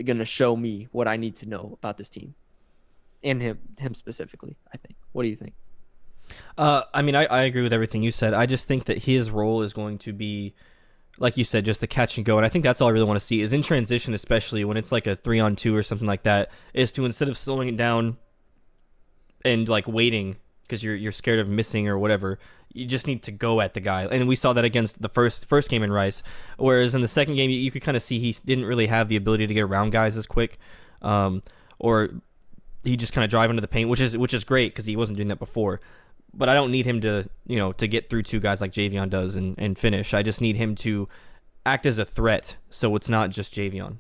gonna 0.05 0.25
show 0.25 0.57
me 0.57 0.89
what 0.93 1.07
I 1.07 1.19
need 1.19 1.37
to 1.37 1.47
know 1.47 1.77
about 1.79 1.99
this 1.99 2.09
team 2.09 2.35
and 3.23 3.43
him 3.43 3.59
him 3.79 3.95
specifically. 3.95 4.57
I 4.73 4.79
think. 4.79 4.97
What 5.13 5.23
do 5.23 5.29
you 5.29 5.37
think? 5.37 5.53
Uh, 6.57 6.83
I 6.93 7.03
mean, 7.03 7.17
I, 7.17 7.25
I 7.27 7.43
agree 7.43 7.63
with 7.63 7.73
everything 7.73 8.03
you 8.03 8.11
said. 8.11 8.35
I 8.35 8.47
just 8.47 8.69
think 8.69 8.85
that 8.85 9.05
his 9.05 9.31
role 9.31 9.63
is 9.63 9.73
going 9.73 9.99
to 9.99 10.13
be, 10.13 10.55
like 11.19 11.37
you 11.37 11.45
said, 11.45 11.65
just 11.65 11.81
the 11.81 11.87
catch 11.87 12.17
and 12.17 12.27
go. 12.27 12.37
And 12.37 12.47
I 12.47 12.49
think 12.49 12.65
that's 12.65 12.81
all 12.81 12.89
I 12.89 12.93
really 12.93 13.07
want 13.07 13.19
to 13.19 13.25
see 13.25 13.41
is 13.41 13.53
in 13.53 13.63
transition, 13.63 14.15
especially 14.15 14.65
when 14.65 14.77
it's 14.77 14.93
like 14.93 15.07
a 15.07 15.17
three 15.17 15.41
on 15.41 15.57
two 15.57 15.75
or 15.77 15.83
something 15.83 16.07
like 16.07 16.23
that, 16.25 16.51
is 16.75 16.93
to 16.93 17.05
instead 17.05 17.29
of 17.29 17.39
slowing 17.39 17.69
it 17.69 17.77
down 17.77 18.17
and 19.45 19.69
like 19.69 19.87
waiting 19.87 20.37
because 20.63 20.83
you're 20.83 20.95
you're 20.95 21.13
scared 21.13 21.39
of 21.39 21.49
missing 21.49 21.89
or 21.89 21.99
whatever, 21.99 22.39
you 22.73 22.87
just 22.87 23.07
need 23.07 23.23
to 23.25 23.33
go 23.33 23.61
at 23.61 23.75
the 23.75 23.81
guy. 23.81 24.07
And 24.07 24.27
we 24.27 24.37
saw 24.37 24.53
that 24.53 24.65
against 24.65 25.01
the 25.03 25.09
first 25.09 25.49
first 25.49 25.69
game 25.69 25.83
in 25.83 25.93
Rice. 25.93 26.23
Whereas 26.57 26.95
in 26.95 27.01
the 27.01 27.09
second 27.09 27.37
game, 27.37 27.51
you, 27.51 27.59
you 27.59 27.71
could 27.71 27.83
kind 27.83 27.97
of 27.97 28.03
see 28.03 28.19
he 28.19 28.35
didn't 28.45 28.65
really 28.65 28.87
have 28.87 29.09
the 29.09 29.17
ability 29.17 29.47
to 29.47 29.55
get 29.55 29.63
around 29.63 29.91
guys 29.91 30.17
as 30.17 30.27
quick, 30.27 30.59
um, 31.03 31.43
or 31.79 32.11
he 32.85 32.97
just 32.97 33.13
kind 33.13 33.25
of 33.25 33.31
drive 33.31 33.51
into 33.51 33.61
the 33.61 33.69
paint, 33.69 33.89
which 33.89 34.01
is 34.01 34.17
which 34.17 34.35
is 34.35 34.45
great 34.45 34.73
because 34.73 34.87
he 34.87 34.97
wasn't 34.97 35.17
doing 35.17 35.29
that 35.29 35.39
before. 35.39 35.81
But 36.35 36.49
I 36.49 36.55
don't 36.55 36.71
need 36.71 36.87
him 36.87 37.01
to 37.03 37.29
you 37.47 37.57
know 37.57 37.73
to 37.73 37.87
get 37.87 38.09
through 38.09 38.23
two 38.23 38.41
guys 38.41 38.61
like 38.61 38.73
Javion 38.73 39.11
does 39.11 39.37
and, 39.37 39.55
and 39.59 39.79
finish. 39.79 40.15
I 40.15 40.23
just 40.23 40.41
need 40.41 40.57
him 40.57 40.75
to 40.77 41.09
act 41.65 41.87
as 41.87 41.99
a 41.99 42.05
threat, 42.05 42.57
so 42.71 42.97
it's 42.97 43.09
not 43.09 43.31
just 43.31 43.55
Javion. 43.55 43.97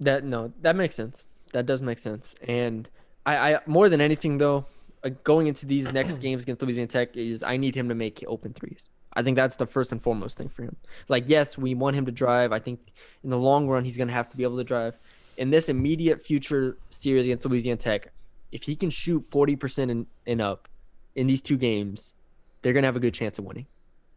That 0.00 0.24
no, 0.24 0.52
that 0.62 0.76
makes 0.76 0.94
sense. 0.94 1.24
That 1.52 1.66
does 1.66 1.82
make 1.82 1.98
sense. 1.98 2.34
And 2.46 2.88
I, 3.24 3.54
I 3.54 3.60
more 3.66 3.88
than 3.88 4.00
anything 4.00 4.38
though, 4.38 4.66
uh, 5.04 5.10
going 5.24 5.46
into 5.46 5.66
these 5.66 5.92
next 5.92 6.18
games 6.18 6.42
against 6.42 6.62
Louisiana 6.62 6.88
Tech 6.88 7.16
is 7.16 7.42
I 7.42 7.56
need 7.56 7.74
him 7.74 7.88
to 7.88 7.94
make 7.94 8.24
open 8.26 8.52
threes. 8.52 8.88
I 9.16 9.22
think 9.22 9.36
that's 9.36 9.56
the 9.56 9.66
first 9.66 9.92
and 9.92 10.02
foremost 10.02 10.36
thing 10.36 10.50
for 10.50 10.62
him. 10.62 10.76
Like, 11.08 11.24
yes, 11.26 11.56
we 11.56 11.74
want 11.74 11.96
him 11.96 12.04
to 12.04 12.12
drive. 12.12 12.52
I 12.52 12.58
think 12.58 12.80
in 13.24 13.30
the 13.30 13.38
long 13.38 13.66
run, 13.66 13.82
he's 13.82 13.96
going 13.96 14.08
to 14.08 14.14
have 14.14 14.28
to 14.28 14.36
be 14.36 14.42
able 14.42 14.58
to 14.58 14.64
drive. 14.64 14.98
In 15.38 15.48
this 15.48 15.70
immediate 15.70 16.22
future 16.22 16.76
series 16.90 17.24
against 17.24 17.46
Louisiana 17.46 17.78
Tech, 17.78 18.12
if 18.52 18.62
he 18.62 18.76
can 18.76 18.90
shoot 18.90 19.24
40% 19.28 19.90
and, 19.90 20.06
and 20.26 20.42
up 20.42 20.68
in 21.16 21.26
these 21.26 21.42
two 21.42 21.56
games, 21.56 22.14
they're 22.62 22.72
going 22.72 22.82
to 22.82 22.86
have 22.88 22.96
a 22.96 23.00
good 23.00 23.14
chance 23.14 23.38
of 23.38 23.44
winning. 23.44 23.66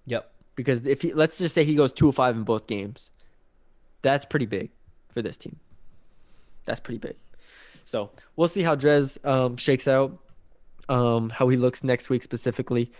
Yep. 0.06 0.32
Because 0.56 0.86
if 0.86 1.02
he, 1.02 1.14
let's 1.14 1.40
just 1.40 1.56
say 1.56 1.64
he 1.64 1.76
goes 1.76 1.92
two 1.92 2.10
of 2.10 2.16
five 2.16 2.36
in 2.36 2.44
both 2.44 2.68
games, 2.68 3.10
that's 4.02 4.26
pretty 4.26 4.46
big 4.46 4.70
for 5.14 5.22
this 5.22 5.38
team. 5.38 5.58
That's 6.66 6.80
pretty 6.80 7.00
big. 7.00 7.16
So 7.86 8.12
we'll 8.36 8.50
see 8.50 8.62
how 8.62 8.76
Drez 8.76 9.24
um, 9.26 9.58
shakes 9.58 9.88
out, 9.88 10.20
um, 10.90 11.30
how 11.30 11.48
he 11.48 11.58
looks 11.58 11.84
next 11.84 12.10
week 12.10 12.22
specifically. 12.22 12.92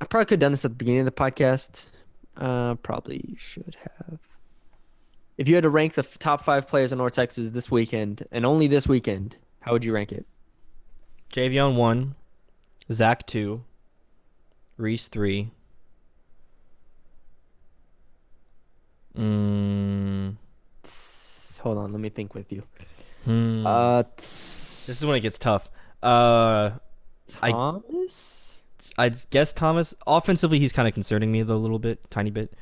I 0.00 0.04
probably 0.04 0.26
could 0.26 0.34
have 0.34 0.40
done 0.40 0.52
this 0.52 0.64
at 0.64 0.72
the 0.72 0.76
beginning 0.76 1.00
of 1.00 1.06
the 1.06 1.12
podcast. 1.12 1.86
Uh, 2.36 2.74
probably 2.76 3.36
should 3.38 3.76
have. 3.80 4.18
If 5.38 5.48
you 5.48 5.54
had 5.54 5.62
to 5.62 5.70
rank 5.70 5.94
the 5.94 6.02
f- 6.02 6.18
top 6.18 6.44
five 6.44 6.66
players 6.66 6.92
in 6.92 6.98
North 6.98 7.14
Texas 7.14 7.50
this 7.50 7.70
weekend 7.70 8.26
and 8.32 8.44
only 8.44 8.66
this 8.66 8.86
weekend, 8.88 9.36
how 9.60 9.72
would 9.72 9.84
you 9.84 9.92
rank 9.92 10.12
it? 10.12 10.26
Javion 11.32 11.74
one, 11.76 12.14
Zach 12.90 13.26
two, 13.26 13.64
Reese 14.76 15.08
three. 15.08 15.50
Mm, 19.16 20.36
Hold 21.60 21.78
on, 21.78 21.92
let 21.92 22.00
me 22.00 22.08
think 22.08 22.34
with 22.34 22.50
you. 22.50 22.62
hmm. 23.24 23.66
Uh, 23.66 24.02
this 24.16 24.88
is 24.88 25.04
when 25.04 25.16
it 25.16 25.20
gets 25.20 25.38
tough. 25.38 25.68
Uh, 26.02 26.70
I- 27.40 27.50
Thomas. 27.52 28.64
I'd 28.98 29.16
guess 29.30 29.52
Thomas. 29.54 29.94
Offensively, 30.06 30.58
he's 30.58 30.72
kind 30.72 30.86
of 30.86 30.92
concerning 30.92 31.32
me 31.32 31.42
though 31.42 31.56
a 31.56 31.56
little 31.56 31.78
bit, 31.78 32.10
tiny 32.10 32.30
bit. 32.30 32.54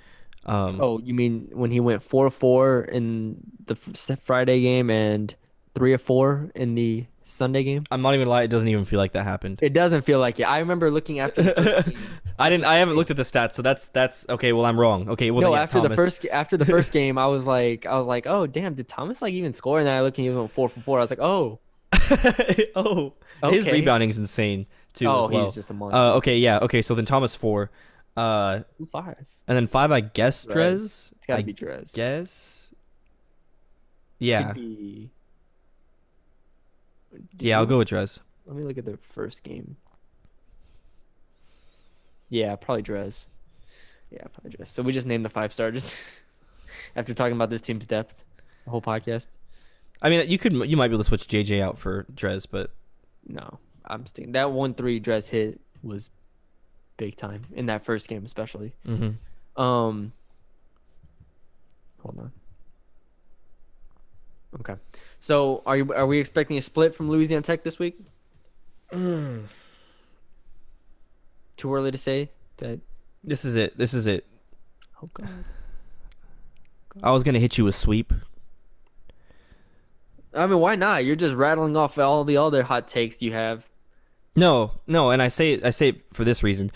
Um, 0.47 0.81
Oh, 0.81 0.99
you 1.01 1.12
mean 1.12 1.49
when 1.53 1.71
he 1.73 1.81
went 1.81 2.03
four 2.03 2.31
four 2.31 2.83
in 2.83 3.39
the 3.66 3.75
f- 3.75 4.18
Friday 4.23 4.61
game 4.61 4.91
and 4.91 5.35
three 5.75 5.93
or 5.93 5.99
four 5.99 6.51
in 6.55 6.75
the 6.75 7.07
Sunday 7.23 7.62
game? 7.62 7.85
I'm 7.91 8.03
not 8.03 8.14
even 8.14 8.27
gonna 8.27 8.31
lie, 8.31 8.43
it 8.43 8.49
doesn't 8.49 8.68
even 8.68 8.85
feel 8.85 8.99
like 8.99 9.12
that 9.12 9.25
happened. 9.25 9.61
It 9.62 9.73
doesn't 9.73 10.03
feel 10.03 10.18
like 10.18 10.41
it. 10.41 10.45
I 10.45 10.59
remember 10.61 10.91
looking 10.91 11.21
after 11.21 11.43
the 11.43 11.53
first 11.55 11.87
game. 11.91 11.99
I 12.39 12.49
didn't. 12.49 12.64
I 12.64 12.77
haven't 12.77 12.97
looked 12.97 13.11
at 13.11 13.16
the 13.16 13.23
stats, 13.23 13.53
so 13.53 13.62
that's 13.62 13.89
that's 13.89 14.27
okay. 14.29 14.53
Well, 14.53 14.64
I'm 14.64 14.79
wrong. 14.81 15.09
Okay, 15.11 15.31
well, 15.31 15.43
no, 15.43 15.49
then, 15.51 15.59
yeah, 15.59 15.62
after 15.62 15.81
the 15.81 15.91
first 15.95 16.25
after 16.27 16.57
the 16.57 16.64
first 16.66 16.93
game, 17.01 17.18
I 17.18 17.27
was 17.27 17.47
like, 17.47 17.85
I 17.87 17.99
was 17.99 18.07
like, 18.07 18.27
oh 18.27 18.47
damn, 18.47 18.75
did 18.75 18.89
Thomas 18.89 19.21
like 19.23 19.35
even 19.35 19.53
score? 19.53 19.79
And 19.79 19.87
then 19.87 19.95
I 19.95 20.01
looked 20.01 20.16
and 20.18 20.27
he 20.27 20.31
went 20.35 20.51
four 20.51 20.68
for 20.68 20.81
four. 20.81 20.99
I 20.99 21.03
was 21.03 21.11
like, 21.11 21.21
oh, 21.21 21.59
oh, 22.75 23.12
his 23.45 23.64
Okay. 23.66 23.73
rebounding's 23.73 24.16
insane 24.18 24.66
too. 24.95 25.07
oh, 25.07 25.29
well. 25.29 25.45
he's 25.45 25.55
just 25.55 25.71
a 25.71 25.75
monster. 25.75 25.99
Uh, 25.99 26.12
okay, 26.14 26.39
yeah, 26.39 26.59
okay. 26.61 26.83
So 26.83 26.95
then 26.95 27.05
Thomas 27.05 27.35
four, 27.37 27.71
uh, 28.16 28.61
five. 28.91 29.18
and 29.47 29.57
then 29.57 29.66
five. 29.66 29.93
I 29.93 30.01
guess 30.01 30.47
Drez. 30.47 30.55
Drez. 30.55 31.12
Gotta 31.29 31.41
I 31.41 31.43
be 31.43 31.55
Drez. 31.55 31.95
guess. 31.95 32.73
Yeah, 34.18 34.49
Could 34.53 34.55
be- 34.57 35.11
yeah. 37.39 37.59
I'll 37.59 37.67
go 37.67 37.79
with 37.79 37.89
Drez. 37.89 38.21
Let 38.47 38.57
me 38.57 38.65
look 38.65 38.79
at 38.79 38.85
the 38.85 38.97
first 38.97 39.43
game. 39.43 39.77
Yeah, 42.29 42.57
probably 42.57 42.83
Drez. 42.83 43.27
Yeah, 44.11 44.25
probably 44.33 44.51
Drez. 44.53 44.69
So 44.69 44.83
we 44.83 44.93
just 44.93 45.07
named 45.07 45.25
the 45.25 45.29
five 45.31 45.53
starters 45.53 46.23
after 46.97 47.15
talking 47.15 47.35
about 47.35 47.51
this 47.51 47.61
team's 47.61 47.87
depth, 47.87 48.23
the 48.65 48.71
whole 48.71 48.83
podcast. 48.83 49.29
I 50.03 50.09
mean, 50.11 50.29
you 50.31 50.39
could 50.39 50.53
you 50.53 50.77
might 50.77 50.89
be 50.89 50.95
able 50.95 51.05
to 51.05 51.09
switch 51.09 51.27
JJ 51.29 51.61
out 51.61 51.79
for 51.79 52.05
Drez, 52.15 52.47
but 52.51 52.71
No, 53.27 53.59
I'm 53.85 54.07
sticking. 54.07 54.33
That 54.33 54.53
one 54.53 54.75
three 54.75 55.01
Drez 55.01 55.29
hit 55.29 55.61
was 55.83 56.11
big 56.97 57.17
time 57.17 57.43
in 57.53 57.67
that 57.67 57.85
first 57.85 58.09
game, 58.09 58.25
especially. 58.25 58.75
mhm. 58.87 59.17
Um, 59.57 60.13
hold 62.03 62.19
on. 62.19 62.33
Okay, 64.59 64.74
so 65.20 65.62
are 65.64 65.76
you 65.76 65.92
are 65.94 66.07
we 66.07 66.18
expecting 66.18 66.59
a 66.59 66.62
split 66.62 66.94
from 66.94 67.09
Louisiana 67.09 67.42
Tech 67.42 67.62
this 67.62 67.78
week? 67.78 67.98
Too 68.90 69.44
early 71.64 71.90
to 71.92 71.98
say 71.98 72.30
that. 72.57 72.80
this 73.22 73.44
is 73.44 73.55
it. 73.55 73.78
This 73.78 73.94
is 73.94 74.07
it. 74.07 74.26
Oh 75.03 75.09
God. 75.14 75.44
I 77.03 77.12
was 77.12 77.22
gonna 77.22 77.38
hit 77.38 77.59
you 77.59 77.64
with 77.64 77.76
sweep. 77.76 78.12
I 80.34 80.46
mean, 80.46 80.59
why 80.59 80.76
not? 80.76 81.05
You're 81.05 81.16
just 81.16 81.34
rattling 81.34 81.76
off 81.76 81.98
all 81.98 82.24
the 82.24 82.36
other 82.36 82.62
hot 82.62 82.88
takes 82.88 83.22
you 83.22 83.32
have. 83.32 83.68
No, 84.36 84.72
no, 84.86 85.11
and 85.11 85.22
I 85.22 85.28
say 85.28 85.61
I 85.62 85.70
say 85.70 85.90
it 85.90 86.03
for 86.12 86.24
this 86.24 86.42
reason. 86.42 86.70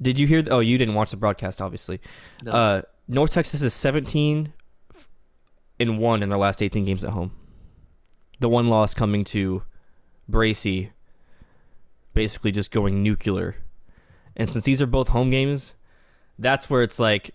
Did 0.00 0.18
you 0.18 0.26
hear? 0.26 0.44
Oh, 0.50 0.60
you 0.60 0.76
didn't 0.78 0.94
watch 0.94 1.10
the 1.10 1.16
broadcast, 1.16 1.60
obviously. 1.60 2.00
No. 2.42 2.52
Uh, 2.52 2.82
North 3.08 3.32
Texas 3.32 3.62
is 3.62 3.72
17 3.74 4.52
in 5.78 5.98
one 5.98 6.22
in 6.22 6.28
their 6.28 6.38
last 6.38 6.62
18 6.62 6.84
games 6.84 7.04
at 7.04 7.10
home. 7.10 7.32
The 8.40 8.48
one 8.48 8.68
loss 8.68 8.94
coming 8.94 9.24
to 9.24 9.62
Bracey, 10.30 10.90
basically 12.14 12.52
just 12.52 12.70
going 12.70 13.02
nuclear. 13.02 13.56
And 14.36 14.50
since 14.50 14.64
these 14.64 14.82
are 14.82 14.86
both 14.86 15.08
home 15.08 15.30
games, 15.30 15.74
that's 16.38 16.68
where 16.68 16.82
it's 16.82 16.98
like, 16.98 17.30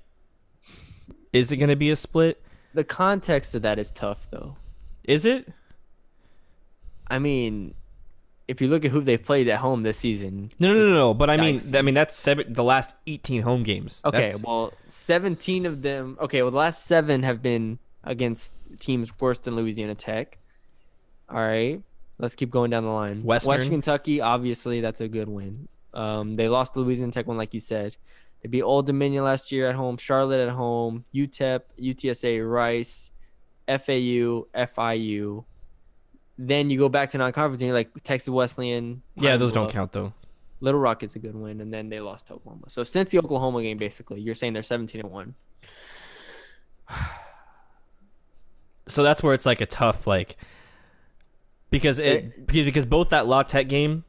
is 1.34 1.52
it 1.52 1.58
going 1.58 1.70
to 1.70 1.76
be 1.76 1.90
a 1.90 1.96
split? 1.96 2.42
The 2.74 2.84
context 2.84 3.56
of 3.56 3.64
that 3.64 3.80
is 3.80 3.90
tough, 3.92 4.30
though. 4.30 4.56
Is 5.04 5.26
it? 5.26 5.52
I 7.08 7.20
mean, 7.20 7.74
if 8.48 8.62
you 8.62 8.68
look 8.68 8.86
at 8.86 8.92
who 8.92 9.02
they 9.02 9.18
played 9.18 9.48
at 9.48 9.60
home 9.60 9.84
this 9.84 9.98
season. 9.98 10.50
No, 10.60 10.74
no, 10.74 10.90
no, 10.90 10.94
no. 10.94 11.14
But 11.14 11.30
I 11.30 11.38
mean, 11.38 11.56
Dicey. 11.56 11.78
I 11.78 11.82
mean 11.82 11.96
that's 11.96 12.16
seven. 12.16 12.54
The 12.54 12.64
last 12.64 12.94
18 13.08 13.42
home 13.42 13.64
games. 13.64 14.02
Okay, 14.06 14.18
That's- 14.20 14.44
well, 14.44 14.74
17 14.88 15.66
of 15.66 15.82
them. 15.82 16.18
Okay, 16.22 16.42
well, 16.42 16.52
the 16.52 16.58
last 16.58 16.86
seven 16.86 17.24
have 17.24 17.42
been 17.42 17.80
against 18.04 18.54
teams 18.80 19.12
worse 19.20 19.40
than 19.40 19.56
Louisiana 19.56 19.96
Tech. 19.96 20.38
All 21.30 21.38
right, 21.38 21.82
let's 22.18 22.36
keep 22.36 22.50
going 22.50 22.72
down 22.72 22.84
the 22.84 22.90
line. 22.90 23.24
Western. 23.24 23.70
Kentucky, 23.70 24.22
obviously, 24.22 24.82
that's 24.82 25.02
a 25.02 25.08
good 25.08 25.30
win. 25.30 25.68
Um, 25.94 26.36
they 26.36 26.48
lost 26.48 26.74
the 26.74 26.82
Louisiana 26.82 27.12
Tech 27.12 27.28
one, 27.28 27.38
like 27.38 27.54
you 27.54 27.60
said. 27.60 27.96
They 28.42 28.50
beat 28.50 28.64
Old 28.64 28.88
Dominion 28.88 29.24
last 29.24 29.52
year 29.52 29.70
at 29.70 29.76
home, 29.76 29.98
Charlotte 29.98 30.42
at 30.42 30.50
home, 30.50 31.06
E 31.14 31.28
UTEP, 31.28 31.62
UTSA, 31.80 32.50
Rice, 32.50 33.12
FAU, 33.68 34.48
FIU. 34.56 35.46
Then 36.38 36.70
you 36.70 36.80
go 36.80 36.90
back 36.90 37.12
to 37.12 37.18
non-conference 37.20 37.62
and 37.62 37.68
you're 37.68 37.78
like 37.78 37.92
Texas 38.04 38.30
Wesleyan. 38.30 39.04
yeah, 39.16 39.38
those 39.38 39.54
don't 39.54 39.72
count 39.72 39.92
though. 39.92 40.14
Little 40.60 40.80
Rock 40.80 41.04
is 41.04 41.16
a 41.16 41.20
good 41.20 41.36
win, 41.36 41.60
and 41.60 41.74
then 41.74 41.90
they 41.90 42.00
lost 42.00 42.28
to 42.28 42.34
Oklahoma. 42.34 42.70
So 42.70 42.84
since 42.84 43.10
the 43.10 43.18
Oklahoma 43.20 43.64
game, 43.64 43.78
basically, 43.78 44.22
you're 44.22 44.36
saying 44.36 44.54
they're 44.54 44.64
17 44.64 45.02
and 45.02 45.12
one. 45.12 45.36
So 48.92 49.04
that's 49.04 49.24
where 49.24 49.34
it's 49.34 49.46
like 49.46 49.62
a 49.62 49.66
tough 49.66 50.06
like 50.08 50.38
because 51.72 52.00
it 52.00 52.46
because 52.46 52.66
because 52.66 52.86
both 52.86 53.10
that 53.10 53.28
La 53.28 53.44
Tech 53.44 53.68
game 53.68 54.04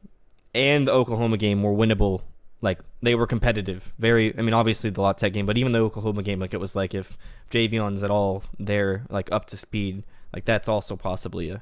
and 0.53 0.87
the 0.87 0.91
Oklahoma 0.91 1.37
game 1.37 1.63
were 1.63 1.71
winnable. 1.71 2.21
Like 2.61 2.79
they 3.01 3.15
were 3.15 3.27
competitive. 3.27 3.93
Very. 3.97 4.37
I 4.37 4.41
mean, 4.41 4.53
obviously 4.53 4.89
the 4.89 5.01
La 5.01 5.13
Tech 5.13 5.33
game, 5.33 5.45
but 5.45 5.57
even 5.57 5.71
the 5.71 5.79
Oklahoma 5.79 6.23
game, 6.23 6.39
like 6.39 6.53
it 6.53 6.59
was 6.59 6.75
like 6.75 6.93
if 6.93 7.17
Javion's 7.51 8.03
at 8.03 8.11
all 8.11 8.43
there, 8.59 9.05
like 9.09 9.31
up 9.31 9.45
to 9.47 9.57
speed, 9.57 10.03
like 10.33 10.45
that's 10.45 10.67
also 10.67 10.95
possibly 10.95 11.49
a 11.49 11.61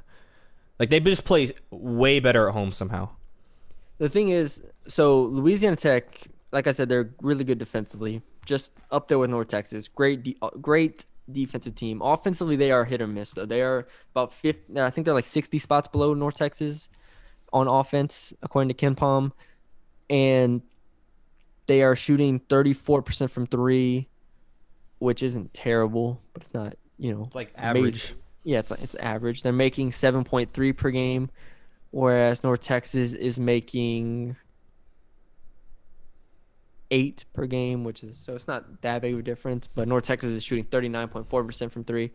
like 0.80 0.90
they 0.90 1.00
just 1.00 1.24
play 1.24 1.52
way 1.70 2.20
better 2.20 2.50
at 2.50 2.54
home 2.54 2.72
somehow. 2.72 3.10
The 4.00 4.10
thing 4.10 4.30
is, 4.30 4.64
so 4.88 5.22
Louisiana 5.22 5.76
Tech, 5.76 6.28
like 6.52 6.66
I 6.66 6.72
said, 6.72 6.90
they're 6.90 7.12
really 7.22 7.44
good 7.44 7.60
defensively, 7.60 8.24
just 8.46 8.72
up 8.90 9.08
there 9.08 9.20
with 9.20 9.30
North 9.30 9.48
Texas. 9.48 9.88
Great, 9.88 10.24
de- 10.24 10.38
great 10.60 11.06
defensive 11.32 11.76
team. 11.76 12.02
Offensively, 12.02 12.56
they 12.56 12.72
are 12.72 12.86
hit 12.86 13.02
or 13.02 13.08
miss 13.08 13.32
though. 13.34 13.46
They 13.46 13.62
are 13.62 13.88
about 14.14 14.34
50. 14.34 14.78
Uh, 14.80 14.86
I 14.86 14.90
think 14.90 15.06
they're 15.06 15.14
like 15.14 15.26
60 15.26 15.60
spots 15.60 15.88
below 15.88 16.14
North 16.14 16.36
Texas 16.36 16.90
on 17.54 17.68
offense, 17.68 18.34
according 18.42 18.70
to 18.70 18.74
KenPom, 18.74 19.32
and 20.10 20.62
they 21.68 21.84
are 21.84 21.96
shooting 21.96 22.40
34% 22.50 23.30
from 23.30 23.46
three, 23.46 24.08
which 25.00 25.22
isn't 25.24 25.54
terrible, 25.54 26.22
but 26.34 26.44
it's 26.44 26.54
not, 26.54 26.76
you 26.98 27.14
know, 27.14 27.24
It's 27.26 27.36
like 27.36 27.54
amazing. 27.58 27.78
average. 27.78 28.16
Yeah, 28.44 28.60
it's 28.60 28.72
like, 28.72 28.82
it's 28.82 28.96
average. 28.96 29.44
They're 29.44 29.52
making 29.54 29.92
7.3 29.92 30.76
per 30.78 30.90
game, 30.92 31.30
whereas 31.92 32.44
North 32.44 32.62
Texas 32.62 33.14
is 33.14 33.40
making 33.40 34.36
eight 36.92 37.26
per 37.34 37.48
game, 37.48 37.84
which 37.84 38.04
is 38.04 38.20
so 38.20 38.36
it's 38.36 38.48
not 38.48 38.82
that 38.82 39.02
big 39.02 39.14
of 39.14 39.20
a 39.20 39.24
difference. 39.24 39.68
But 39.68 39.88
North 39.88 40.04
Texas 40.04 40.30
is 40.30 40.44
shooting 40.44 40.66
39.4 40.66 41.46
percent 41.46 41.72
from 41.74 41.84
three. 41.84 42.12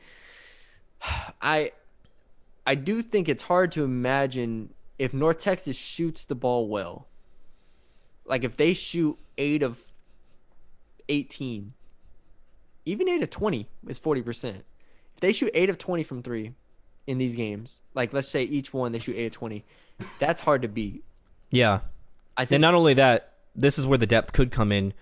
I 1.42 1.72
I 2.66 2.74
do 2.74 3.02
think 3.02 3.28
it's 3.28 3.42
hard 3.42 3.72
to 3.72 3.84
imagine 3.84 4.72
if 4.98 5.12
North 5.12 5.38
Texas 5.38 5.76
shoots 5.76 6.24
the 6.24 6.34
ball 6.34 6.68
well. 6.68 7.08
Like 8.24 8.44
if 8.44 8.56
they 8.56 8.74
shoot 8.74 9.18
eight 9.38 9.62
of 9.62 9.80
18, 11.08 11.72
even 12.84 13.08
eight 13.08 13.22
of 13.22 13.30
20 13.30 13.68
is 13.86 13.98
40 13.98 14.22
percent 14.22 14.64
if 15.16 15.20
they 15.20 15.32
shoot 15.32 15.50
eight 15.54 15.70
of 15.70 15.78
20 15.78 16.02
from 16.02 16.22
three 16.22 16.52
in 17.06 17.16
these 17.16 17.36
games, 17.36 17.80
like 17.94 18.12
let's 18.12 18.28
say 18.28 18.42
each 18.42 18.74
one 18.74 18.92
they 18.92 18.98
shoot 18.98 19.16
eight 19.16 19.26
of 19.26 19.32
20, 19.32 19.64
that's 20.18 20.42
hard 20.42 20.60
to 20.62 20.68
beat. 20.68 21.04
Yeah. 21.50 21.80
I 22.36 22.42
And 22.42 22.48
think 22.48 22.60
not 22.60 22.74
only 22.74 22.94
that, 22.94 23.35
this 23.56 23.78
is 23.78 23.86
where 23.86 23.98
the 23.98 24.06
depth 24.06 24.32
could 24.32 24.50
come 24.50 24.70
in, 24.70 24.92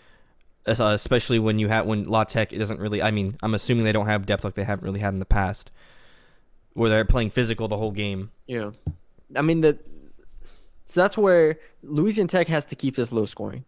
uh, 0.66 0.72
especially 0.86 1.38
when 1.38 1.58
you 1.58 1.68
have 1.68 1.86
when 1.86 2.04
La 2.04 2.24
Tech 2.24 2.52
it 2.52 2.58
doesn't 2.58 2.80
really. 2.80 3.02
I 3.02 3.10
mean, 3.10 3.36
I'm 3.42 3.54
assuming 3.54 3.84
they 3.84 3.92
don't 3.92 4.06
have 4.06 4.26
depth 4.26 4.44
like 4.44 4.54
they 4.54 4.64
haven't 4.64 4.84
really 4.84 5.00
had 5.00 5.12
in 5.12 5.18
the 5.18 5.24
past, 5.26 5.70
where 6.72 6.88
they're 6.88 7.04
playing 7.04 7.30
physical 7.30 7.68
the 7.68 7.76
whole 7.76 7.90
game. 7.90 8.30
Yeah, 8.46 8.70
I 9.36 9.42
mean 9.42 9.60
the 9.60 9.78
so 10.86 11.00
that's 11.00 11.16
where 11.16 11.58
Louisiana 11.82 12.28
Tech 12.28 12.48
has 12.48 12.66
to 12.66 12.76
keep 12.76 12.94
this 12.96 13.10
low 13.12 13.26
scoring. 13.26 13.64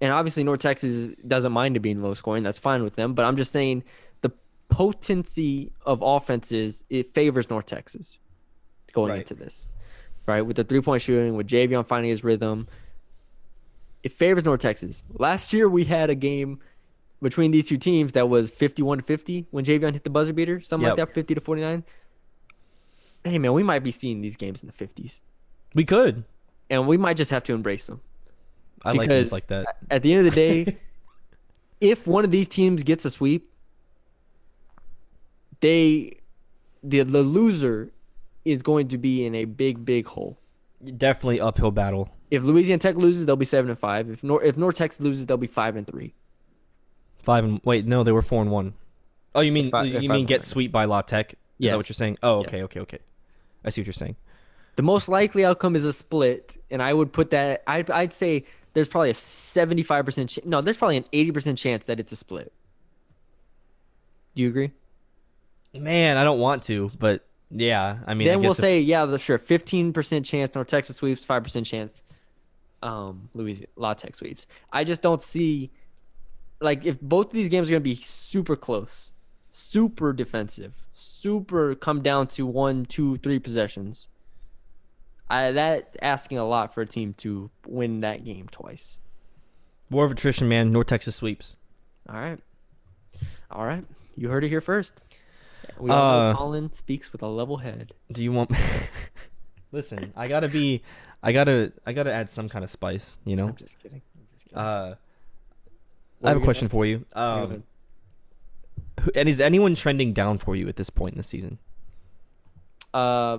And 0.00 0.12
obviously 0.12 0.44
North 0.44 0.60
Texas 0.60 1.10
doesn't 1.26 1.50
mind 1.50 1.76
it 1.76 1.80
being 1.80 2.00
low 2.02 2.14
scoring. 2.14 2.44
That's 2.44 2.58
fine 2.58 2.84
with 2.84 2.94
them, 2.94 3.14
but 3.14 3.24
I'm 3.24 3.36
just 3.36 3.50
saying 3.52 3.82
the 4.20 4.30
potency 4.68 5.72
of 5.84 6.02
offenses 6.02 6.84
it 6.88 7.12
favors 7.14 7.50
North 7.50 7.66
Texas 7.66 8.18
going 8.92 9.10
Right. 9.10 9.18
into 9.20 9.34
this. 9.34 9.66
Right? 10.26 10.42
With 10.42 10.56
the 10.56 10.62
three-point 10.64 11.02
shooting, 11.02 11.34
with 11.34 11.48
Javion 11.48 11.84
finding 11.86 12.10
his 12.10 12.22
rhythm, 12.22 12.68
it 14.02 14.12
favors 14.12 14.44
North 14.44 14.60
Texas. 14.60 15.02
Last 15.18 15.52
year 15.52 15.68
we 15.68 15.84
had 15.84 16.10
a 16.10 16.14
game 16.14 16.60
between 17.20 17.50
these 17.50 17.68
two 17.68 17.76
teams 17.76 18.12
that 18.12 18.28
was 18.28 18.50
51 18.50 18.98
to 18.98 19.04
50 19.04 19.46
when 19.50 19.64
Javion 19.64 19.92
hit 19.92 20.04
the 20.04 20.10
buzzer 20.10 20.32
beater, 20.32 20.60
something 20.60 20.86
Yep. 20.86 20.98
like 20.98 21.08
that, 21.08 21.14
50 21.14 21.34
to 21.34 21.40
49. 21.40 21.84
Hey 23.24 23.38
man, 23.38 23.52
we 23.52 23.62
might 23.62 23.80
be 23.80 23.90
seeing 23.90 24.20
these 24.20 24.36
games 24.36 24.62
in 24.62 24.68
the 24.68 24.72
50s, 24.86 25.20
We 25.74 25.84
could. 25.84 26.24
and 26.70 26.86
we 26.86 26.96
might 26.96 27.16
just 27.16 27.30
have 27.32 27.42
to 27.44 27.54
embrace 27.54 27.86
them. 27.88 28.00
I 28.84 28.92
like 28.92 29.08
games 29.08 29.32
like 29.32 29.48
that. 29.48 29.76
At 29.90 30.02
the 30.02 30.12
end 30.12 30.20
of 30.26 30.32
the 30.32 30.40
day, 30.40 30.76
if 31.80 32.06
one 32.06 32.24
of 32.24 32.30
these 32.30 32.46
teams 32.46 32.84
gets 32.84 33.04
a 33.04 33.10
sweep, 33.10 33.50
they 35.60 36.18
the 36.82 37.02
the 37.02 37.22
loser 37.22 37.90
is 38.44 38.62
going 38.62 38.88
to 38.88 38.98
be 38.98 39.24
in 39.26 39.34
a 39.34 39.44
big 39.44 39.84
big 39.84 40.06
hole. 40.06 40.38
Definitely 40.96 41.40
uphill 41.40 41.70
battle. 41.70 42.08
If 42.30 42.44
Louisiana 42.44 42.78
Tech 42.78 42.96
loses, 42.96 43.26
they'll 43.26 43.36
be 43.36 43.44
seven 43.44 43.70
and 43.70 43.78
five. 43.78 44.08
If 44.10 44.22
Nor- 44.22 44.42
if 44.44 44.56
North 44.56 44.76
Texas 44.76 45.00
loses, 45.00 45.26
they'll 45.26 45.36
be 45.36 45.46
five 45.46 45.76
and 45.76 45.86
three. 45.86 46.14
Five 47.22 47.44
and 47.44 47.60
wait, 47.64 47.84
no, 47.86 48.04
they 48.04 48.12
were 48.12 48.22
four 48.22 48.42
and 48.42 48.50
one. 48.50 48.74
Oh, 49.34 49.40
you 49.40 49.50
mean 49.52 49.70
you 49.84 50.08
mean 50.08 50.26
get 50.26 50.40
one. 50.40 50.46
swept 50.46 50.72
by 50.72 50.84
La 50.84 51.02
Tech? 51.02 51.32
Is 51.32 51.36
Yes. 51.58 51.70
that 51.72 51.76
what 51.76 51.88
you're 51.88 51.94
saying? 51.94 52.18
Oh, 52.22 52.38
okay, 52.40 52.58
Yes. 52.58 52.64
okay, 52.66 52.80
okay. 52.80 52.98
I 53.64 53.70
see 53.70 53.80
what 53.80 53.86
you're 53.86 53.92
saying. 53.92 54.16
The 54.76 54.82
most 54.82 55.08
likely 55.08 55.44
outcome 55.44 55.74
is 55.74 55.84
a 55.84 55.92
split, 55.92 56.56
and 56.70 56.80
I 56.80 56.94
would 56.94 57.12
put 57.12 57.30
that. 57.30 57.64
I'd, 57.66 57.90
I'd 57.90 58.12
say 58.12 58.44
there's 58.74 58.88
probably 58.88 59.10
a 59.10 59.14
75% 59.14 60.28
ch- 60.28 60.44
no, 60.44 60.60
there's 60.60 60.76
probably 60.76 60.98
an 60.98 61.04
80% 61.12 61.58
chance 61.58 61.84
that 61.86 61.98
it's 61.98 62.12
a 62.12 62.16
split. 62.16 62.52
Do 64.36 64.42
you 64.42 64.48
agree? 64.48 64.70
Man, 65.74 66.16
I 66.16 66.22
don't 66.24 66.38
want 66.38 66.62
to, 66.64 66.92
but 66.98 67.26
yeah, 67.50 67.98
I 68.06 68.14
mean, 68.14 68.28
I 68.28 68.32
then 68.32 68.40
we'll 68.42 68.52
if- 68.52 68.58
say 68.58 68.80
yeah, 68.80 69.04
the, 69.06 69.18
sure, 69.18 69.38
15% 69.38 70.24
chance 70.24 70.54
North 70.54 70.66
Texas 70.68 70.96
sweeps, 70.96 71.24
5% 71.24 71.64
chance 71.66 72.02
um 72.82 73.28
Louisiana 73.34 73.68
La 73.76 73.94
Tech 73.94 74.14
sweeps. 74.14 74.46
I 74.72 74.84
just 74.84 75.02
don't 75.02 75.20
see 75.22 75.70
like 76.60 76.84
if 76.86 77.00
both 77.00 77.26
of 77.26 77.32
these 77.32 77.48
games 77.48 77.68
are 77.68 77.72
going 77.72 77.82
to 77.82 77.84
be 77.84 77.96
super 77.96 78.54
close, 78.56 79.12
super 79.50 80.12
defensive, 80.12 80.86
super 80.94 81.74
come 81.74 82.02
down 82.02 82.26
to 82.28 82.46
one, 82.46 82.84
two, 82.84 83.16
three 83.18 83.38
possessions. 83.38 84.08
I 85.30 85.50
that 85.52 85.96
asking 86.00 86.38
a 86.38 86.44
lot 86.46 86.72
for 86.72 86.80
a 86.82 86.86
team 86.86 87.12
to 87.14 87.50
win 87.66 88.00
that 88.00 88.24
game 88.24 88.48
twice. 88.50 88.98
war 89.90 90.04
of 90.04 90.12
attrition, 90.12 90.48
man. 90.48 90.70
North 90.72 90.86
Texas 90.86 91.16
sweeps. 91.16 91.56
All 92.08 92.14
right. 92.18 92.38
All 93.50 93.64
right. 93.66 93.84
You 94.16 94.28
heard 94.30 94.44
it 94.44 94.48
here 94.48 94.60
first. 94.60 94.94
We 95.78 95.90
all 95.90 95.96
know 96.20 96.30
Uh, 96.30 96.34
Colin 96.34 96.72
speaks 96.72 97.12
with 97.12 97.22
a 97.22 97.26
level 97.28 97.58
head. 97.58 97.92
Do 98.12 98.22
you 98.22 98.32
want? 98.32 98.50
Listen, 99.72 100.12
I 100.16 100.28
gotta 100.28 100.48
be, 100.48 100.82
I 101.22 101.32
gotta, 101.32 101.72
I 101.86 101.92
gotta 101.92 102.12
add 102.12 102.30
some 102.30 102.48
kind 102.48 102.64
of 102.64 102.70
spice. 102.70 103.18
You 103.24 103.36
know. 103.36 103.48
I'm 103.48 103.56
just 103.56 103.78
kidding. 103.78 104.00
I'm 104.16 104.26
just 104.32 104.44
kidding. 104.48 104.58
Uh, 104.58 104.94
What 106.20 106.28
I 106.28 106.32
have 106.32 106.42
a 106.42 106.44
question 106.44 106.68
for 106.68 106.86
you. 106.86 107.04
Um, 107.12 107.62
who- 109.00 109.12
and 109.14 109.28
is 109.28 109.40
anyone 109.40 109.74
trending 109.74 110.12
down 110.12 110.38
for 110.38 110.56
you 110.56 110.68
at 110.68 110.76
this 110.76 110.90
point 110.90 111.14
in 111.14 111.18
the 111.18 111.24
season? 111.24 111.58
Uh, 112.94 113.38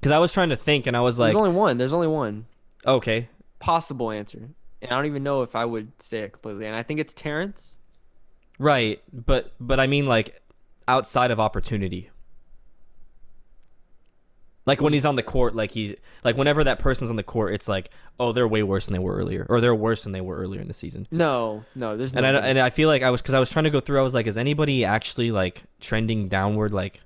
Because 0.00 0.12
I 0.12 0.18
was 0.18 0.32
trying 0.32 0.50
to 0.50 0.56
think, 0.56 0.86
and 0.86 0.96
I 0.96 1.00
was 1.00 1.18
like, 1.18 1.28
there's 1.32 1.36
only 1.46 1.56
one. 1.56 1.78
There's 1.78 1.92
only 1.92 2.08
one 2.08 2.46
okay, 2.86 3.28
possible 3.60 4.10
answer, 4.10 4.50
and 4.82 4.90
I 4.90 4.94
don't 4.96 5.06
even 5.06 5.22
know 5.22 5.42
if 5.42 5.56
I 5.56 5.64
would 5.64 5.92
say 6.02 6.18
it 6.20 6.32
completely. 6.32 6.66
And 6.66 6.76
I 6.76 6.82
think 6.82 7.00
it's 7.00 7.14
Terrence. 7.14 7.78
Right, 8.58 9.02
but 9.12 9.52
but 9.60 9.80
I 9.80 9.86
mean 9.86 10.06
like 10.06 10.40
outside 10.88 11.30
of 11.30 11.40
opportunity. 11.40 12.10
Like 14.66 14.80
when 14.80 14.94
he's 14.94 15.04
on 15.04 15.14
the 15.14 15.22
court, 15.22 15.54
like 15.54 15.72
he's 15.72 15.94
like 16.24 16.38
whenever 16.38 16.64
that 16.64 16.78
person's 16.78 17.10
on 17.10 17.16
the 17.16 17.22
court, 17.22 17.52
it's 17.52 17.68
like, 17.68 17.90
oh, 18.18 18.32
they're 18.32 18.48
way 18.48 18.62
worse 18.62 18.86
than 18.86 18.94
they 18.94 18.98
were 18.98 19.14
earlier, 19.14 19.44
or 19.50 19.60
they're 19.60 19.74
worse 19.74 20.04
than 20.04 20.12
they 20.12 20.22
were 20.22 20.36
earlier 20.36 20.60
in 20.60 20.68
the 20.68 20.74
season. 20.74 21.06
No, 21.10 21.64
no, 21.74 21.98
there's 21.98 22.14
no. 22.14 22.22
And 22.22 22.36
I 22.38 22.40
and 22.40 22.58
I 22.58 22.70
feel 22.70 22.88
like 22.88 23.02
I 23.02 23.10
was 23.10 23.20
because 23.20 23.34
I 23.34 23.38
was 23.38 23.50
trying 23.50 23.64
to 23.64 23.70
go 23.70 23.80
through. 23.80 24.00
I 24.00 24.02
was 24.02 24.14
like, 24.14 24.26
is 24.26 24.38
anybody 24.38 24.84
actually 24.84 25.30
like 25.30 25.64
trending 25.80 26.28
downward 26.28 26.72
like 26.72 27.02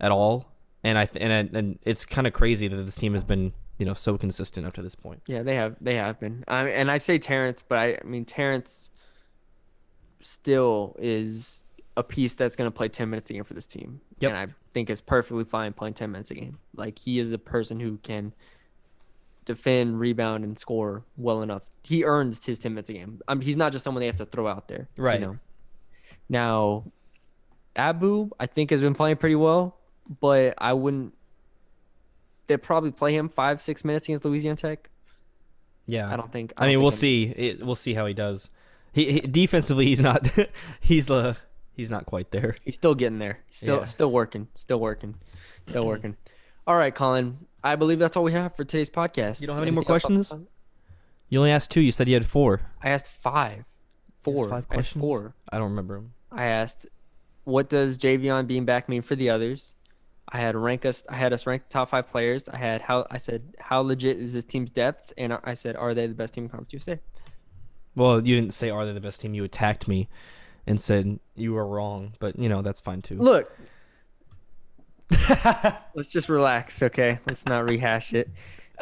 at 0.00 0.12
all? 0.12 0.48
And 0.84 0.98
I 0.98 1.06
th- 1.06 1.24
and 1.24 1.32
I, 1.32 1.58
and 1.58 1.78
it's 1.82 2.04
kind 2.04 2.26
of 2.26 2.34
crazy 2.34 2.68
that 2.68 2.76
this 2.76 2.96
team 2.96 3.14
has 3.14 3.24
been 3.24 3.54
you 3.78 3.86
know 3.86 3.94
so 3.94 4.18
consistent 4.18 4.66
up 4.66 4.74
to 4.74 4.82
this 4.82 4.94
point. 4.94 5.22
yeah, 5.26 5.42
they 5.42 5.54
have 5.54 5.76
they 5.80 5.94
have 5.94 6.20
been. 6.20 6.44
I 6.46 6.68
and 6.68 6.90
I 6.90 6.98
say 6.98 7.18
Terrence, 7.18 7.64
but 7.66 7.78
I, 7.78 7.98
I 8.02 8.04
mean 8.04 8.26
Terrence 8.26 8.90
still 10.24 10.96
is 10.98 11.64
a 11.96 12.02
piece 12.02 12.34
that's 12.34 12.56
going 12.56 12.66
to 12.70 12.74
play 12.74 12.88
10 12.88 13.10
minutes 13.10 13.28
a 13.30 13.34
game 13.34 13.44
for 13.44 13.54
this 13.54 13.66
team. 13.66 14.00
Yep. 14.20 14.30
And 14.30 14.38
I 14.38 14.54
think 14.72 14.88
is 14.88 15.00
perfectly 15.00 15.44
fine 15.44 15.72
playing 15.74 15.94
10 15.94 16.10
minutes 16.10 16.30
a 16.30 16.34
game. 16.34 16.58
Like 16.74 16.98
he 16.98 17.18
is 17.18 17.32
a 17.32 17.38
person 17.38 17.80
who 17.80 17.98
can 17.98 18.32
defend, 19.44 19.98
rebound, 20.00 20.44
and 20.44 20.58
score 20.58 21.04
well 21.16 21.42
enough. 21.42 21.68
He 21.82 22.04
earns 22.04 22.44
his 22.46 22.58
10 22.58 22.72
minutes 22.74 22.88
a 22.90 22.94
game. 22.94 23.20
I 23.28 23.34
mean, 23.34 23.42
he's 23.42 23.56
not 23.56 23.72
just 23.72 23.84
someone 23.84 24.00
they 24.00 24.06
have 24.06 24.16
to 24.16 24.26
throw 24.26 24.46
out 24.46 24.68
there. 24.68 24.88
you 24.96 25.02
Right. 25.04 25.20
know? 25.20 25.38
Now, 26.28 26.84
Abu, 27.76 28.30
I 28.38 28.46
think, 28.46 28.70
has 28.70 28.80
been 28.80 28.94
playing 28.94 29.16
pretty 29.16 29.34
well, 29.34 29.76
but 30.20 30.54
I 30.58 30.72
wouldn't. 30.72 31.14
They'd 32.46 32.56
probably 32.62 32.90
play 32.90 33.14
him 33.14 33.28
five, 33.28 33.60
six 33.60 33.84
minutes 33.84 34.06
against 34.06 34.24
Louisiana 34.24 34.56
Tech. 34.56 34.88
Yeah, 35.86 36.10
I 36.12 36.16
don't 36.16 36.30
think. 36.32 36.52
I, 36.56 36.62
don't 36.62 36.68
mean, 36.70 36.78
we'll 36.78 36.86
I'm- 36.92 36.98
see. 36.98 37.24
It, 37.24 37.64
we'll 37.64 37.74
see 37.74 37.94
how 37.94 38.06
he 38.06 38.14
does. 38.14 38.48
He, 38.92 39.12
he 39.12 39.20
defensively, 39.20 39.86
he's 39.86 40.00
not. 40.00 40.28
he's 40.80 41.10
uh, 41.10 41.34
he's 41.74 41.90
not 41.90 42.06
quite 42.06 42.30
there. 42.30 42.56
He's 42.64 42.74
still 42.74 42.94
getting 42.94 43.18
there. 43.18 43.40
Still 43.50 43.78
Yeah. 43.78 43.84
still 43.86 44.10
working. 44.10 44.48
Still 44.56 44.80
working. 44.80 45.14
Still 45.68 45.86
working. 45.86 46.16
All 46.66 46.76
right, 46.76 46.94
Colin. 46.94 47.46
I 47.64 47.76
believe 47.76 47.98
that's 47.98 48.16
all 48.16 48.24
we 48.24 48.32
have 48.32 48.54
for 48.56 48.64
today's 48.64 48.90
podcast. 48.90 49.40
You 49.40 49.46
don't 49.46 49.54
have 49.54 49.62
any 49.62 49.70
more 49.70 49.80
Anything 49.88 49.94
else 49.94 50.04
off 50.04 50.08
the 50.10 50.14
questions? 50.16 50.48
You 51.28 51.38
only 51.38 51.50
asked 51.52 51.70
two. 51.70 51.80
You 51.80 51.92
said 51.92 52.08
you 52.08 52.14
had 52.14 52.26
four. 52.26 52.60
I 52.82 52.90
asked 52.90 53.10
five. 53.10 53.58
You 53.58 53.62
asked 53.62 53.66
Four. 54.24 54.48
Five 54.48 54.66
I 54.70 54.74
questions. 54.74 55.00
four. 55.00 55.34
I 55.50 55.56
don't 55.58 55.70
remember 55.70 55.94
them. 55.96 56.12
I 56.30 56.44
asked, 56.44 56.86
what 57.44 57.68
does 57.68 57.98
Javion 57.98 58.46
being 58.46 58.64
back 58.64 58.88
mean 58.88 59.02
for 59.02 59.16
the 59.16 59.30
others? 59.30 59.74
I 60.28 60.38
had 60.38 60.54
rank 60.54 60.84
us. 60.84 61.02
I 61.08 61.16
had 61.16 61.32
us 61.32 61.46
rank 61.46 61.64
the 61.64 61.72
top 61.72 61.90
five 61.90 62.06
players. 62.08 62.48
I 62.48 62.56
had 62.56 62.80
how 62.82 63.06
I 63.10 63.18
said 63.18 63.54
how 63.58 63.80
legit 63.80 64.18
is 64.18 64.32
this 64.34 64.44
team's 64.44 64.70
depth, 64.70 65.12
and 65.18 65.36
I 65.44 65.54
said 65.54 65.74
are 65.76 65.92
they 65.94 66.06
the 66.06 66.14
best 66.14 66.34
team 66.34 66.44
in 66.44 66.50
Conference 66.50 66.72
USA? 66.72 67.00
Well, 67.94 68.26
you 68.26 68.34
didn't 68.34 68.54
say 68.54 68.70
are 68.70 68.86
they 68.86 68.92
the 68.92 69.00
best 69.00 69.20
team. 69.20 69.34
You 69.34 69.44
attacked 69.44 69.86
me, 69.86 70.08
and 70.66 70.80
said 70.80 71.18
you 71.34 71.52
were 71.52 71.66
wrong. 71.66 72.14
But 72.18 72.38
you 72.38 72.48
know 72.48 72.62
that's 72.62 72.80
fine 72.80 73.02
too. 73.02 73.18
Look, 73.18 73.50
let's 75.94 76.08
just 76.08 76.28
relax, 76.28 76.82
okay? 76.82 77.18
Let's 77.26 77.46
not 77.46 77.64
rehash 77.64 78.14
it. 78.14 78.30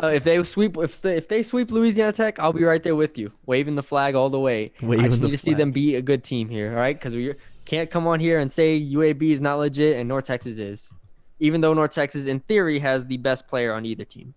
Uh, 0.02 0.08
if 0.08 0.24
they 0.24 0.42
sweep, 0.44 0.76
if 0.78 1.00
they, 1.02 1.16
if 1.16 1.28
they 1.28 1.42
sweep 1.42 1.70
Louisiana 1.70 2.12
Tech, 2.12 2.38
I'll 2.38 2.52
be 2.52 2.64
right 2.64 2.82
there 2.82 2.96
with 2.96 3.18
you, 3.18 3.32
waving 3.44 3.74
the 3.74 3.82
flag 3.82 4.14
all 4.14 4.30
the 4.30 4.40
way. 4.40 4.72
I 4.82 5.08
just 5.08 5.22
need 5.22 5.30
to 5.30 5.38
see 5.38 5.54
them 5.54 5.72
be 5.72 5.96
a 5.96 6.02
good 6.02 6.24
team 6.24 6.48
here, 6.48 6.70
all 6.70 6.76
right? 6.76 6.96
Because 6.96 7.14
we 7.14 7.34
can't 7.64 7.90
come 7.90 8.06
on 8.06 8.20
here 8.20 8.38
and 8.38 8.50
say 8.50 8.80
UAB 8.80 9.22
is 9.22 9.40
not 9.40 9.58
legit 9.58 9.96
and 9.96 10.08
North 10.08 10.24
Texas 10.24 10.58
is, 10.58 10.90
even 11.38 11.60
though 11.60 11.74
North 11.74 11.92
Texas, 11.92 12.26
in 12.26 12.40
theory, 12.40 12.78
has 12.78 13.06
the 13.06 13.18
best 13.18 13.46
player 13.46 13.74
on 13.74 13.84
either 13.84 14.04
team. 14.04 14.34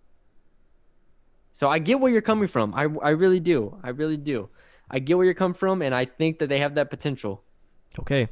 So 1.53 1.69
I 1.69 1.79
get 1.79 1.99
where 1.99 2.11
you're 2.11 2.21
coming 2.21 2.47
from. 2.47 2.73
I, 2.73 2.87
I 3.01 3.09
really 3.11 3.39
do. 3.39 3.77
I 3.83 3.89
really 3.89 4.17
do. 4.17 4.49
I 4.89 4.99
get 4.99 5.17
where 5.17 5.25
you're 5.25 5.33
coming 5.35 5.53
from, 5.53 5.81
and 5.81 5.95
I 5.95 6.05
think 6.05 6.39
that 6.39 6.49
they 6.49 6.57
have 6.59 6.75
that 6.75 6.89
potential. 6.89 7.43
Okay. 7.99 8.27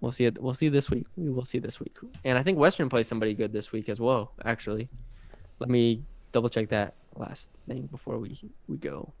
We'll 0.00 0.12
see 0.12 0.24
it. 0.24 0.40
We'll 0.42 0.54
see 0.54 0.68
this 0.68 0.90
week. 0.90 1.06
We 1.16 1.30
will 1.30 1.44
see 1.44 1.58
this 1.58 1.78
week. 1.78 1.96
And 2.24 2.36
I 2.36 2.42
think 2.42 2.58
Western 2.58 2.88
plays 2.88 3.06
somebody 3.06 3.34
good 3.34 3.52
this 3.52 3.70
week 3.70 3.88
as 3.88 4.00
well. 4.00 4.32
Actually, 4.44 4.88
let 5.60 5.70
me 5.70 6.02
double 6.32 6.48
check 6.48 6.68
that 6.70 6.94
last 7.16 7.50
thing 7.68 7.86
before 7.86 8.18
we 8.18 8.38
we 8.66 8.76
go. 8.76 9.12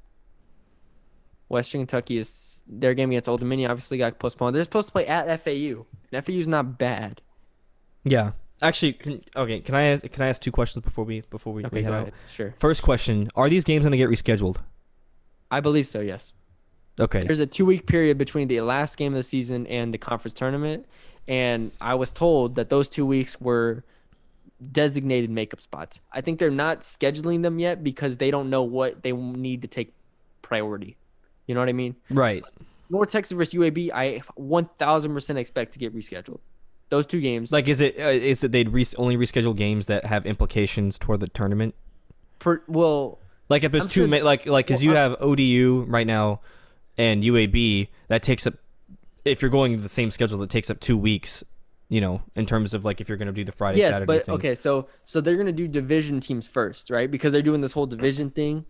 Western 1.48 1.82
Kentucky 1.82 2.18
is 2.18 2.62
their 2.68 2.94
game 2.94 3.10
against 3.10 3.28
Old 3.28 3.40
Dominion 3.40 3.70
obviously 3.70 3.98
got 3.98 4.18
postponed. 4.18 4.54
They're 4.56 4.64
supposed 4.64 4.88
to 4.88 4.92
play 4.92 5.06
at 5.06 5.26
FAU. 5.44 5.84
And 6.12 6.24
FAU's 6.24 6.46
not 6.46 6.78
bad. 6.78 7.20
Yeah. 8.04 8.32
Actually, 8.62 8.92
can, 8.94 9.24
okay. 9.36 9.60
Can 9.60 9.74
I 9.74 9.96
can 9.96 10.22
I 10.22 10.28
ask 10.28 10.40
two 10.42 10.52
questions 10.52 10.84
before 10.84 11.04
we 11.04 11.22
before 11.30 11.52
we, 11.52 11.64
Okay, 11.64 11.78
we 11.78 11.82
head 11.82 11.92
out? 11.92 12.02
ahead. 12.02 12.14
Sure. 12.28 12.54
First 12.58 12.82
question: 12.82 13.28
Are 13.34 13.48
these 13.48 13.64
games 13.64 13.84
going 13.84 13.92
to 13.92 13.98
get 13.98 14.10
rescheduled? 14.10 14.58
I 15.50 15.60
believe 15.60 15.86
so. 15.86 16.00
Yes. 16.00 16.32
Okay. 16.98 17.24
There's 17.24 17.40
a 17.40 17.46
two 17.46 17.64
week 17.64 17.86
period 17.86 18.18
between 18.18 18.48
the 18.48 18.60
last 18.60 18.96
game 18.96 19.12
of 19.14 19.16
the 19.16 19.22
season 19.22 19.66
and 19.66 19.94
the 19.94 19.98
conference 19.98 20.34
tournament, 20.34 20.86
and 21.26 21.70
I 21.80 21.94
was 21.94 22.12
told 22.12 22.56
that 22.56 22.68
those 22.68 22.88
two 22.88 23.06
weeks 23.06 23.40
were 23.40 23.84
designated 24.72 25.30
makeup 25.30 25.62
spots. 25.62 26.00
I 26.12 26.20
think 26.20 26.38
they're 26.38 26.50
not 26.50 26.80
scheduling 26.80 27.42
them 27.42 27.58
yet 27.58 27.82
because 27.82 28.18
they 28.18 28.30
don't 28.30 28.50
know 28.50 28.62
what 28.62 29.02
they 29.02 29.12
need 29.12 29.62
to 29.62 29.68
take 29.68 29.94
priority. 30.42 30.96
You 31.46 31.54
know 31.54 31.60
what 31.62 31.70
I 31.70 31.72
mean? 31.72 31.96
Right. 32.10 32.44
North 32.90 33.10
Texas 33.10 33.34
versus 33.36 33.54
UAB, 33.54 33.90
I 33.92 34.20
1000% 34.38 35.36
expect 35.36 35.72
to 35.72 35.78
get 35.78 35.94
rescheduled. 35.94 36.40
Those 36.90 37.06
two 37.06 37.20
games, 37.20 37.50
Like, 37.52 37.68
is 37.68 37.80
it 37.80 37.98
uh, 37.98 38.08
is 38.08 38.44
it 38.44 38.52
they'd 38.52 38.68
re- 38.68 38.84
only 38.98 39.16
reschedule 39.16 39.56
games 39.56 39.86
that 39.86 40.04
have 40.04 40.26
implications 40.26 40.98
toward 40.98 41.20
the 41.20 41.28
tournament? 41.28 41.74
per, 42.40 42.62
well, 42.68 43.18
Like 43.48 43.64
if 43.64 43.72
there's 43.72 43.84
I'm 43.84 43.90
two, 43.90 44.00
sure- 44.02 44.08
ma- 44.08 44.24
like 44.24 44.44
like 44.46 44.66
because 44.66 44.80
well, 44.84 44.92
you 44.92 44.98
I- 44.98 45.00
have 45.02 45.16
ODU 45.20 45.84
right 45.88 46.06
now, 46.06 46.40
and 46.98 47.22
UAB 47.22 47.88
that 48.08 48.22
takes 48.22 48.46
up. 48.46 48.54
If 49.24 49.40
you're 49.42 49.50
going 49.50 49.76
to 49.76 49.82
the 49.82 49.88
same 49.88 50.10
schedule, 50.10 50.38
that 50.38 50.50
takes 50.50 50.68
up 50.70 50.80
two 50.80 50.96
weeks. 50.98 51.44
You 51.88 52.00
know, 52.00 52.22
in 52.36 52.46
terms 52.46 52.72
of 52.72 52.84
like 52.84 53.00
if 53.00 53.08
you're 53.08 53.18
going 53.18 53.26
to 53.26 53.32
do 53.32 53.44
the 53.44 53.50
Friday 53.52 53.78
yes, 53.78 53.94
Saturday 53.94 54.06
but 54.06 54.26
thing. 54.26 54.34
okay, 54.36 54.54
so 54.54 54.86
so 55.04 55.20
they're 55.20 55.36
gonna 55.36 55.50
do 55.50 55.66
division 55.66 56.20
teams 56.20 56.46
first, 56.46 56.88
right? 56.88 57.10
Because 57.10 57.32
they're 57.32 57.42
doing 57.42 57.60
this 57.62 57.72
whole 57.72 57.86
division 57.86 58.30
thing, 58.30 58.64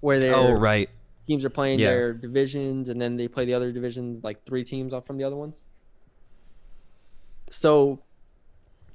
where 0.00 0.18
they're 0.18 0.34
Oh 0.34 0.52
right. 0.52 0.90
teams 1.28 1.44
are 1.44 1.50
playing 1.50 1.78
Yeah. 1.78 1.90
their 1.90 2.12
divisions 2.12 2.88
and 2.88 3.00
then 3.00 3.16
they 3.16 3.28
play 3.28 3.44
the 3.44 3.54
other 3.54 3.70
divisions 3.70 4.22
like 4.24 4.44
three 4.44 4.64
teams 4.64 4.92
off 4.92 5.06
from 5.06 5.18
the 5.18 5.24
other 5.24 5.36
ones 5.36 5.60
so 7.54 8.00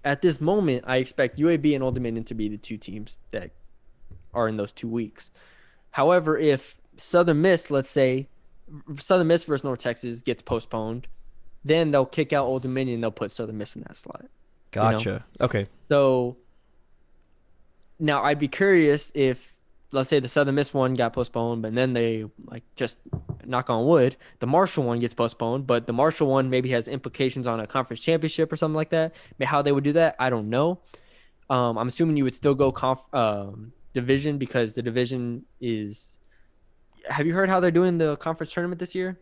at 0.03 0.22
this 0.22 0.39
moment 0.39 0.84
i 0.88 0.97
expect 0.97 1.38
uab 1.38 1.74
and 1.74 1.84
old 1.84 1.95
dominion 1.95 2.24
to 2.24 2.34
be 2.34 2.47
the 2.47 2.57
two 2.57 2.78
teams 2.78 3.20
that 3.32 3.51
are 4.34 4.47
in 4.47 4.57
those 4.57 4.72
two 4.72 4.88
weeks 4.88 5.32
however 5.91 6.38
if 6.38 6.78
southern 6.97 7.41
miss 7.41 7.72
let's 7.72 7.89
say 7.89 8.28
southern 8.97 9.28
miss 9.28 9.43
versus 9.43 9.64
north 9.64 9.80
texas 9.80 10.22
gets 10.22 10.41
postponed 10.41 11.07
then 11.66 11.91
they'll 11.91 12.05
kick 12.05 12.32
out 12.32 12.45
old 12.45 12.62
dominion 12.62 12.95
and 12.95 13.03
they'll 13.03 13.12
put 13.12 13.32
southern 13.32 13.57
miss 13.57 13.76
in 13.76 13.82
that 13.84 13.95
slot 13.95 14.22
know? 14.22 14.28
Gotcha. 14.72 15.26
Okay. 15.41 15.68
so 15.89 16.38
now 17.99 18.24
I'd 18.24 18.39
be 18.39 18.47
curious 18.47 19.12
if 19.14 19.53
let's 19.92 20.10
say 20.10 20.20
the 20.20 20.30
Southern 20.30 20.56
Miss 20.56 20.74
one 20.74 20.94
got 20.94 21.14
postponed, 21.14 21.62
but 21.62 21.74
then 21.74 21.94
they 21.94 22.26
like 22.46 22.64
just 22.76 23.00
knock 23.46 23.70
on 23.70 23.86
wood, 23.86 24.16
the 24.40 24.48
Marshall 24.48 24.84
one 24.84 25.00
gets 25.00 25.14
postponed, 25.14 25.66
but 25.66 25.88
the 25.88 25.94
Marshall 25.94 26.28
one 26.28 26.50
maybe 26.50 26.70
has 26.70 26.88
implications 26.88 27.48
on 27.48 27.60
a 27.60 27.68
conference 27.68 28.02
championship 28.02 28.52
or 28.52 28.58
something 28.58 28.76
like 28.76 28.90
that. 28.90 29.16
How 29.42 29.62
they 29.62 29.72
would 29.72 29.84
do 29.84 29.94
that, 29.94 30.16
I 30.20 30.30
don't 30.30 30.50
know. 30.50 30.80
Um, 31.50 31.78
I'm 31.78 31.88
assuming 31.88 32.18
you 32.18 32.24
would 32.26 32.36
still 32.36 32.54
go 32.54 32.72
conf- 32.72 33.12
um, 33.14 33.74
division 33.94 34.38
because 34.38 34.76
the 34.76 34.82
division 34.84 35.46
is. 35.60 36.18
Have 37.10 37.26
you 37.26 37.34
heard 37.34 37.50
how 37.50 37.60
they're 37.60 37.72
doing 37.72 37.98
the 37.98 38.18
conference 38.18 38.54
tournament 38.54 38.80
this 38.80 38.94
year? 38.94 39.20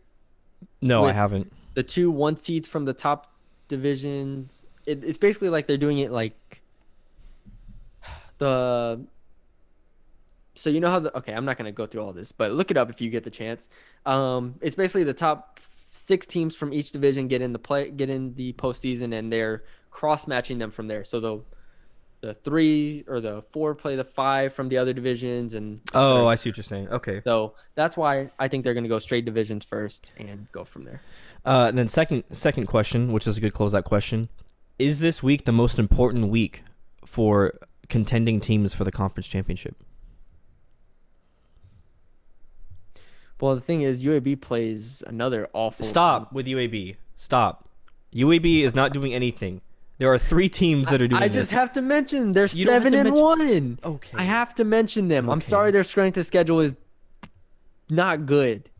No, 0.82 1.04
I 1.06 1.12
haven't. 1.12 1.50
the 1.74 1.82
two 1.82 2.10
one 2.10 2.36
seeds 2.36 2.68
from 2.68 2.84
the 2.84 2.92
top 2.92 3.32
divisions. 3.68 4.66
It, 4.84 5.04
it's 5.04 5.16
basically 5.16 5.48
like 5.48 5.66
they're 5.66 5.78
doing 5.78 5.98
it 5.98 6.10
like 6.10 6.60
the. 8.38 9.00
So 10.58 10.70
you 10.70 10.80
know 10.80 10.90
how 10.90 10.98
the 10.98 11.16
okay, 11.18 11.32
I'm 11.32 11.44
not 11.44 11.56
gonna 11.56 11.72
go 11.72 11.86
through 11.86 12.02
all 12.02 12.12
this, 12.12 12.32
but 12.32 12.52
look 12.52 12.70
it 12.70 12.76
up 12.76 12.90
if 12.90 13.00
you 13.00 13.10
get 13.10 13.24
the 13.24 13.30
chance. 13.30 13.68
Um, 14.04 14.56
it's 14.60 14.74
basically 14.74 15.04
the 15.04 15.14
top 15.14 15.60
six 15.90 16.26
teams 16.26 16.54
from 16.54 16.72
each 16.72 16.90
division 16.90 17.28
get 17.28 17.40
in 17.42 17.52
the 17.52 17.58
play, 17.58 17.90
get 17.90 18.10
in 18.10 18.34
the 18.34 18.52
postseason, 18.54 19.16
and 19.16 19.32
they're 19.32 19.64
cross 19.90 20.26
matching 20.26 20.58
them 20.58 20.70
from 20.70 20.88
there. 20.88 21.04
So 21.04 21.20
the 21.20 21.40
the 22.20 22.34
three 22.34 23.04
or 23.06 23.20
the 23.20 23.42
four 23.50 23.76
play 23.76 23.94
the 23.94 24.02
five 24.04 24.52
from 24.52 24.68
the 24.68 24.78
other 24.78 24.92
divisions, 24.92 25.54
and 25.54 25.80
Oh. 25.94 26.26
I 26.26 26.34
see 26.34 26.50
what 26.50 26.56
you're 26.56 26.64
saying. 26.64 26.88
Okay. 26.88 27.20
so 27.22 27.54
that's 27.76 27.96
why 27.96 28.30
I 28.38 28.48
think 28.48 28.64
they're 28.64 28.74
gonna 28.74 28.88
go 28.88 28.98
straight 28.98 29.24
divisions 29.24 29.64
first 29.64 30.10
and 30.16 30.50
go 30.50 30.64
from 30.64 30.84
there. 30.84 31.00
Uh, 31.44 31.66
and 31.68 31.78
then 31.78 31.86
second 31.86 32.24
second 32.32 32.66
question, 32.66 33.12
which 33.12 33.26
is 33.28 33.38
a 33.38 33.40
good 33.40 33.54
close 33.54 33.72
closeout 33.72 33.84
question, 33.84 34.28
is 34.78 34.98
this 34.98 35.22
week 35.22 35.44
the 35.44 35.52
most 35.52 35.78
important 35.78 36.28
week 36.28 36.64
for 37.06 37.54
contending 37.88 38.40
teams 38.40 38.74
for 38.74 38.82
the 38.82 38.92
conference 38.92 39.28
championship? 39.28 39.76
Well, 43.40 43.54
the 43.54 43.60
thing 43.60 43.82
is, 43.82 44.04
UAB 44.04 44.40
plays 44.40 45.02
another 45.06 45.48
awful. 45.52 45.84
Stop 45.86 46.32
with 46.32 46.46
UAB. 46.46 46.96
Stop. 47.16 47.68
UAB 48.14 48.62
is 48.62 48.74
not 48.74 48.92
doing 48.92 49.14
anything. 49.14 49.60
There 49.98 50.12
are 50.12 50.18
three 50.18 50.48
teams 50.48 50.88
that 50.90 51.02
are 51.02 51.08
doing 51.08 51.22
I 51.22 51.26
just 51.28 51.50
this. 51.50 51.58
have 51.58 51.72
to 51.72 51.82
mention 51.82 52.32
they're 52.32 52.44
You 52.44 52.64
seven 52.66 52.94
and 52.94 53.04
mention- 53.10 53.14
one. 53.22 53.78
Okay. 53.84 54.16
I 54.16 54.22
have 54.24 54.54
to 54.56 54.64
mention 54.64 55.08
them. 55.08 55.28
I'm 55.28 55.40
sorry, 55.40 55.70
their 55.72 55.84
strength 55.84 56.16
of 56.16 56.24
schedule 56.26 56.60
is 56.60 56.72
not 57.90 58.26
good. 58.26 58.70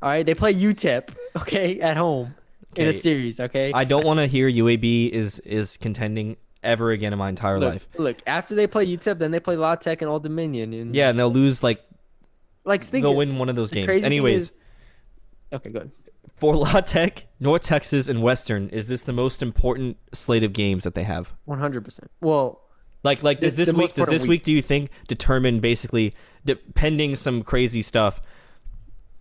All 0.00 0.08
right, 0.08 0.24
they 0.24 0.34
play 0.34 0.54
UTEP, 0.54 1.10
okay, 1.38 1.80
at 1.80 1.96
home 1.96 2.34
in 2.76 2.86
a 2.86 2.92
series, 2.92 3.40
okay. 3.40 3.72
I 3.74 3.84
don't 3.84 4.06
want 4.06 4.18
to 4.18 4.26
hear 4.26 4.48
UAB 4.48 5.10
is 5.10 5.40
is 5.40 5.76
contending 5.76 6.36
ever 6.62 6.90
again 6.92 7.12
in 7.12 7.18
my 7.18 7.28
entire 7.28 7.58
look, 7.58 7.72
life. 7.72 7.88
look, 7.98 8.16
after 8.26 8.54
they 8.54 8.66
play 8.68 8.86
UTEP, 8.86 9.18
then 9.18 9.30
they 9.32 9.40
play 9.40 9.56
La 9.56 9.74
Tech 9.74 10.00
and 10.00 10.08
Old 10.10 10.22
Dominion, 10.22 10.72
and 10.72 10.94
Yeah, 10.94 11.08
and 11.10 11.18
they'll 11.18 11.30
lose 11.32 11.62
like 11.64 11.82
like 12.64 12.84
think 12.84 13.02
they'll 13.02 13.16
win 13.16 13.38
one 13.38 13.48
of 13.48 13.56
those 13.56 13.70
games. 13.70 13.88
Anyways, 14.02 14.42
is- 14.42 14.60
okay, 15.52 15.70
good. 15.70 15.90
for 16.36 16.56
La 16.64 16.80
Tech, 16.80 17.26
North 17.40 17.62
Texas, 17.62 18.08
and 18.08 18.22
Western, 18.22 18.68
is 18.70 18.88
this 18.88 19.04
the 19.04 19.12
most 19.12 19.42
important 19.42 19.96
slate 20.12 20.42
of 20.44 20.52
games 20.52 20.84
that 20.84 20.94
they 20.94 21.04
have? 21.04 21.34
One 21.44 21.58
hundred 21.58 21.84
percent. 21.84 22.10
Well, 22.20 22.62
Like, 23.02 23.22
like 23.22 23.40
does 23.40 23.56
The- 23.56 23.64
this 23.66 23.74
week? 23.74 23.94
Does 23.94 24.08
this 24.08 24.22
week. 24.22 24.28
week, 24.30 24.44
do 24.44 24.52
you 24.52 24.62
think, 24.62 24.90
determine 25.06 25.60
basically, 25.60 26.14
depending 26.44 27.16
some 27.16 27.42
crazy 27.42 27.80
stuff, 27.82 28.20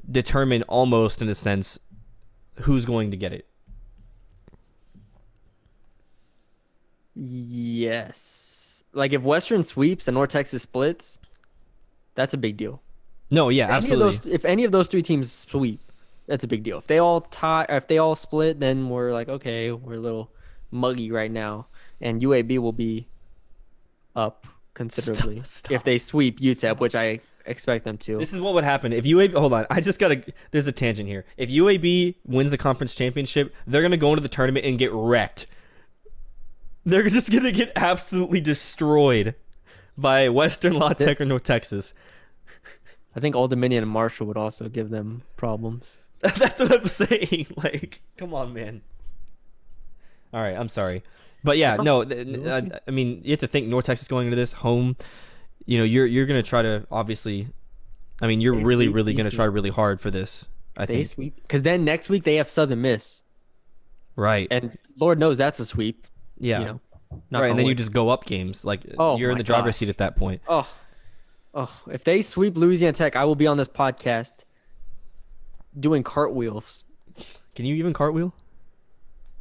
determine 0.09 0.63
almost 0.63 1.21
in 1.21 1.29
a 1.29 1.35
sense 1.35 1.77
who's 2.61 2.85
going 2.85 3.11
to 3.11 3.17
get 3.17 3.33
it? 3.33 3.45
yes. 7.15 8.83
Like 8.93 9.13
if 9.13 9.21
Western 9.21 9.63
sweeps 9.63 10.07
and 10.07 10.15
North 10.15 10.29
Texas 10.29 10.63
splits, 10.63 11.19
that's 12.15 12.33
a 12.33 12.37
big 12.37 12.57
deal. 12.57 12.81
No, 13.29 13.49
yeah, 13.49 13.65
any 13.65 13.71
of 13.71 13.77
absolutely. 13.77 14.05
those 14.05 14.33
if 14.33 14.45
any 14.45 14.63
of 14.63 14.71
those 14.71 14.87
three 14.87 15.01
teams 15.01 15.31
sweep 15.31 15.81
that's 16.27 16.43
a 16.43 16.47
big 16.47 16.63
deal 16.63 16.77
if 16.77 16.87
they 16.87 16.99
all 16.99 17.21
tie 17.21 17.65
if 17.69 17.87
they 17.87 17.97
all 17.97 18.15
split 18.15 18.59
then 18.59 18.89
we're 18.89 19.11
like 19.11 19.29
okay 19.29 19.71
we're 19.71 19.95
a 19.95 19.99
little 19.99 20.29
muggy 20.71 21.09
right 21.09 21.31
now 21.31 21.67
and 22.01 22.21
uab 22.21 22.59
will 22.59 22.73
be 22.73 23.07
up 24.15 24.45
considerably 24.73 25.41
stop. 25.43 25.71
if 25.71 25.83
they 25.83 25.97
sweep 25.97 26.39
utep 26.39 26.79
which 26.79 26.95
i 26.95 27.19
expect 27.45 27.85
them 27.85 27.97
to 27.97 28.17
This 28.17 28.33
is 28.33 28.41
what 28.41 28.53
would 28.55 28.65
happen 28.65 28.91
if 28.91 29.05
UAB. 29.05 29.33
Hold 29.33 29.53
on, 29.53 29.65
I 29.69 29.79
just 29.79 29.99
gotta. 29.99 30.21
There's 30.51 30.67
a 30.67 30.73
tangent 30.73 31.07
here. 31.07 31.23
If 31.37 31.49
UAB 31.49 32.15
wins 32.25 32.51
the 32.51 32.57
conference 32.57 32.93
championship, 32.93 33.55
they're 33.65 33.81
gonna 33.81 33.95
go 33.95 34.09
into 34.09 34.21
the 34.21 34.27
tournament 34.27 34.65
and 34.65 34.77
get 34.77 34.91
wrecked. 34.91 35.47
They're 36.85 37.03
just 37.07 37.31
gonna 37.31 37.53
get 37.53 37.71
absolutely 37.77 38.41
destroyed 38.41 39.33
by 39.97 40.27
Western 40.27 40.73
La 40.73 40.91
Tech 40.91 41.21
or 41.21 41.25
North 41.25 41.45
Texas. 41.45 41.93
I 43.17 43.19
think 43.19 43.35
old 43.35 43.49
dominion 43.49 43.83
and 43.83 43.91
marshall 43.91 44.25
would 44.27 44.37
also 44.37 44.69
give 44.69 44.89
them 44.89 45.23
problems 45.35 45.99
That's 46.21 46.59
what 46.59 46.71
I'm 46.73 46.87
saying. 46.87 47.47
Like, 47.57 48.01
come 48.17 48.33
on, 48.33 48.53
man. 48.53 48.81
All 50.33 50.41
right, 50.41 50.57
I'm 50.57 50.67
sorry, 50.69 51.03
but 51.43 51.57
yeah, 51.57 51.75
no. 51.79 52.01
I. 52.01 52.05
Uh, 52.05 52.79
I 52.87 52.91
mean, 52.91 53.21
you 53.23 53.31
have 53.31 53.39
to 53.41 53.47
think 53.47 53.67
North 53.67 53.85
Texas 53.85 54.07
going 54.07 54.25
into 54.27 54.35
this 54.35 54.53
home. 54.53 54.95
You 55.65 55.77
know, 55.77 55.83
you're 55.83 56.05
you're 56.05 56.25
gonna 56.25 56.43
try 56.43 56.61
to 56.63 56.87
obviously. 56.91 57.49
I 58.19 58.25
mean, 58.25 58.41
you're 58.41 58.55
They 58.55 58.63
really 58.63 58.87
really 58.87 59.13
gonna 59.13 59.29
try 59.29 59.45
really 59.45 59.69
hard 59.69 60.01
for 60.01 60.09
this. 60.09 60.47
I 60.75 60.85
they 60.85 61.03
think. 61.03 61.35
because 61.35 61.61
then 61.61 61.85
next 61.85 62.09
week 62.09 62.23
they 62.23 62.35
have 62.37 62.49
southern 62.49 62.81
miss 62.81 63.23
Right. 64.15 64.47
and 64.51 64.77
lord 64.99 65.19
knows 65.19 65.37
that's 65.37 65.59
a 65.59 65.65
sweep 65.65 66.05
yeah. 66.39 66.59
you 66.59 66.65
know 66.65 66.79
right, 67.31 67.49
and 67.49 67.57
then 67.57 67.65
you 67.65 67.73
just 67.75 67.93
go 67.93 68.09
up 68.09 68.25
games. 68.25 68.63
Like 68.65 68.85
Oh 68.97 69.17
you're 69.17 69.31
in 69.31 69.37
the 69.37 69.43
driver's 69.43 69.73
gosh. 69.73 69.77
seat 69.77 69.89
at 69.89 69.97
that 69.97 70.15
point. 70.15 70.41
Oh, 70.47 70.67
oh! 71.53 71.81
If 71.91 72.03
they 72.03 72.21
sweep 72.21 72.57
Louisiana 72.57 72.93
Tech, 72.93 73.15
I 73.15 73.25
will 73.25 73.35
be 73.35 73.47
on 73.47 73.57
this 73.57 73.67
podcast 73.67 74.43
doing 75.79 76.03
cartwheels. 76.03 76.85
Can 77.55 77.65
you 77.65 77.75
even 77.75 77.93
cartwheel? 77.93 78.33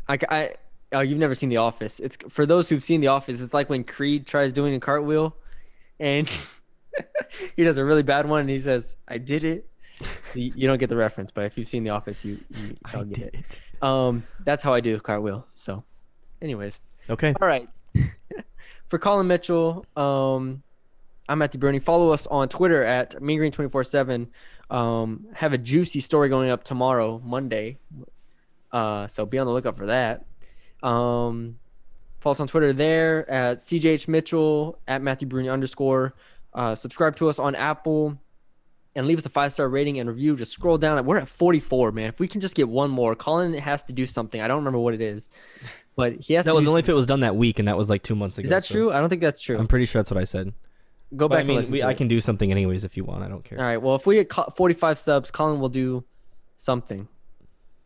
I, 0.09 0.19
I 0.29 0.55
oh, 0.93 1.01
you've 1.01 1.19
never 1.19 1.35
seen 1.35 1.49
The 1.49 1.59
Office. 1.59 2.01
It's 2.01 2.17
for 2.29 2.47
those 2.47 2.69
who've 2.69 2.83
seen 2.83 3.01
The 3.01 3.09
Office. 3.09 3.41
It's 3.41 3.55
like 3.55 3.69
when 3.69 3.85
Creed 3.85 4.27
tries 4.27 4.53
doing 4.53 4.75
a 4.75 4.81
cartwheel, 4.81 5.37
and 6.01 6.31
he 7.57 7.65
does 7.65 7.77
a 7.77 7.85
really 7.85 8.03
bad 8.03 8.29
one, 8.29 8.41
and 8.41 8.51
he 8.51 8.59
says, 8.59 8.97
"I 9.09 9.19
did 9.19 9.45
it." 9.45 9.69
you, 10.35 10.53
you 10.55 10.69
don't 10.69 10.79
get 10.79 10.89
the 10.89 10.97
reference, 10.97 11.31
but 11.31 11.45
if 11.45 11.57
you've 11.57 11.69
seen 11.69 11.85
The 11.85 11.91
Office, 11.91 12.25
you 12.25 12.39
you 12.51 12.77
I 12.85 13.03
did 13.05 13.19
it. 13.19 13.83
Um, 13.83 14.27
that's 14.45 14.63
how 14.63 14.73
I 14.73 14.81
do 14.81 14.95
a 14.95 15.01
cartwheel. 15.01 15.47
So, 15.55 15.85
anyways. 16.41 16.81
Okay. 17.09 17.35
All 17.41 17.49
right. 17.49 17.69
For 18.89 18.99
Colin 18.99 19.27
Mitchell, 19.27 19.85
um, 19.97 20.63
I'm 21.29 21.39
Matthew 21.39 21.59
Bruni. 21.59 21.79
Follow 21.79 22.11
us 22.11 22.27
on 22.27 22.49
Twitter 22.49 22.83
at 22.85 23.17
MeanGreen247. 23.21 24.29
Um, 24.71 25.27
have 25.35 25.53
a 25.53 25.59
juicy 25.59 26.01
story 26.01 26.29
going 26.29 26.51
up 26.51 26.63
tomorrow, 26.65 27.21
Monday. 27.25 27.79
Uh, 28.71 29.07
so 29.07 29.27
be 29.27 29.39
on 29.39 29.47
the 29.47 29.53
lookout 29.53 29.77
for 29.77 29.87
that. 29.87 30.25
Um, 30.83 31.59
follow 32.21 32.35
us 32.35 32.41
on 32.41 32.47
Twitter 32.47 32.73
there 32.73 33.29
at 33.31 33.59
CJH 33.59 34.07
Mitchell 34.09 34.79
at 34.87 35.03
Matthew 35.03 35.27
Bruni 35.27 35.49
underscore. 35.49 36.15
Uh, 36.55 36.75
subscribe 36.75 37.17
to 37.17 37.29
us 37.29 37.39
on 37.39 37.55
Apple 37.55 38.19
and 38.95 39.07
leave 39.07 39.19
us 39.19 39.27
a 39.27 39.29
five 39.29 39.53
star 39.53 39.69
rating 39.69 39.99
and 39.99 40.09
review. 40.09 40.37
Just 40.37 40.53
scroll 40.53 40.79
down. 40.79 41.05
We're 41.05 41.19
at 41.19 41.29
44, 41.29 41.93
man. 41.93 42.09
If 42.09 42.21
we 42.21 42.29
can 42.29 42.41
just 42.41 42.55
get 42.55 42.69
one 42.69 42.91
more, 42.91 43.15
Colin 43.17 43.53
has 43.55 43.83
to 43.85 43.93
do 43.93 44.07
something. 44.07 44.41
I 44.41 44.49
don't 44.49 44.59
remember 44.59 44.79
what 44.79 44.95
it 44.95 45.01
is, 45.01 45.29
but 45.97 46.15
he 46.15 46.35
has 46.35 46.45
That 46.45 46.55
was 46.55 46.69
only 46.69 46.81
if 46.81 46.89
it 46.89 46.95
was 46.95 47.07
done 47.07 47.21
that 47.21 47.37
week, 47.37 47.59
and 47.59 47.67
that 47.69 47.77
was 47.77 47.91
like 47.91 48.03
two 48.03 48.15
months 48.15 48.39
ago. 48.39 48.45
is 48.45 48.51
that 48.51 48.65
so 48.65 48.75
true? 48.75 48.93
I 48.93 49.01
don't 49.01 49.09
think 49.09 49.23
that's 49.23 49.41
true. 49.41 49.59
I'm 49.59 49.67
pretty 49.67 49.87
sure 49.87 50.01
that's 50.01 50.11
what 50.11 50.19
I 50.19 50.25
said. 50.25 50.53
Go 51.17 51.29
But 51.29 51.37
back 51.37 51.45
I 51.45 51.47
mean, 51.47 51.51
and 51.51 51.57
listen 51.59 51.73
we, 51.73 51.83
I 51.83 51.91
it. 51.93 51.97
can 51.97 52.09
do 52.09 52.21
something 52.21 52.51
anyways 52.51 52.85
if 52.85 52.97
you 52.97 53.05
want. 53.05 53.23
I 53.23 53.29
don't 53.29 53.43
care. 53.45 53.59
All 53.59 53.65
right. 53.65 53.77
Well, 53.79 53.95
if 53.97 54.07
we 54.07 54.17
get 54.17 54.33
45 54.33 54.99
subs, 54.99 55.31
Colin 55.31 55.61
will 55.61 55.69
do 55.69 56.05
something. 56.57 57.09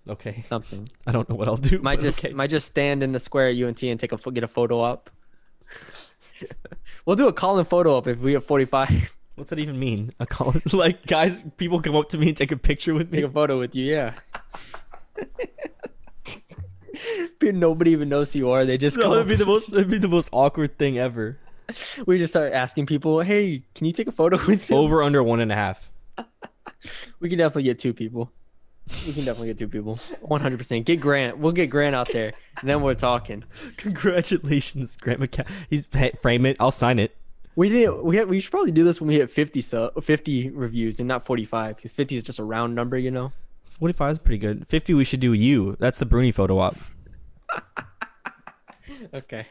Okay. 0.09 0.45
Something. 0.49 0.89
I 1.07 1.13
don't 1.13 1.29
know 1.29 1.37
what 1.37 1.47
I'll 1.49 1.57
do. 1.57 1.79
Might 1.79 2.01
just 2.01 2.25
okay. 2.25 2.35
might 2.35 2.51
just 2.51 2.67
stand 2.67 3.03
in 3.03 3.13
the 3.13 3.21
square 3.21 3.49
at 3.49 3.57
UNT 3.57 3.83
and 3.83 4.01
take 4.01 4.13
a 4.13 4.17
get 4.33 4.43
a 4.45 4.49
photo 4.49 4.81
up. 4.81 5.11
we'll 7.07 7.17
do 7.17 7.29
a 7.29 7.33
Colin 7.33 7.65
photo 7.65 7.97
up 7.97 8.07
if 8.09 8.19
we 8.19 8.33
have 8.33 8.45
45. 8.45 9.15
What's 9.37 9.51
that 9.51 9.59
even 9.59 9.79
mean? 9.79 10.13
A 10.21 10.27
call 10.27 10.55
like 10.73 11.07
guys, 11.07 11.43
people 11.57 11.81
come 11.81 11.97
up 11.97 12.09
to 12.11 12.19
me 12.19 12.29
and 12.29 12.37
take 12.37 12.51
a 12.53 12.57
picture 12.57 12.93
with 12.95 13.11
take 13.11 13.21
me. 13.21 13.27
a 13.27 13.31
photo 13.31 13.59
with 13.59 13.75
you. 13.77 13.85
Yeah. 13.87 14.15
Nobody 17.43 17.93
even 17.93 18.09
knows 18.11 18.33
who 18.33 18.41
you 18.41 18.51
are. 18.51 18.65
They 18.65 18.77
just 18.77 18.99
No, 18.99 19.15
up- 19.15 19.27
be 19.27 19.35
the 19.35 19.47
most. 19.47 19.71
That'd 19.71 19.89
be 19.91 19.99
the 19.99 20.09
most 20.09 20.29
awkward 20.33 20.77
thing 20.79 20.99
ever. 20.99 21.39
we 22.07 22.19
just 22.19 22.33
start 22.33 22.53
asking 22.53 22.87
people, 22.87 23.21
"Hey, 23.21 23.63
can 23.75 23.87
you 23.87 23.93
take 23.93 24.07
a 24.07 24.13
photo 24.13 24.37
with 24.47 24.69
him?" 24.71 24.77
Over 24.77 25.03
under 25.03 25.23
one 25.23 25.41
and 25.41 25.53
a 25.53 25.55
half. 25.55 25.91
We 27.21 27.29
can 27.29 27.37
definitely 27.37 27.65
get 27.65 27.79
two 27.79 27.93
people. 27.93 28.33
We 29.07 29.13
can 29.13 29.25
definitely 29.27 29.49
get 29.49 29.59
two 29.59 29.69
people. 29.69 29.97
100%. 29.97 30.85
Get 30.87 30.99
Grant. 30.99 31.37
We'll 31.37 31.53
get 31.53 31.67
Grant 31.67 31.95
out 31.95 32.11
there. 32.11 32.33
And 32.61 32.71
then 32.71 32.81
we're 32.81 32.95
talking. 32.95 33.45
Congratulations, 33.77 34.97
Grant 34.97 35.21
McCa- 35.21 35.47
He's 35.69 35.87
frame 36.23 36.47
it. 36.47 36.57
I'll 36.59 36.71
sign 36.71 36.99
it. 36.99 37.15
We 37.55 37.69
did. 37.69 37.91
We 38.03 38.17
had, 38.17 38.29
we 38.29 38.41
should 38.41 38.51
probably 38.51 38.73
do 38.73 38.83
this 38.83 38.99
when 39.01 39.09
we 39.09 39.17
hit 39.17 39.31
50 39.31 39.61
so 39.61 39.91
50 40.01 40.51
reviews 40.51 40.99
and 41.01 41.07
not 41.07 41.27
45 41.27 41.77
because 41.77 41.93
50 41.93 42.17
is 42.17 42.23
just 42.23 42.39
a 42.39 42.45
round 42.45 42.75
number, 42.75 42.97
you 42.97 43.11
know. 43.11 43.33
Forty 43.81 43.93
five 43.95 44.11
is 44.11 44.19
pretty 44.19 44.37
good. 44.37 44.67
Fifty, 44.69 44.93
we 44.93 45.05
should 45.05 45.21
do 45.21 45.33
you. 45.33 45.75
That's 45.81 45.99
the 45.99 46.05
Bruni 46.05 46.33
photo 46.33 46.59
op. 46.59 46.77
Okay. 49.15 49.47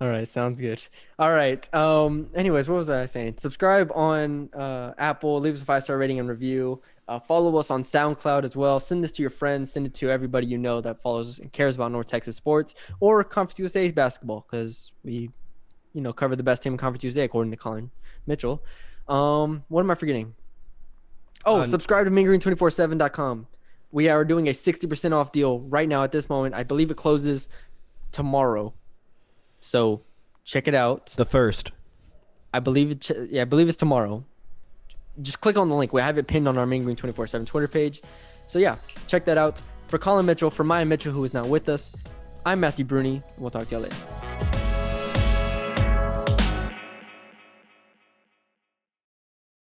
All 0.00 0.08
right, 0.08 0.26
sounds 0.26 0.60
good. 0.60 0.82
All 1.18 1.32
right. 1.32 1.72
Um. 1.74 2.30
Anyways, 2.34 2.68
what 2.68 2.76
was 2.76 2.88
I 2.88 3.04
saying? 3.06 3.34
Subscribe 3.36 3.92
on 3.94 4.48
uh, 4.54 4.94
Apple. 4.96 5.38
Leave 5.40 5.54
us 5.54 5.62
a 5.62 5.64
five 5.66 5.82
star 5.82 5.98
rating 5.98 6.18
and 6.18 6.28
review. 6.28 6.80
Uh, 7.06 7.18
follow 7.18 7.54
us 7.56 7.70
on 7.70 7.82
SoundCloud 7.82 8.44
as 8.44 8.56
well. 8.56 8.78
Send 8.80 9.02
this 9.04 9.12
to 9.12 9.22
your 9.22 9.30
friends. 9.30 9.72
Send 9.72 9.84
it 9.84 9.92
to 9.94 10.10
everybody 10.10 10.46
you 10.46 10.56
know 10.56 10.80
that 10.80 11.02
follows 11.02 11.28
us 11.28 11.38
and 11.38 11.52
cares 11.52 11.74
about 11.74 11.90
North 11.92 12.06
Texas 12.06 12.36
sports 12.36 12.74
or 13.00 13.22
Conference 13.24 13.58
USA 13.58 13.90
basketball 13.90 14.46
because 14.48 14.92
we, 15.02 15.28
you 15.92 16.00
know, 16.00 16.12
cover 16.12 16.34
the 16.36 16.42
best 16.44 16.62
team 16.62 16.72
in 16.74 16.78
Conference 16.78 17.02
USA 17.04 17.24
according 17.24 17.50
to 17.50 17.56
Colin 17.58 17.90
Mitchell. 18.26 18.62
Um. 19.06 19.64
What 19.68 19.82
am 19.82 19.90
I 19.90 19.96
forgetting? 19.96 20.34
Oh, 21.44 21.60
Uh, 21.60 21.64
subscribe 21.66 22.06
to 22.06 22.10
meangreen247.com. 22.10 23.46
We 23.92 24.08
are 24.08 24.24
doing 24.24 24.48
a 24.48 24.52
60% 24.52 25.12
off 25.12 25.32
deal 25.32 25.60
right 25.60 25.88
now 25.88 26.04
at 26.04 26.12
this 26.12 26.28
moment. 26.28 26.54
I 26.54 26.62
believe 26.62 26.90
it 26.90 26.96
closes 26.96 27.48
tomorrow. 28.12 28.72
So 29.60 30.02
check 30.44 30.66
it 30.68 30.74
out. 30.74 31.06
The 31.16 31.24
first. 31.24 31.72
I 32.52 32.60
believe 32.60 32.90
it. 32.90 33.10
Yeah, 33.30 33.42
I 33.42 33.44
believe 33.44 33.68
it's 33.68 33.76
tomorrow. 33.76 34.24
Just 35.22 35.40
click 35.40 35.56
on 35.56 35.68
the 35.68 35.74
link. 35.74 35.92
We 35.92 36.00
have 36.00 36.18
it 36.18 36.26
pinned 36.26 36.48
on 36.48 36.58
our 36.58 36.66
Mean 36.66 36.84
Green 36.84 36.96
24/7 36.96 37.46
Twitter 37.46 37.68
page. 37.68 38.02
So 38.46 38.58
yeah, 38.58 38.76
check 39.06 39.24
that 39.26 39.38
out. 39.38 39.60
For 39.86 39.98
Colin 39.98 40.26
Mitchell, 40.26 40.50
for 40.50 40.64
Maya 40.64 40.84
Mitchell, 40.84 41.12
who 41.12 41.24
is 41.24 41.34
now 41.34 41.46
with 41.46 41.68
us, 41.68 41.92
I'm 42.46 42.60
Matthew 42.60 42.84
Bruni. 42.84 43.22
We'll 43.38 43.50
talk 43.50 43.68
to 43.68 43.74
you 43.76 43.82
later. 43.82 44.59